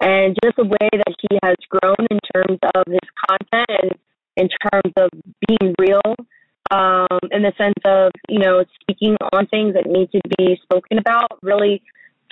and 0.00 0.36
just 0.42 0.56
the 0.56 0.64
way 0.64 0.88
that 0.92 1.14
he 1.20 1.38
has 1.42 1.56
grown 1.70 2.06
in 2.10 2.18
terms 2.34 2.58
of 2.74 2.84
his 2.86 3.08
content 3.28 3.66
and 3.82 3.92
in 4.36 4.48
terms 4.70 4.92
of 4.96 5.10
being 5.46 5.74
real, 5.78 6.16
um, 6.70 7.18
in 7.30 7.42
the 7.42 7.52
sense 7.56 7.80
of 7.84 8.10
you 8.28 8.40
know 8.40 8.64
speaking 8.80 9.16
on 9.32 9.46
things 9.46 9.74
that 9.74 9.86
need 9.86 10.10
to 10.12 10.20
be 10.36 10.58
spoken 10.62 10.98
about. 10.98 11.38
Really 11.42 11.82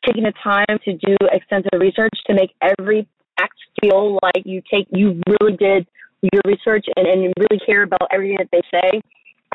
taking 0.05 0.25
the 0.25 0.35
time 0.43 0.79
to 0.85 0.93
do 0.95 1.17
extensive 1.33 1.71
research 1.81 2.13
to 2.27 2.35
make 2.35 2.51
every 2.61 3.07
act 3.41 3.55
feel 3.81 4.19
like 4.23 4.45
you 4.45 4.63
take 4.71 4.87
you 4.91 5.21
really 5.27 5.57
did 5.57 5.87
your 6.33 6.43
research 6.47 6.87
and, 6.97 7.07
and 7.07 7.33
really 7.39 7.61
care 7.65 7.83
about 7.83 8.09
everything 8.13 8.39
that 8.39 8.49
they 8.53 8.63
say. 8.71 9.01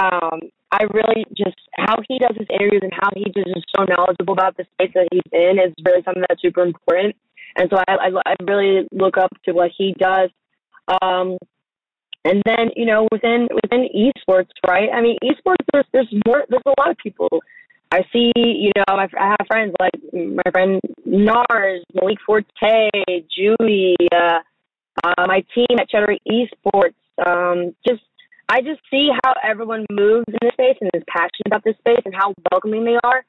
Um, 0.02 0.40
I 0.72 0.84
really 0.94 1.26
just 1.36 1.58
how 1.76 1.98
he 2.08 2.20
does 2.20 2.36
his 2.38 2.48
interviews 2.52 2.82
and 2.84 2.94
how 2.94 3.10
he 3.16 3.26
just 3.26 3.48
is 3.48 3.64
so 3.76 3.86
knowledgeable 3.86 4.34
about 4.34 4.56
the 4.56 4.66
space 4.74 4.92
that 4.94 5.08
he's 5.12 5.22
in 5.32 5.58
is 5.58 5.74
really 5.84 6.04
something 6.04 6.24
that's 6.28 6.42
super 6.42 6.62
important. 6.62 7.16
And 7.56 7.70
so 7.72 7.78
I, 7.88 7.94
I, 7.94 8.10
I 8.26 8.36
really 8.44 8.88
look 8.92 9.18
up 9.18 9.32
to 9.46 9.52
what 9.52 9.72
he 9.76 9.96
does. 10.00 10.30
Um, 11.02 11.38
and 12.26 12.42
then 12.46 12.70
you 12.76 12.86
know 12.86 13.08
within 13.12 13.48
within 13.64 13.88
esports, 13.96 14.50
right? 14.68 14.90
I 14.94 15.02
mean, 15.02 15.18
esports 15.24 15.66
there's 15.72 15.86
there's 15.94 16.14
more 16.26 16.44
there's 16.50 16.64
a 16.66 16.80
lot 16.80 16.92
of 16.92 16.98
people. 16.98 17.30
I 17.92 18.02
see, 18.14 18.32
you 18.36 18.72
know, 18.76 18.84
I 18.88 19.08
have 19.18 19.48
friends 19.48 19.74
like 19.80 19.94
my 20.14 20.52
friend 20.52 20.80
Nars, 21.06 21.84
Malik 21.96 22.20
Forte, 22.24 22.90
Judy, 23.36 23.96
uh, 24.14 24.40
uh, 25.04 25.26
my 25.28 25.44
team 25.54 25.78
at 25.80 25.90
Cheddar 25.90 26.16
Esports. 26.28 26.96
Um, 27.26 27.76
just 27.88 28.02
I 28.48 28.62
just 28.62 28.82
see 28.90 29.10
how 29.24 29.34
everyone 29.44 29.86
moves 29.92 30.26
in 30.28 30.38
this 30.42 30.54
space 30.54 30.78
and 30.82 30.90
is 30.94 31.04
passionate 31.08 31.48
about 31.48 31.64
this 31.64 31.76
space 31.78 32.02
and 32.06 32.16
how 32.16 32.34
welcoming 32.52 32.86
they 32.86 32.98
are, 33.04 33.24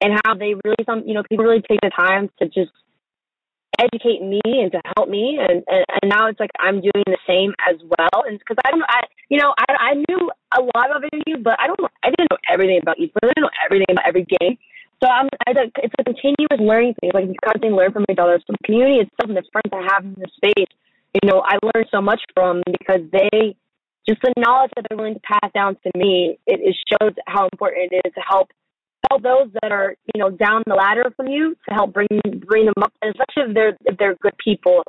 and 0.00 0.18
how 0.24 0.34
they 0.34 0.54
really 0.64 0.84
some 0.84 1.04
you 1.06 1.14
know 1.14 1.22
people 1.28 1.44
really 1.44 1.62
take 1.68 1.80
the 1.82 1.90
time 1.90 2.30
to 2.38 2.46
just 2.46 2.72
educate 3.78 4.22
me 4.22 4.40
and 4.44 4.72
to 4.72 4.80
help 4.96 5.08
me. 5.08 5.38
And, 5.38 5.62
and, 5.68 5.84
and 6.00 6.08
now 6.08 6.28
it's 6.28 6.40
like 6.40 6.50
I'm 6.58 6.80
doing 6.80 7.04
the 7.06 7.18
same 7.26 7.52
as 7.68 7.76
well. 7.84 8.24
And 8.26 8.38
because 8.38 8.56
I 8.64 8.70
don't 8.70 8.82
I 8.88 9.00
you 9.28 9.38
know 9.38 9.54
I 9.58 9.92
I 9.92 9.94
knew 9.94 10.30
a 10.56 10.62
lot 10.74 10.94
of 10.94 11.02
it 11.04 11.44
but 11.44 11.58
I 11.60 11.66
don't 11.66 11.80
I 12.02 12.10
didn't 12.10 12.30
know 12.30 12.38
everything 12.50 12.78
about 12.80 12.96
esports. 12.98 13.24
I 13.24 13.32
didn't 13.36 13.42
know 13.42 13.56
everything 13.64 13.86
about 13.90 14.06
every 14.06 14.26
game. 14.40 14.58
So 15.02 15.08
I'm 15.08 15.28
I, 15.46 15.52
it's 15.82 15.94
a 15.98 16.04
continuous 16.04 16.60
learning 16.60 16.94
thing. 17.00 17.10
Like 17.12 17.26
you 17.26 17.34
constantly 17.44 17.76
learn 17.76 17.92
from 17.92 18.04
each 18.10 18.18
other 18.18 18.38
so 18.40 18.52
the 18.52 18.64
community. 18.64 19.00
Itself 19.00 19.28
and 19.28 19.36
the 19.36 19.44
friends 19.52 19.70
I 19.72 19.84
have 19.92 20.04
in 20.04 20.16
the 20.16 20.28
space 20.36 20.72
you 21.22 21.28
know, 21.28 21.42
I 21.44 21.58
learned 21.62 21.88
so 21.90 22.00
much 22.00 22.20
from 22.34 22.62
because 22.66 23.00
they 23.12 23.56
just 24.08 24.20
the 24.22 24.32
knowledge 24.38 24.70
that 24.76 24.86
they're 24.88 24.96
willing 24.96 25.14
to 25.14 25.20
pass 25.20 25.50
down 25.52 25.76
to 25.82 25.90
me. 25.98 26.38
It, 26.46 26.60
it 26.62 26.76
shows 26.88 27.12
how 27.26 27.48
important 27.52 27.92
it 27.92 28.02
is 28.06 28.14
to 28.14 28.20
help 28.20 28.50
help 29.10 29.22
those 29.22 29.52
that 29.62 29.72
are 29.72 29.94
you 30.14 30.20
know 30.20 30.30
down 30.30 30.62
the 30.66 30.74
ladder 30.74 31.12
from 31.16 31.28
you 31.28 31.56
to 31.68 31.74
help 31.74 31.92
bring 31.92 32.08
bring 32.46 32.66
them 32.66 32.74
up, 32.82 32.92
especially 33.02 33.50
if 33.50 33.54
they're 33.54 33.76
if 33.84 33.98
they're 33.98 34.16
good 34.16 34.36
people 34.42 34.82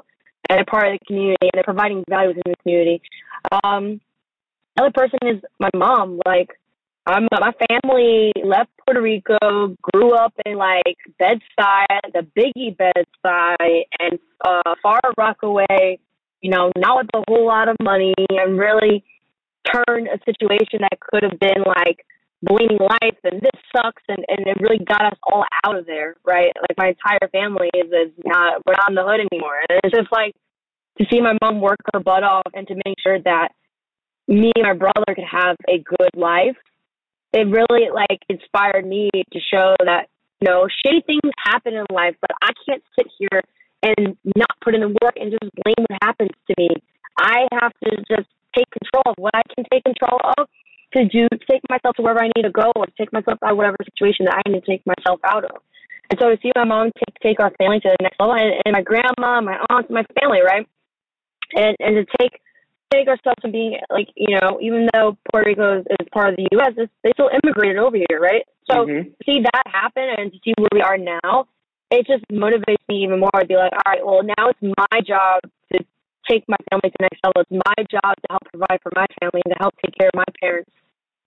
and 0.50 0.62
a 0.62 0.66
part 0.66 0.88
of 0.88 1.00
the 1.00 1.06
community 1.06 1.38
and 1.42 1.52
they're 1.54 1.64
providing 1.64 2.04
value 2.10 2.30
within 2.30 2.44
the 2.46 2.56
community. 2.64 3.02
Um, 3.64 4.00
other 4.80 4.92
person 4.94 5.20
is 5.24 5.42
my 5.60 5.70
mom. 5.76 6.20
Like 6.26 6.50
I'm 7.08 7.28
my 7.32 7.54
family 7.70 8.34
left 8.44 8.70
Puerto 8.86 9.02
Rico, 9.02 9.76
grew 9.94 10.14
up 10.14 10.34
in 10.46 10.58
like 10.58 10.98
Bed-Stuy, 11.18 11.86
the 12.14 12.28
Biggie 12.38 12.78
Bed-Stuy, 12.78 13.84
and 14.00 14.20
uh, 14.46 14.76
Far 14.84 15.00
Rockaway 15.18 16.00
you 16.42 16.52
know, 16.52 16.72
not 16.78 16.98
with 16.98 17.08
a 17.14 17.24
whole 17.28 17.46
lot 17.46 17.70
of 17.70 17.76
money 17.82 18.14
and 18.30 18.58
really 18.58 19.04
turned 19.66 20.08
a 20.08 20.20
situation 20.26 20.80
that 20.82 21.00
could 21.00 21.24
have 21.24 21.40
been 21.40 21.64
like 21.66 22.06
bleeding 22.44 22.78
life 22.80 23.18
and 23.24 23.42
this 23.42 23.62
sucks 23.76 24.04
and, 24.08 24.24
and 24.28 24.46
it 24.48 24.58
really 24.62 24.84
got 24.86 25.06
us 25.06 25.18
all 25.24 25.44
out 25.66 25.78
of 25.78 25.86
there, 25.86 26.16
right? 26.26 26.52
Like 26.62 26.78
my 26.78 26.88
entire 26.90 27.30
family 27.32 27.70
is, 27.74 27.88
is 27.88 28.14
not 28.24 28.62
we're 28.66 28.74
not 28.74 28.90
in 28.90 28.96
the 28.96 29.04
hood 29.04 29.26
anymore. 29.32 29.60
And 29.68 29.80
it's 29.84 29.96
just 29.96 30.12
like 30.12 30.34
to 31.00 31.06
see 31.12 31.22
my 31.22 31.34
mom 31.42 31.62
work 31.62 31.78
her 31.94 32.00
butt 32.00 32.24
off 32.24 32.52
and 32.54 32.68
to 32.68 32.76
make 32.76 32.96
sure 33.02 33.20
that 33.22 33.50
me 34.28 34.52
and 34.56 34.64
my 34.64 34.74
brother 34.74 35.16
could 35.16 35.28
have 35.30 35.56
a 35.68 35.80
good 35.80 36.16
life. 36.16 36.58
It 37.34 37.48
really 37.48 37.90
like 37.94 38.22
inspired 38.30 38.86
me 38.86 39.10
to 39.14 39.40
show 39.52 39.76
that, 39.84 40.08
you 40.42 40.50
know, 40.50 40.68
shitty 40.86 41.06
things 41.06 41.34
happen 41.44 41.74
in 41.74 41.86
life, 41.92 42.16
but 42.22 42.32
I 42.42 42.52
can't 42.68 42.84
sit 42.98 43.08
here 43.18 43.42
and 43.84 44.18
not 44.36 44.50
put 44.64 44.76
in 44.76 44.82
the 44.82 44.90
work 44.90 45.16
and 45.16 45.32
just 45.32 45.52
blame 45.64 45.86
what 45.88 46.00
happens 46.02 46.32
to 46.48 46.54
me. 46.58 46.70
I 47.20 47.48
have 47.62 47.74
to 47.84 47.98
just 48.10 48.30
take 48.56 48.70
control 48.72 49.04
of 49.06 49.16
what 49.18 49.36
I 49.36 49.42
can 49.56 49.66
take 49.72 49.84
control 49.84 50.20
of 50.38 50.48
to 50.96 51.06
do 51.06 51.28
take 51.50 51.62
myself 51.70 51.96
to 51.98 52.02
wherever 52.02 52.24
I 52.24 52.32
need 52.36 52.44
to 52.44 52.52
go 52.52 52.72
or 52.76 52.86
take 52.98 53.12
myself 53.12 53.40
out 53.44 53.52
of 53.52 53.58
whatever 53.58 53.78
situation 53.84 54.26
that 54.26 54.42
I 54.46 54.50
need 54.50 54.64
to 54.64 54.66
take 54.66 54.84
myself 54.86 55.20
out 55.24 55.44
of. 55.44 55.62
And 56.10 56.20
so 56.20 56.30
to 56.30 56.38
see 56.42 56.52
my 56.56 56.64
mom 56.64 56.92
take 56.98 57.16
take 57.22 57.40
our 57.40 57.52
family 57.58 57.80
to 57.82 57.90
the 57.90 58.04
next 58.04 58.20
level 58.20 58.36
and, 58.36 58.54
and 58.66 58.74
my 58.74 58.82
grandma, 58.82 59.42
my 59.42 59.60
aunt, 59.70 59.92
my 59.92 60.06
family, 60.20 60.40
right? 60.42 60.68
And 61.54 61.76
and 61.80 61.96
to 61.96 62.06
take 62.20 62.40
take 62.92 63.08
ourselves 63.08 63.42
from 63.42 63.52
being 63.52 63.78
like, 63.90 64.08
you 64.16 64.38
know, 64.40 64.60
even 64.62 64.88
though 64.94 65.18
Puerto 65.30 65.50
Rico 65.50 65.80
is, 65.80 65.86
is 66.00 66.08
part 66.14 66.30
of 66.30 66.38
the 66.38 66.48
US, 66.58 66.72
they 67.04 67.12
still 67.14 67.30
immigrated 67.44 67.78
over 67.78 67.98
here, 67.98 68.20
right? 68.20 68.46
So 68.70 68.86
mm-hmm. 68.86 69.10
see 69.26 69.42
that 69.42 69.64
happen 69.66 70.08
and 70.18 70.32
to 70.32 70.40
see 70.44 70.54
where 70.58 70.70
we 70.72 70.82
are 70.82 70.98
now 70.98 71.48
it 71.92 72.06
just 72.08 72.26
motivates 72.32 72.84
me 72.90 73.04
even 73.04 73.20
more 73.20 73.40
to 73.40 73.48
be 73.48 73.56
like, 73.56 73.72
all 73.72 73.88
right, 73.88 74.06
well, 74.06 74.24
now 74.24 74.50
it's 74.50 74.62
my 74.62 75.00
job 75.02 75.42
to 75.72 75.80
take 76.30 76.44
my 76.48 76.58
family 76.70 76.90
to 76.92 76.96
the 77.00 77.08
next 77.08 77.20
level. 77.24 77.42
It's 77.42 77.64
my 77.66 77.80
job 77.88 78.16
to 78.20 78.28
help 78.30 78.44
provide 78.52 78.80
for 78.84 78.92
my 78.96 79.06
family 79.20 79.42
and 79.46 79.54
to 79.56 79.60
help 79.60 79.76
take 79.84 79.96
care 79.96 80.08
of 80.08 80.16
my 80.16 80.28
parents. 80.40 80.72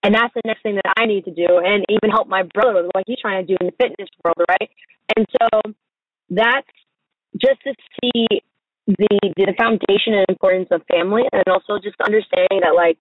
And 0.03 0.15
that's 0.15 0.33
the 0.35 0.43
next 0.45 0.63
thing 0.63 0.77
that 0.77 0.95
I 0.97 1.05
need 1.07 1.25
to 1.27 1.31
do, 1.31 1.61
and 1.61 1.85
even 1.89 2.09
help 2.11 2.27
my 2.29 2.43
brother 2.43 2.75
with 2.75 2.91
what 2.93 3.05
he's 3.07 3.21
trying 3.21 3.45
to 3.45 3.49
do 3.49 3.57
in 3.61 3.67
the 3.69 3.77
fitness 3.77 4.09
world, 4.25 4.41
right? 4.49 4.71
And 5.17 5.27
so 5.37 5.73
that's 6.31 6.69
just 7.37 7.61
to 7.65 7.75
see 8.01 8.27
the 8.87 9.21
the 9.37 9.55
foundation 9.59 10.15
and 10.15 10.25
importance 10.29 10.69
of 10.71 10.83
family, 10.91 11.25
and 11.33 11.45
also 11.49 11.79
just 11.83 12.01
understanding 12.01 12.61
that 12.65 12.75
like 12.75 12.97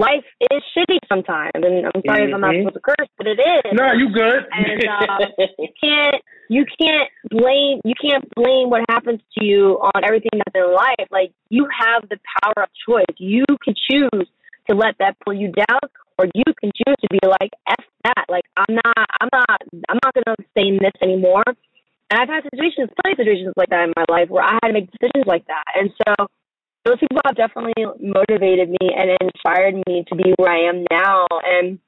life 0.00 0.24
is 0.50 0.62
shitty 0.76 0.98
sometimes, 1.08 1.50
and 1.54 1.64
I'm 1.86 2.02
sorry 2.06 2.26
mm-hmm. 2.26 2.28
if 2.28 2.34
I'm 2.34 2.40
not 2.40 2.54
mm-hmm. 2.54 2.68
supposed 2.68 2.74
to 2.74 2.94
curse, 2.96 3.10
but 3.18 3.26
it 3.26 3.38
is. 3.40 3.72
No, 3.72 3.92
you 3.92 4.08
good. 4.12 4.46
And 4.52 4.80
uh, 4.88 5.26
you 5.58 5.68
can't 5.82 6.16
you 6.48 6.64
can't 6.80 7.08
blame 7.30 7.80
you 7.84 7.94
can't 8.00 8.24
blame 8.34 8.70
what 8.70 8.82
happens 8.88 9.20
to 9.38 9.44
you 9.44 9.78
on 9.80 10.04
everything 10.04 10.30
that's 10.34 10.54
in 10.54 10.74
life. 10.74 11.08
Like 11.10 11.32
you 11.48 11.66
have 11.68 12.08
the 12.08 12.18
power 12.42 12.64
of 12.64 12.70
choice. 12.88 13.16
You 13.18 13.44
can 13.62 13.74
choose 13.90 14.26
to 14.70 14.76
let 14.76 14.96
that 14.98 15.16
pull 15.24 15.34
you 15.34 15.52
down, 15.52 15.80
or 16.18 16.26
you 16.34 16.44
can 16.60 16.70
choose 16.74 16.96
to 17.00 17.08
be 17.10 17.20
like 17.26 17.50
f 17.68 17.84
that. 18.04 18.24
Like 18.28 18.44
I'm 18.56 18.74
not 18.74 19.06
I'm 19.20 19.28
not 19.32 19.60
I'm 19.88 19.98
not 20.02 20.14
gonna 20.14 20.36
stay 20.52 20.68
in 20.68 20.78
this 20.80 20.92
anymore. 21.02 21.44
And 22.10 22.20
I've 22.20 22.28
had 22.28 22.44
situations, 22.44 22.90
plenty 23.00 23.12
of 23.14 23.24
situations 23.24 23.54
like 23.56 23.70
that 23.70 23.84
in 23.84 23.92
my 23.96 24.04
life 24.10 24.28
where 24.28 24.44
I 24.44 24.58
had 24.60 24.68
to 24.68 24.72
make 24.74 24.90
decisions 24.92 25.24
like 25.26 25.46
that. 25.46 25.64
And 25.74 25.90
so 25.96 26.28
those 26.84 26.98
people 26.98 27.20
have 27.24 27.36
definitely 27.36 27.72
motivated 28.00 28.70
me 28.70 28.90
and 28.96 29.10
inspired 29.20 29.74
me 29.86 30.04
to 30.08 30.14
be 30.16 30.34
where 30.36 30.52
I 30.52 30.68
am 30.68 30.84
now. 30.90 31.26
And 31.44 31.78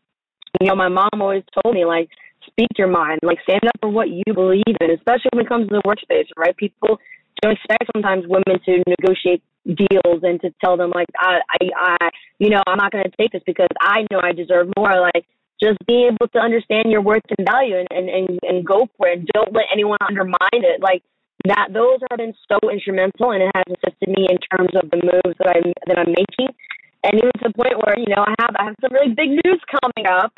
you 0.61 0.69
know, 0.69 0.77
my 0.77 0.89
mom 0.89 1.11
always 1.21 1.43
told 1.63 1.75
me 1.75 1.85
like, 1.85 2.09
speak 2.47 2.69
your 2.77 2.89
mind, 2.89 3.21
like 3.23 3.39
stand 3.43 3.65
up 3.67 3.75
for 3.81 3.89
what 3.89 4.09
you 4.09 4.23
believe 4.33 4.63
in, 4.81 4.91
especially 4.91 5.31
when 5.33 5.45
it 5.45 5.49
comes 5.49 5.69
to 5.69 5.75
the 5.75 5.83
workspace, 5.83 6.29
right? 6.37 6.57
People 6.57 6.99
don't 7.43 7.53
expect 7.53 7.91
sometimes 7.95 8.25
women 8.27 8.61
to 8.65 8.83
negotiate 8.87 9.43
deals 9.67 10.23
and 10.23 10.41
to 10.43 10.55
tell 10.63 10.77
them 10.77 10.93
like, 10.95 11.09
I, 11.19 11.41
I, 11.61 11.97
I 12.01 12.11
you 12.39 12.51
know, 12.51 12.63
I'm 12.67 12.79
not 12.79 12.93
going 12.93 13.05
to 13.05 13.11
take 13.19 13.33
this 13.33 13.43
because 13.47 13.69
I 13.81 14.07
know 14.11 14.21
I 14.23 14.33
deserve 14.33 14.69
more. 14.77 15.01
Like, 15.01 15.25
just 15.61 15.79
be 15.87 16.07
able 16.07 16.29
to 16.29 16.39
understand 16.39 16.91
your 16.91 17.01
worth 17.01 17.23
and 17.39 17.47
value 17.49 17.77
and, 17.79 17.89
and, 17.91 18.09
and, 18.09 18.39
and 18.43 18.67
go 18.67 18.89
for 18.97 19.09
it. 19.09 19.25
Don't 19.33 19.53
let 19.53 19.65
anyone 19.73 19.99
undermine 20.07 20.37
it. 20.53 20.81
Like, 20.81 21.03
that 21.45 21.69
those 21.73 21.99
have 22.11 22.19
been 22.19 22.35
so 22.49 22.59
instrumental 22.71 23.33
and 23.33 23.43
it 23.43 23.53
has 23.55 23.65
assisted 23.69 24.09
me 24.09 24.27
in 24.31 24.39
terms 24.51 24.71
of 24.75 24.91
the 24.91 24.97
moves 24.97 25.37
that 25.39 25.49
I'm 25.57 25.73
that 25.87 25.99
I'm 25.99 26.13
making. 26.13 26.55
And 27.05 27.15
even 27.21 27.31
to 27.37 27.49
the 27.49 27.55
point 27.55 27.77
where, 27.85 27.99
you 27.99 28.09
know, 28.09 28.25
I 28.25 28.35
have 28.41 28.55
I 28.59 28.65
have 28.65 28.77
some 28.81 28.93
really 28.93 29.15
big 29.15 29.31
news 29.31 29.61
coming 29.69 30.07
up. 30.09 30.33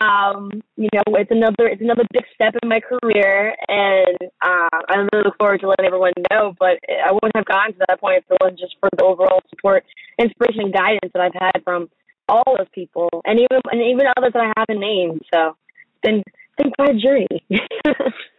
um, 0.00 0.62
you 0.76 0.88
know, 0.92 1.02
it's 1.16 1.30
another 1.30 1.68
it's 1.68 1.82
another 1.82 2.04
big 2.12 2.24
step 2.34 2.54
in 2.62 2.68
my 2.68 2.80
career, 2.80 3.54
and 3.68 4.16
uh, 4.42 4.80
I 4.88 4.94
really 5.12 5.24
look 5.24 5.36
forward 5.38 5.60
to 5.60 5.68
letting 5.68 5.86
everyone 5.86 6.12
know. 6.30 6.54
But 6.58 6.78
I 6.88 7.12
wouldn't 7.12 7.36
have 7.36 7.44
gotten 7.44 7.74
to 7.74 7.84
that 7.88 8.00
point 8.00 8.18
if 8.18 8.24
it 8.30 8.38
wasn't 8.40 8.58
just 8.60 8.76
for 8.80 8.88
the 8.96 9.04
overall 9.04 9.40
support, 9.50 9.84
inspiration, 10.18 10.62
and 10.62 10.72
guidance 10.72 11.12
that 11.12 11.22
I've 11.22 11.34
had 11.40 11.62
from 11.64 11.90
all 12.28 12.56
those 12.56 12.68
people, 12.72 13.08
and 13.26 13.38
even 13.38 13.60
and 13.70 13.80
even 13.82 14.06
others 14.16 14.32
that 14.32 14.42
I 14.42 14.52
haven't 14.56 14.80
named. 14.80 15.20
So 15.32 15.56
it's 15.76 16.00
been 16.02 16.22
it's 16.26 16.56
been 16.56 16.72
quite 16.72 16.96
a 16.96 16.98
journey. 16.98 17.44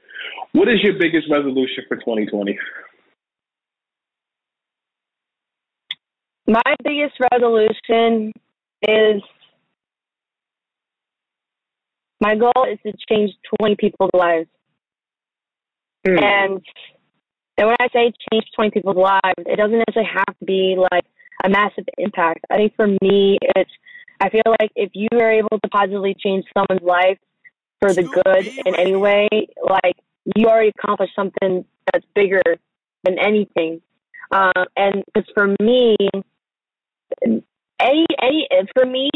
what 0.56 0.70
is 0.70 0.82
your 0.82 0.94
biggest 0.94 1.30
resolution 1.30 1.84
for 1.88 1.98
2020? 1.98 2.58
My 6.48 6.62
biggest 6.84 7.16
resolution 7.32 8.32
is 8.88 9.22
my 12.22 12.36
goal 12.36 12.66
is 12.72 12.80
to 12.86 12.94
change 13.10 13.32
20 13.60 13.76
people's 13.76 14.12
lives. 14.14 14.48
Mm. 16.08 16.24
And 16.24 16.66
and 17.58 17.68
when 17.68 17.76
I 17.80 17.88
say 17.92 18.14
change 18.32 18.46
20 18.56 18.72
people's 18.72 18.96
lives, 18.96 19.22
it 19.40 19.58
doesn't 19.58 19.84
necessarily 19.88 20.12
have 20.14 20.38
to 20.40 20.46
be 20.46 20.76
like 20.78 21.06
a 21.44 21.50
massive 21.50 21.86
impact. 21.98 22.46
I 22.50 22.58
think 22.58 22.76
for 22.76 22.88
me, 22.88 23.38
it's 23.42 23.72
I 24.22 24.30
feel 24.30 24.44
like 24.60 24.72
if 24.76 24.92
you 24.94 25.10
are 25.14 25.32
able 25.32 25.60
to 25.62 25.70
positively 25.70 26.16
change 26.18 26.46
someone's 26.54 26.86
life 26.86 27.18
for 27.82 27.94
the 27.94 28.04
good 28.04 28.48
in 28.66 28.76
any 28.76 28.96
way, 28.96 29.28
like 29.62 29.98
you 30.36 30.48
already 30.48 30.72
accomplished 30.78 31.14
something 31.16 31.66
that's 31.92 32.06
bigger 32.16 32.42
than 33.04 33.18
anything. 33.20 33.82
Um, 34.32 34.66
and 34.76 35.04
because 35.06 35.30
for 35.34 35.56
me, 35.62 35.96
any 37.80 38.06
any 38.22 38.48
for 38.76 38.86
me, 38.86 39.10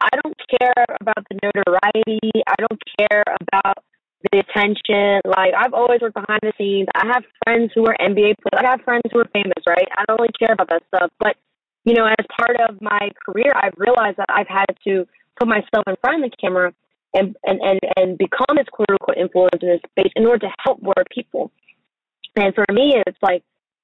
I 0.00 0.08
don't 0.22 0.36
care 0.60 0.84
about 1.00 1.26
the 1.28 1.38
notoriety. 1.42 2.42
I 2.46 2.54
don't 2.58 2.80
care 2.98 3.24
about 3.40 3.78
the 4.30 4.38
attention. 4.38 5.20
Like 5.24 5.52
I've 5.58 5.74
always 5.74 6.00
worked 6.00 6.14
behind 6.14 6.40
the 6.42 6.52
scenes. 6.58 6.88
I 6.94 7.06
have 7.06 7.24
friends 7.44 7.72
who 7.74 7.86
are 7.86 7.96
NBA 8.00 8.36
players. 8.38 8.64
I 8.64 8.70
have 8.70 8.80
friends 8.82 9.02
who 9.12 9.20
are 9.20 9.30
famous, 9.32 9.62
right? 9.66 9.88
I 9.96 10.04
don't 10.06 10.20
really 10.20 10.32
care 10.38 10.52
about 10.52 10.68
that 10.68 10.82
stuff. 10.94 11.10
But 11.18 11.36
you 11.84 11.94
know, 11.94 12.06
as 12.06 12.26
part 12.38 12.56
of 12.68 12.80
my 12.80 13.10
career, 13.24 13.52
I've 13.54 13.74
realized 13.76 14.18
that 14.18 14.28
I've 14.28 14.48
had 14.48 14.66
to 14.86 15.06
put 15.38 15.48
myself 15.48 15.84
in 15.86 15.94
front 16.00 16.24
of 16.24 16.30
the 16.30 16.36
camera 16.36 16.72
and 17.16 17.36
and 17.44 17.60
and, 17.60 17.80
and 17.96 18.18
become 18.18 18.56
this 18.56 18.66
quote 18.70 18.90
unquote 18.90 19.16
influencer 19.16 19.62
in 19.62 19.68
this 19.68 19.80
space 19.90 20.12
in 20.16 20.26
order 20.26 20.46
to 20.46 20.52
help 20.64 20.82
more 20.82 20.94
people. 21.10 21.50
And 22.36 22.54
for 22.54 22.66
me, 22.72 22.94
it's 23.06 23.18
like 23.22 23.42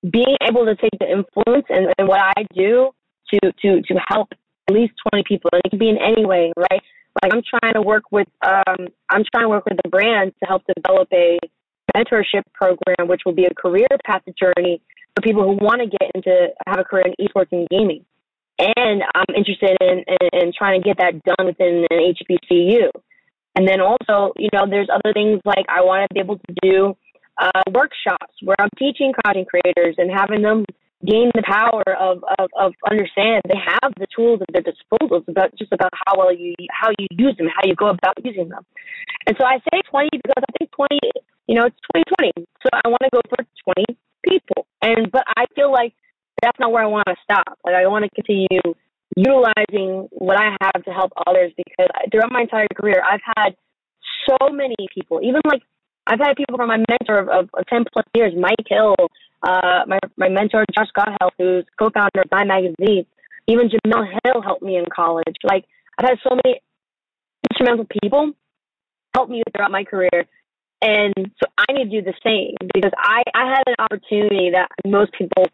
being 0.09 0.37
able 0.43 0.67
to 0.67 0.77
take 0.77 0.99
the 1.01 1.11
influence 1.11 1.67
and, 1.69 1.93
and 1.99 2.09
what 2.09 2.21
I 2.21 2.45
do 2.55 2.91
to 3.33 3.53
to 3.63 3.83
to 3.83 3.95
help 4.09 4.33
at 4.69 4.75
least 4.75 4.93
20 5.11 5.25
people. 5.27 5.51
And 5.53 5.63
it 5.65 5.71
can 5.71 5.79
be 5.79 5.89
in 5.89 5.99
any 5.99 6.27
way, 6.27 6.53
right? 6.57 6.83
Like 7.23 7.35
I'm 7.35 7.43
trying 7.43 7.75
to 7.75 7.83
work 7.83 8.05
with 8.11 8.29
um, 8.47 8.89
I'm 9.11 9.25
trying 9.33 9.45
to 9.45 9.49
work 9.49 9.65
with 9.65 9.79
the 9.83 9.89
brand 9.89 10.33
to 10.41 10.47
help 10.47 10.63
develop 10.77 11.09
a 11.13 11.39
mentorship 11.97 12.43
program, 12.53 13.09
which 13.09 13.23
will 13.25 13.35
be 13.35 13.45
a 13.45 13.55
career 13.55 13.89
path 14.05 14.23
journey 14.39 14.81
for 15.15 15.23
people 15.23 15.43
who 15.43 15.65
want 15.65 15.81
to 15.81 15.87
get 15.87 16.11
into 16.15 16.49
have 16.67 16.79
a 16.79 16.85
career 16.85 17.05
in 17.07 17.27
esports 17.27 17.53
and 17.53 17.69
gaming. 17.69 18.05
And 18.59 19.03
I'm 19.15 19.35
interested 19.35 19.77
in, 19.81 20.05
in, 20.07 20.41
in 20.41 20.53
trying 20.57 20.81
to 20.81 20.87
get 20.87 20.99
that 20.99 21.23
done 21.25 21.47
within 21.47 21.87
an 21.91 22.15
HBCU. 22.15 22.91
And 23.55 23.69
then 23.69 23.81
also, 23.81 24.33
you 24.37 24.49
know, 24.53 24.65
there's 24.69 24.89
other 24.93 25.13
things 25.13 25.41
like 25.45 25.67
I 25.69 25.83
want 25.83 26.09
to 26.09 26.15
be 26.15 26.21
able 26.21 26.39
to 26.39 26.55
do 26.63 26.97
uh, 27.39 27.63
workshops 27.73 28.35
where 28.43 28.57
I'm 28.59 28.71
teaching 28.79 29.13
content 29.25 29.49
creators 29.49 29.97
and 29.99 30.11
having 30.11 30.43
them 30.43 30.65
gain 31.05 31.31
the 31.35 31.43
power 31.43 31.83
of, 31.99 32.23
of, 32.39 32.49
of 32.59 32.73
understand 32.89 33.43
they 33.49 33.59
have 33.59 33.93
the 33.99 34.07
tools 34.15 34.41
at 34.41 34.53
their 34.53 34.63
disposal. 34.63 35.19
It's 35.19 35.29
about 35.29 35.51
just 35.59 35.73
about 35.73 35.91
how 36.07 36.19
well 36.19 36.35
you 36.35 36.55
how 36.71 36.91
you 36.99 37.07
use 37.11 37.37
them, 37.37 37.49
how 37.49 37.67
you 37.67 37.75
go 37.75 37.89
about 37.89 38.15
using 38.23 38.49
them. 38.49 38.65
And 39.27 39.37
so 39.39 39.45
I 39.45 39.59
say 39.73 39.83
20 39.91 40.09
because 40.13 40.43
I 40.49 40.53
think 40.59 40.71
20, 40.71 41.01
you 41.49 41.57
know, 41.57 41.67
it's 41.67 41.77
2020. 41.95 42.47
So 42.63 42.69
I 42.73 42.89
want 42.89 43.03
to 43.03 43.11
go 43.13 43.21
for 43.29 43.45
20 43.75 43.99
people. 44.29 44.67
And 44.81 45.11
but 45.11 45.25
I 45.37 45.47
feel 45.55 45.73
like 45.73 45.93
that's 46.41 46.59
not 46.59 46.73
where 46.73 46.85
I 46.85 46.87
want 46.87 47.07
to 47.09 47.17
stop. 47.23 47.59
Like 47.65 47.75
I 47.75 47.87
want 47.87 48.05
to 48.05 48.11
continue 48.15 48.63
utilizing 49.17 50.09
what 50.11 50.37
I 50.37 50.57
have 50.61 50.85
to 50.85 50.91
help 50.91 51.13
others 51.27 51.53
because 51.57 51.89
throughout 52.11 52.33
my 52.33 52.43
entire 52.43 52.67
career, 52.75 53.03
I've 53.09 53.21
had 53.37 53.57
so 54.29 54.51
many 54.51 54.77
people, 54.95 55.21
even 55.23 55.41
like 55.45 55.63
I've 56.07 56.19
had 56.19 56.37
people 56.37 56.57
from 56.57 56.69
my 56.69 56.79
mentor 56.89 57.19
of, 57.19 57.29
of, 57.29 57.51
of 57.55 57.67
10 57.67 57.85
plus 57.93 58.07
years, 58.15 58.33
Mike 58.37 58.67
Hill, 58.67 58.95
uh, 59.43 59.83
my, 59.87 59.99
my 60.17 60.29
mentor, 60.29 60.65
Josh 60.75 60.89
Gotthelf, 60.97 61.31
who's 61.39 61.65
co-founder 61.79 62.23
of 62.23 62.31
Dime 62.31 62.49
Magazine. 62.49 63.07
Even 63.49 63.69
Jemele 63.69 64.07
Hill 64.25 64.41
helped 64.43 64.63
me 64.63 64.77
in 64.77 64.85
college. 64.95 65.37
Like, 65.43 65.65
I've 65.99 66.09
had 66.09 66.19
so 66.23 66.37
many 66.45 66.61
instrumental 67.51 67.87
people 68.03 68.33
help 69.15 69.29
me 69.29 69.43
throughout 69.55 69.71
my 69.71 69.85
career. 69.85 70.25
And 70.81 71.15
so 71.17 71.51
I 71.59 71.73
need 71.73 71.91
to 71.91 72.03
do 72.03 72.03
the 72.03 72.15
same 72.25 72.57
because 72.75 72.91
I, 72.97 73.23
I 73.35 73.47
had 73.49 73.63
an 73.67 73.75
opportunity 73.79 74.51
that 74.51 74.69
most 74.85 75.13
people 75.13 75.47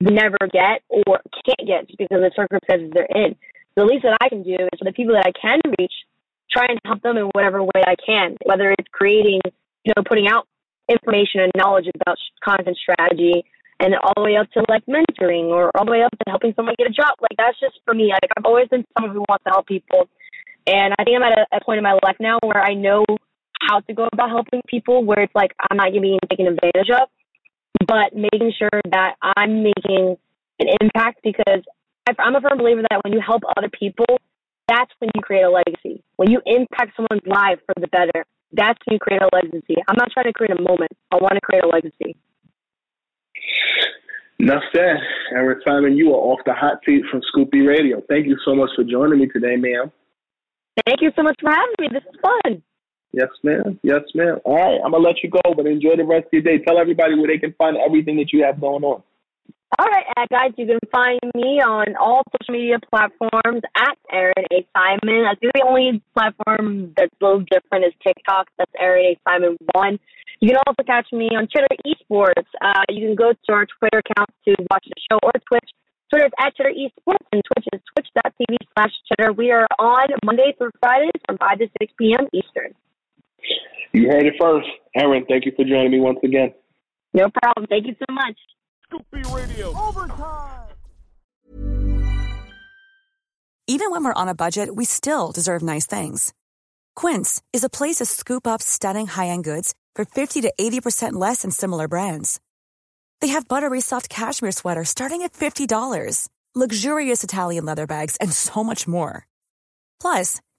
never 0.00 0.38
get 0.52 0.82
or 0.88 1.20
can't 1.46 1.66
get 1.66 1.86
just 1.86 1.98
because 1.98 2.16
of 2.16 2.22
the 2.22 2.32
circumstances 2.34 2.90
they're 2.92 3.08
in. 3.10 3.36
The 3.76 3.84
least 3.84 4.02
that 4.04 4.18
I 4.20 4.28
can 4.28 4.42
do 4.42 4.54
is 4.54 4.78
for 4.78 4.84
the 4.84 4.92
people 4.92 5.14
that 5.14 5.26
I 5.26 5.32
can 5.32 5.60
reach, 5.78 5.92
try 6.50 6.66
and 6.68 6.78
help 6.84 7.02
them 7.02 7.16
in 7.16 7.30
whatever 7.32 7.62
way 7.62 7.82
I 7.86 7.96
can, 8.04 8.36
whether 8.44 8.70
it's 8.72 8.88
creating, 8.92 9.40
you 9.84 9.92
know, 9.96 10.02
putting 10.06 10.28
out 10.28 10.46
information 10.88 11.40
and 11.40 11.52
knowledge 11.56 11.86
about 11.94 12.16
content 12.44 12.76
strategy 12.76 13.44
and 13.80 13.94
all 14.02 14.12
the 14.16 14.22
way 14.22 14.36
up 14.36 14.50
to 14.52 14.62
like 14.68 14.84
mentoring 14.86 15.48
or 15.48 15.70
all 15.76 15.84
the 15.84 15.90
way 15.90 16.02
up 16.02 16.12
to 16.12 16.30
helping 16.30 16.52
someone 16.54 16.74
get 16.78 16.86
a 16.86 16.90
job. 16.90 17.14
Like 17.20 17.36
that's 17.36 17.58
just 17.58 17.80
for 17.84 17.94
me. 17.94 18.08
Like 18.08 18.30
I've 18.36 18.44
always 18.44 18.68
been 18.68 18.84
someone 18.96 19.14
who 19.14 19.24
wants 19.28 19.44
to 19.44 19.50
help 19.50 19.66
people. 19.66 20.08
And 20.66 20.94
I 20.98 21.04
think 21.04 21.16
I'm 21.16 21.22
at 21.22 21.38
a, 21.38 21.56
a 21.56 21.64
point 21.64 21.78
in 21.78 21.84
my 21.84 21.98
life 22.04 22.16
now 22.20 22.38
where 22.42 22.62
I 22.62 22.74
know 22.74 23.04
how 23.60 23.80
to 23.80 23.94
go 23.94 24.08
about 24.12 24.30
helping 24.30 24.60
people 24.66 25.04
where 25.04 25.20
it's 25.20 25.34
like 25.34 25.52
I'm 25.70 25.76
not 25.76 25.92
being 25.92 26.18
taken 26.28 26.46
advantage 26.46 26.90
of, 26.90 27.08
but 27.86 28.14
making 28.14 28.52
sure 28.58 28.80
that 28.90 29.14
I'm 29.22 29.62
making 29.62 30.16
an 30.58 30.66
impact 30.80 31.20
because 31.22 31.62
I'm 32.06 32.34
a 32.34 32.40
firm 32.40 32.58
believer 32.58 32.82
that 32.90 33.00
when 33.04 33.12
you 33.12 33.20
help 33.24 33.42
other 33.56 33.68
people, 33.68 34.18
that's 34.68 34.90
when 34.98 35.10
you 35.14 35.20
create 35.22 35.42
a 35.42 35.50
legacy. 35.50 36.02
When 36.16 36.30
you 36.30 36.40
impact 36.46 36.92
someone's 36.96 37.26
life 37.26 37.58
for 37.66 37.74
the 37.80 37.88
better, 37.88 38.24
that's 38.52 38.78
when 38.86 38.94
you 38.94 38.98
create 38.98 39.22
a 39.22 39.28
legacy. 39.34 39.76
I'm 39.88 39.96
not 39.96 40.10
trying 40.12 40.26
to 40.26 40.32
create 40.32 40.58
a 40.58 40.60
moment. 40.60 40.92
I 41.10 41.16
want 41.16 41.34
to 41.34 41.40
create 41.40 41.64
a 41.64 41.68
legacy. 41.68 42.16
Enough 44.38 44.62
said. 44.74 44.96
Erin 45.34 45.60
Simon, 45.64 45.96
you 45.96 46.10
are 46.10 46.18
off 46.18 46.40
the 46.44 46.52
hot 46.52 46.78
seat 46.84 47.02
from 47.10 47.22
Scoop 47.28 47.50
B 47.50 47.60
Radio. 47.60 48.02
Thank 48.08 48.26
you 48.26 48.36
so 48.44 48.54
much 48.54 48.70
for 48.76 48.84
joining 48.84 49.20
me 49.20 49.28
today, 49.28 49.56
ma'am. 49.56 49.90
Thank 50.86 51.00
you 51.00 51.10
so 51.16 51.22
much 51.22 51.36
for 51.40 51.50
having 51.50 51.74
me. 51.78 51.88
This 51.92 52.02
is 52.02 52.20
fun. 52.20 52.62
Yes, 53.12 53.28
ma'am. 53.42 53.78
Yes, 53.82 54.02
ma'am. 54.14 54.38
All 54.44 54.56
right, 54.56 54.80
I'm 54.84 54.92
gonna 54.92 55.04
let 55.04 55.22
you 55.22 55.30
go, 55.30 55.54
but 55.54 55.66
enjoy 55.66 55.96
the 55.96 56.04
rest 56.04 56.26
of 56.26 56.32
your 56.32 56.42
day. 56.42 56.58
Tell 56.64 56.78
everybody 56.78 57.14
where 57.14 57.28
they 57.28 57.38
can 57.38 57.52
find 57.54 57.76
everything 57.76 58.16
that 58.16 58.32
you 58.32 58.44
have 58.44 58.60
going 58.60 58.84
on. 58.84 59.02
All 59.78 59.86
right, 59.86 60.04
uh, 60.16 60.26
guys, 60.30 60.52
you 60.56 60.66
can 60.66 60.80
find 60.92 61.20
me 61.34 61.60
on 61.60 61.96
all 61.96 62.22
social 62.28 62.60
media 62.60 62.76
platforms 62.90 63.62
at 63.76 63.96
Erin 64.12 64.44
A. 64.52 64.66
Simon. 64.76 65.24
I 65.24 65.34
think 65.34 65.52
the 65.54 65.64
only 65.66 66.02
platform 66.12 66.92
that's 66.96 67.12
a 67.20 67.24
little 67.24 67.40
different 67.50 67.86
is 67.86 67.92
TikTok. 68.04 68.48
That's 68.58 68.72
Erin 68.78 69.16
A. 69.16 69.20
Simon 69.28 69.56
1. 69.72 69.98
You 70.40 70.48
can 70.48 70.58
also 70.66 70.82
catch 70.84 71.06
me 71.12 71.30
on 71.36 71.48
Cheddar 71.48 71.72
Esports. 71.88 72.48
Uh, 72.60 72.84
you 72.90 73.06
can 73.08 73.14
go 73.14 73.32
to 73.32 73.52
our 73.52 73.64
Twitter 73.78 74.02
account 74.04 74.28
to 74.44 74.54
watch 74.70 74.84
the 74.84 75.00
show 75.10 75.18
or 75.22 75.32
Twitch. 75.48 75.70
Twitter 76.10 76.26
is 76.26 76.32
at 76.38 76.54
Cheddar 76.56 76.72
Esports 76.76 77.24
and 77.32 77.40
Twitch 77.40 77.66
is 77.72 77.80
twitch.tv 77.94 78.56
slash 78.76 78.92
Cheddar. 79.08 79.32
We 79.32 79.52
are 79.52 79.66
on 79.78 80.08
Monday 80.22 80.52
through 80.58 80.72
Fridays 80.80 81.16
from 81.24 81.38
5 81.38 81.58
to 81.60 81.66
6 81.80 81.92
p.m. 81.96 82.28
Eastern. 82.34 82.74
You 83.92 84.08
heard 84.08 84.26
it 84.26 84.34
first. 84.40 84.68
Erin, 84.94 85.24
thank 85.28 85.44
you 85.44 85.52
for 85.54 85.64
joining 85.64 85.90
me 85.90 86.00
once 86.00 86.18
again. 86.24 86.52
No 87.14 87.28
problem. 87.42 87.66
Thank 87.68 87.86
you 87.86 87.94
so 87.98 88.12
much. 88.12 88.36
Scoop 88.84 89.04
B 89.12 89.22
Radio. 89.32 89.74
Overtime. 89.76 90.68
Even 93.68 93.90
when 93.90 94.04
we're 94.04 94.12
on 94.12 94.28
a 94.28 94.34
budget, 94.34 94.74
we 94.74 94.84
still 94.84 95.30
deserve 95.30 95.62
nice 95.62 95.86
things. 95.86 96.34
Quince 96.96 97.40
is 97.52 97.64
a 97.64 97.70
place 97.70 97.96
to 97.96 98.04
scoop 98.04 98.46
up 98.46 98.60
stunning 98.60 99.06
high-end 99.06 99.44
goods 99.44 99.74
for 99.94 100.04
50 100.04 100.40
to 100.42 100.52
80% 100.60 101.12
less 101.12 101.42
than 101.42 101.50
similar 101.50 101.88
brands. 101.88 102.40
They 103.20 103.28
have 103.28 103.48
buttery 103.48 103.80
soft 103.80 104.08
cashmere 104.08 104.52
sweaters 104.52 104.88
starting 104.88 105.22
at 105.22 105.32
$50, 105.32 106.28
luxurious 106.54 107.24
Italian 107.24 107.64
leather 107.64 107.86
bags, 107.86 108.16
and 108.16 108.32
so 108.32 108.64
much 108.64 108.88
more. 108.88 109.26
Plus, 110.00 110.40